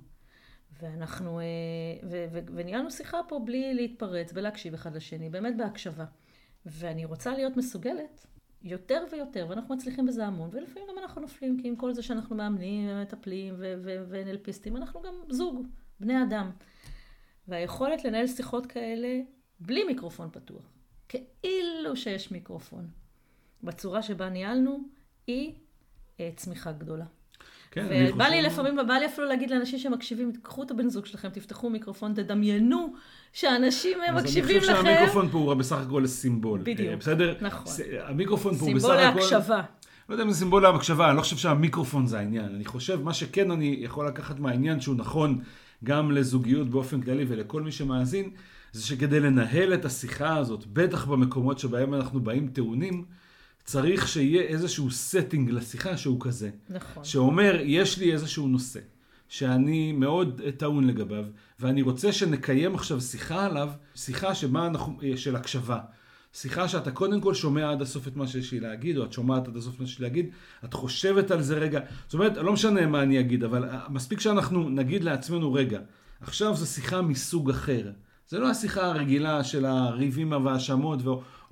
ואנחנו, 0.81 1.41
אה, 1.41 1.45
וניהלנו 2.55 2.91
שיחה 2.91 3.19
פה 3.29 3.41
בלי 3.45 3.75
להתפרץ, 3.75 4.31
ולהקשיב 4.35 4.75
אחד 4.75 4.97
לשני, 4.97 5.31
באמת 5.31 5.57
בהקשבה. 5.57 6.05
ואני 6.67 7.05
רוצה 7.05 7.33
להיות 7.35 7.57
מסוגלת 7.57 8.27
יותר 8.63 9.05
ויותר, 9.13 9.47
ואנחנו 9.49 9.75
מצליחים 9.75 10.07
בזה 10.07 10.27
המון, 10.27 10.51
ולפעמים 10.53 10.89
גם 10.91 10.99
אנחנו 10.99 11.21
נופלים, 11.21 11.61
כי 11.63 11.69
עם 11.69 11.77
כל 11.77 11.93
זה 11.93 12.03
שאנחנו 12.03 12.37
מאמנים 12.37 12.89
ומטפלים 12.89 13.55
ונלפיסטים, 14.09 14.77
אנחנו 14.77 15.03
גם 15.03 15.15
זוג, 15.29 15.67
בני 16.01 16.23
אדם. 16.23 16.51
והיכולת 17.49 18.05
לנהל 18.05 18.27
שיחות 18.27 18.67
כאלה 18.67 19.21
בלי 19.61 19.85
מיקרופון 19.85 20.31
פתוח, 20.33 20.73
כאילו 21.09 21.97
שיש 21.97 22.31
מיקרופון, 22.33 22.89
בצורה 23.63 24.03
שבה 24.03 24.29
ניהלנו, 24.29 24.79
היא 25.27 25.55
אה, 26.21 26.31
צמיחה 26.37 26.73
גדולה. 26.73 27.07
כן, 27.75 28.11
ובא 28.15 28.25
לי 28.25 28.43
לפעמים, 28.43 28.77
בא 28.89 28.95
לי 28.95 29.07
אפילו 29.07 29.27
להגיד 29.27 29.51
לאנשים 29.51 29.79
שמקשיבים, 29.79 30.33
קחו 30.43 30.63
את 30.63 30.71
הבן 30.71 30.89
זוג 30.89 31.07
שלכם, 31.07 31.29
תפתחו 31.29 31.71
מיקרופון, 31.71 32.15
תדמיינו 32.15 32.95
שאנשים 33.33 33.99
מקשיבים 34.15 34.57
לכם. 34.57 34.71
אז 34.71 34.71
אני 34.71 34.77
חושב 34.77 34.85
שהמיקרופון 34.85 35.29
פה 35.29 35.39
הוא 35.39 35.55
בסך 35.55 35.77
הכל 35.77 36.07
סימבול. 36.07 36.61
בדיוק, 36.63 36.89
אה, 36.89 36.97
בסדר? 36.97 37.35
נכון. 37.41 37.73
המיקרופון 38.07 38.55
פה 38.55 38.65
הוא 38.65 38.75
בסך 38.75 38.89
הכל... 38.89 38.99
סימבול 38.99 39.23
להקשבה. 39.23 39.63
לא 40.09 40.15
יודע 40.15 40.25
אם 40.25 40.31
זה 40.31 40.39
סימבול 40.39 40.63
להקשבה, 40.63 41.09
אני 41.09 41.17
לא 41.17 41.23
חושב 41.23 41.37
שהמיקרופון 41.37 42.07
זה 42.07 42.19
העניין. 42.19 42.55
אני 42.55 42.65
חושב, 42.65 43.03
מה 43.03 43.15
שכן 43.15 43.51
אני 43.51 43.77
יכול 43.81 44.07
לקחת 44.07 44.39
מהעניין 44.39 44.81
שהוא 44.81 44.97
נכון 44.97 45.39
גם 45.85 46.11
לזוגיות 46.11 46.71
באופן 46.71 47.01
כללי 47.01 47.25
ולכל 47.29 47.63
מי 47.63 47.73
שמאזין, 47.73 48.31
זה 48.73 48.87
שכדי 48.87 49.21
לנהל 49.21 49.75
את 49.75 49.85
השיחה 49.85 50.37
הזאת, 50.37 50.65
בטח 50.73 51.05
במקומות 51.05 51.59
שבהם 51.59 51.95
אנחנו 51.95 52.21
באים 52.21 52.49
טעונים, 52.49 53.05
צריך 53.65 54.09
שיהיה 54.09 54.43
איזשהו 54.43 54.89
setting 54.89 55.53
לשיחה 55.53 55.97
שהוא 55.97 56.21
כזה. 56.21 56.51
נכון. 56.71 57.05
שאומר, 57.05 57.57
יש 57.63 57.99
לי 57.99 58.13
איזשהו 58.13 58.49
נושא, 58.49 58.81
שאני 59.29 59.93
מאוד 59.93 60.41
טעון 60.57 60.87
לגביו, 60.87 61.25
ואני 61.61 61.83
רוצה 61.83 62.13
שנקיים 62.13 62.75
עכשיו 62.75 63.01
שיחה 63.01 63.47
עליו, 63.47 63.71
שיחה 63.95 64.35
שמה 64.35 64.67
אנחנו, 64.67 64.99
של 65.17 65.37
הקשבה. 65.37 65.79
שיחה 66.33 66.69
שאתה 66.69 66.91
קודם 66.91 67.21
כל 67.21 67.35
שומע 67.35 67.71
עד 67.71 67.83
הסוף 67.83 68.09
את 68.09 68.17
מה 68.17 68.27
שיש 68.27 68.53
לי 68.53 68.61
להגיד, 68.61 68.99
או 68.99 69.05
את 69.05 69.13
שומעת 69.13 69.49
עד 69.49 69.57
הסוף 69.57 69.75
את 69.75 69.81
מה 69.81 69.87
שיש 69.87 69.99
לי 69.99 70.03
להגיד, 70.03 70.27
את 70.65 70.75
חושבת 70.75 71.31
על 71.31 71.43
זה 71.43 71.59
רגע. 71.59 71.81
זאת 72.07 72.15
אומרת, 72.15 72.37
לא 72.37 72.53
משנה 72.53 72.87
מה 72.87 73.03
אני 73.03 73.21
אגיד, 73.21 73.45
אבל 73.45 73.69
מספיק 73.89 74.21
שאנחנו 74.21 74.71
נגיד 74.71 75.05
לעצמנו, 75.05 75.53
רגע, 75.53 75.81
עכשיו 76.21 76.57
זו 76.57 76.67
שיחה 76.67 77.03
מסוג 77.03 77.51
אחר. 77.51 77.91
זה 78.29 78.39
לא 78.39 78.51
השיחה 78.51 78.87
הרגילה 78.87 79.45
של 79.45 79.65
הריבים 79.65 80.33
וההאשמות 80.33 80.99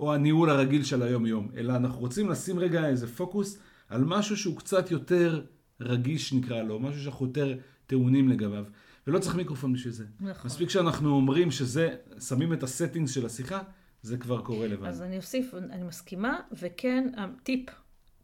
או 0.03 0.14
הניהול 0.14 0.50
הרגיל 0.50 0.84
של 0.84 1.03
היום-יום, 1.03 1.48
אלא 1.57 1.76
אנחנו 1.76 2.00
רוצים 2.00 2.28
לשים 2.28 2.59
רגע 2.59 2.88
איזה 2.88 3.07
פוקוס 3.07 3.59
על 3.88 4.05
משהו 4.05 4.36
שהוא 4.36 4.59
קצת 4.59 4.90
יותר 4.90 5.44
רגיש 5.80 6.32
נקרא 6.32 6.62
לו, 6.62 6.80
משהו 6.80 7.03
שאנחנו 7.03 7.26
יותר 7.26 7.59
טעונים 7.86 8.28
לגביו. 8.28 8.64
ולא 9.07 9.18
צריך 9.18 9.36
מיקרופון 9.36 9.72
בשביל 9.72 9.92
זה. 9.92 10.05
נכון. 10.20 10.50
מספיק 10.50 10.70
שאנחנו 10.70 11.11
אומרים 11.11 11.50
שזה, 11.50 11.96
שמים 12.28 12.53
את 12.53 12.62
הסטינגס 12.62 13.11
של 13.11 13.26
השיחה, 13.26 13.62
זה 14.03 14.16
כבר 14.16 14.40
קורה 14.40 14.66
לבד. 14.66 14.86
אז 14.86 15.03
אני 15.03 15.16
אוסיף, 15.16 15.55
אני 15.55 15.82
מסכימה, 15.82 16.40
וכן, 16.53 17.09
הטיפ, 17.16 17.70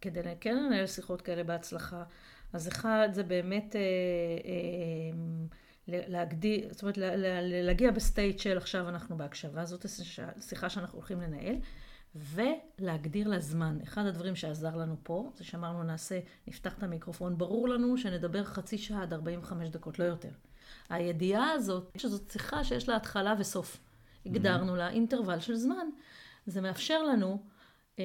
כדי 0.00 0.20
כן 0.40 0.56
לנהל 0.56 0.86
שיחות 0.86 1.22
כאלה 1.22 1.44
בהצלחה, 1.44 2.02
אז 2.52 2.68
אחד, 2.68 3.08
זה 3.12 3.22
באמת... 3.22 3.76
אה, 3.76 3.80
אה, 4.44 5.18
להגדיר, 5.88 6.68
זאת 6.72 6.82
אומרת 6.82 6.98
להגיע 7.42 7.90
ב 7.90 7.98
state 7.98 8.38
של 8.38 8.56
עכשיו 8.56 8.88
אנחנו 8.88 9.16
בהקשבה, 9.16 9.64
זאת 9.64 9.86
השיחה 10.36 10.70
שאנחנו 10.70 10.98
הולכים 10.98 11.20
לנהל, 11.20 11.56
ולהגדיר 12.14 13.28
לה 13.28 13.40
זמן. 13.40 13.78
אחד 13.82 14.06
הדברים 14.06 14.36
שעזר 14.36 14.76
לנו 14.76 14.96
פה, 15.02 15.30
זה 15.36 15.44
שאמרנו 15.44 15.82
נעשה, 15.82 16.20
נפתח 16.46 16.78
את 16.78 16.82
המיקרופון, 16.82 17.38
ברור 17.38 17.68
לנו 17.68 17.98
שנדבר 17.98 18.44
חצי 18.44 18.78
שעה 18.78 19.02
עד 19.02 19.12
45 19.12 19.68
דקות, 19.68 19.98
לא 19.98 20.04
יותר. 20.04 20.30
הידיעה 20.88 21.50
הזאת, 21.50 21.90
שזאת 21.96 22.30
שיחה 22.30 22.64
שיש 22.64 22.88
לה 22.88 22.96
התחלה 22.96 23.34
וסוף. 23.38 23.80
הגדרנו 24.26 24.76
לה 24.76 24.88
אינטרוול 24.90 25.40
של 25.40 25.54
זמן. 25.54 25.86
זה 26.46 26.60
מאפשר 26.60 27.02
לנו 27.02 27.42
אה, 27.98 28.04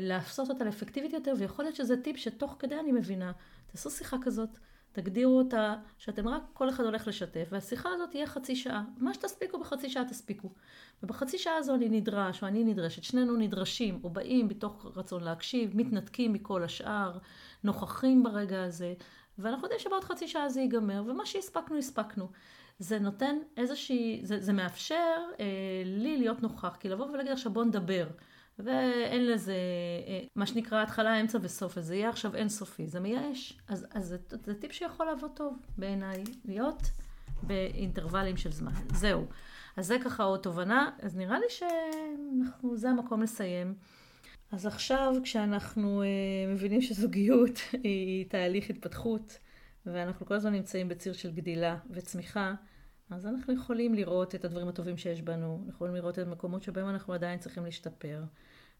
לעשות 0.00 0.50
אותה 0.50 0.64
לאפקטיבית 0.64 1.12
יותר, 1.12 1.34
ויכול 1.38 1.64
להיות 1.64 1.76
שזה 1.76 2.02
טיפ 2.02 2.16
שתוך 2.16 2.56
כדי 2.58 2.80
אני 2.80 2.92
מבינה, 2.92 3.32
תעשו 3.66 3.90
שיחה 3.90 4.16
כזאת, 4.22 4.58
תגדירו 4.92 5.38
אותה, 5.38 5.74
שאתם 5.98 6.28
רק, 6.28 6.42
כל 6.52 6.68
אחד 6.68 6.84
הולך 6.84 7.08
לשתף, 7.08 7.48
והשיחה 7.50 7.88
הזאת 7.94 8.10
תהיה 8.10 8.26
חצי 8.26 8.56
שעה. 8.56 8.84
מה 8.98 9.14
שתספיקו 9.14 9.60
בחצי 9.60 9.90
שעה 9.90 10.04
תספיקו. 10.04 10.50
ובחצי 11.02 11.38
שעה 11.38 11.56
הזו 11.56 11.74
אני 11.74 11.88
נדרש, 11.88 12.42
או 12.42 12.48
אני 12.48 12.64
נדרשת, 12.64 13.02
שנינו 13.02 13.36
נדרשים, 13.36 14.00
או 14.04 14.10
באים 14.10 14.48
מתוך 14.48 14.86
רצון 14.96 15.24
להקשיב, 15.24 15.76
מתנתקים 15.76 16.32
מכל 16.32 16.62
השאר, 16.62 17.18
נוכחים 17.64 18.22
ברגע 18.22 18.64
הזה, 18.64 18.94
ואנחנו 19.38 19.64
יודעים 19.64 19.80
שבעוד 19.80 20.04
חצי 20.04 20.28
שעה 20.28 20.48
זה 20.48 20.60
ייגמר, 20.60 21.02
ומה 21.06 21.26
שהספקנו, 21.26 21.78
הספקנו. 21.78 22.28
זה 22.78 22.98
נותן 22.98 23.36
איזושהי, 23.56 24.20
זה, 24.22 24.40
זה 24.40 24.52
מאפשר 24.52 25.18
אה, 25.40 25.44
לי 25.84 26.16
להיות 26.16 26.42
נוכח, 26.42 26.76
כי 26.80 26.88
לבוא 26.88 27.06
ולהגיד 27.06 27.32
עכשיו 27.32 27.52
בוא 27.52 27.64
נדבר. 27.64 28.06
ואין 28.64 29.26
לזה, 29.26 29.54
אה, 30.06 30.20
מה 30.36 30.46
שנקרא 30.46 30.82
התחלה, 30.82 31.20
אמצע 31.20 31.38
וסוף, 31.42 31.78
אז 31.78 31.86
זה 31.86 31.94
יהיה 31.94 32.08
עכשיו 32.08 32.36
אינסופי, 32.36 32.86
זה 32.86 33.00
מייאש. 33.00 33.58
אז, 33.68 33.86
אז 33.90 34.06
זה, 34.06 34.16
זה 34.44 34.54
טיפ 34.54 34.72
שיכול 34.72 35.06
לעבוד 35.06 35.30
טוב 35.34 35.56
בעיניי, 35.78 36.24
להיות 36.44 36.82
באינטרוולים 37.42 38.36
של 38.36 38.52
זמן. 38.52 38.72
זהו. 38.94 39.26
אז 39.76 39.86
זה 39.86 39.96
ככה 40.04 40.22
עוד 40.22 40.40
תובנה, 40.40 40.90
אז 41.02 41.16
נראה 41.16 41.38
לי 41.38 41.46
שזה 41.50 42.90
המקום 42.90 43.22
לסיים. 43.22 43.74
אז 44.52 44.66
עכשיו, 44.66 45.14
כשאנחנו 45.22 46.02
uh, 46.02 46.52
מבינים 46.52 46.82
שזוגיות 46.82 47.60
היא 47.84 48.26
תהליך 48.28 48.70
התפתחות, 48.70 49.38
ואנחנו 49.86 50.26
כל 50.26 50.34
הזמן 50.34 50.52
נמצאים 50.52 50.88
בציר 50.88 51.12
של 51.12 51.32
גדילה 51.32 51.78
וצמיחה, 51.90 52.54
אז 53.10 53.26
אנחנו 53.26 53.54
יכולים 53.54 53.94
לראות 53.94 54.34
את 54.34 54.44
הדברים 54.44 54.68
הטובים 54.68 54.96
שיש 54.96 55.22
בנו, 55.22 55.64
יכולים 55.68 55.94
לראות 55.94 56.18
את 56.18 56.26
המקומות 56.26 56.62
שבהם 56.62 56.88
אנחנו 56.88 57.14
עדיין 57.14 57.38
צריכים 57.38 57.64
להשתפר. 57.64 58.22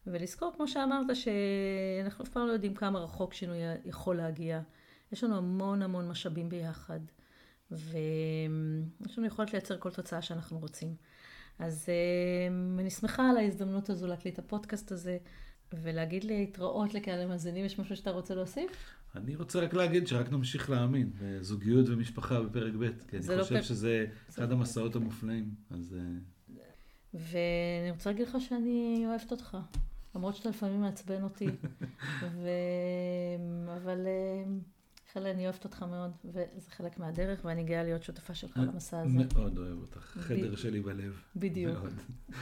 ולזכור, 0.06 0.52
כמו 0.56 0.68
שאמרת, 0.68 1.06
שאנחנו 1.16 2.24
אף 2.24 2.28
פעם 2.28 2.46
לא 2.46 2.52
יודעים 2.52 2.74
כמה 2.74 2.98
רחוק 2.98 3.34
שינוי 3.34 3.58
יכול 3.84 4.16
להגיע. 4.16 4.60
יש 5.12 5.24
לנו 5.24 5.36
המון 5.36 5.82
המון 5.82 6.08
משאבים 6.08 6.48
ביחד, 6.48 7.00
ויש 7.70 9.18
לנו 9.18 9.26
יכולת 9.26 9.52
לייצר 9.52 9.78
כל 9.78 9.90
תוצאה 9.90 10.22
שאנחנו 10.22 10.58
רוצים. 10.58 10.94
אז 11.58 11.86
אה, 11.88 12.54
אני 12.80 12.90
שמחה 12.90 13.30
על 13.30 13.36
ההזדמנות 13.36 13.90
הזו 13.90 14.06
להקליט 14.06 14.38
הפודקאסט 14.38 14.92
הזה, 14.92 15.18
ולהגיד 15.72 16.24
להתראות 16.24 16.94
לקהל 16.94 17.20
המאזינים. 17.20 17.64
יש 17.64 17.78
משהו 17.78 17.96
שאתה 17.96 18.10
רוצה 18.10 18.34
להוסיף? 18.34 18.70
אני 19.16 19.36
רוצה 19.36 19.60
רק 19.60 19.74
להגיד 19.74 20.06
שרק 20.06 20.32
נמשיך 20.32 20.70
להאמין 20.70 21.10
בזוגיות 21.20 21.88
ומשפחה 21.88 22.40
בפרק 22.40 22.74
ב', 22.74 22.88
כי 23.08 23.16
אני 23.16 23.38
לא 23.38 23.42
חושב 23.42 23.60
פ... 23.60 23.62
שזה 23.62 24.06
אחד 24.28 24.52
המסעות 24.52 24.96
המופלאים. 24.96 25.54
אז... 25.70 25.96
ואני 27.14 27.90
רוצה 27.90 28.10
להגיד 28.10 28.28
לך 28.28 28.36
שאני 28.40 29.04
אוהבת 29.06 29.30
אותך. 29.30 29.56
למרות 30.14 30.36
שאתה 30.36 30.48
לפעמים 30.48 30.80
מעצבן 30.80 31.22
אותי. 31.22 31.46
ו... 32.42 32.48
אבל 33.76 34.06
חלק, 35.12 35.34
אני 35.34 35.44
אוהבת 35.44 35.64
אותך 35.64 35.82
מאוד, 35.82 36.10
וזה 36.24 36.70
חלק 36.76 36.98
מהדרך, 36.98 37.40
ואני 37.44 37.64
גאה 37.64 37.82
להיות 37.82 38.02
שותפה 38.02 38.34
שלך 38.34 38.56
למסע 38.56 39.00
הזה. 39.00 39.18
מאוד 39.34 39.58
אוהב 39.58 39.78
אותך, 39.80 39.98
חדר 39.98 40.52
ב... 40.52 40.56
שלי 40.56 40.80
בלב. 40.80 41.22
בדיוק. 41.36 41.78
מאוד. 41.78 41.92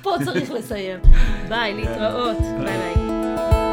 פה 0.03 0.11
צריך 0.25 0.51
לסיים. 0.51 1.01
ביי, 1.51 1.75
להתראות. 1.75 2.39
ביי 2.65 2.79
ביי. 2.79 3.68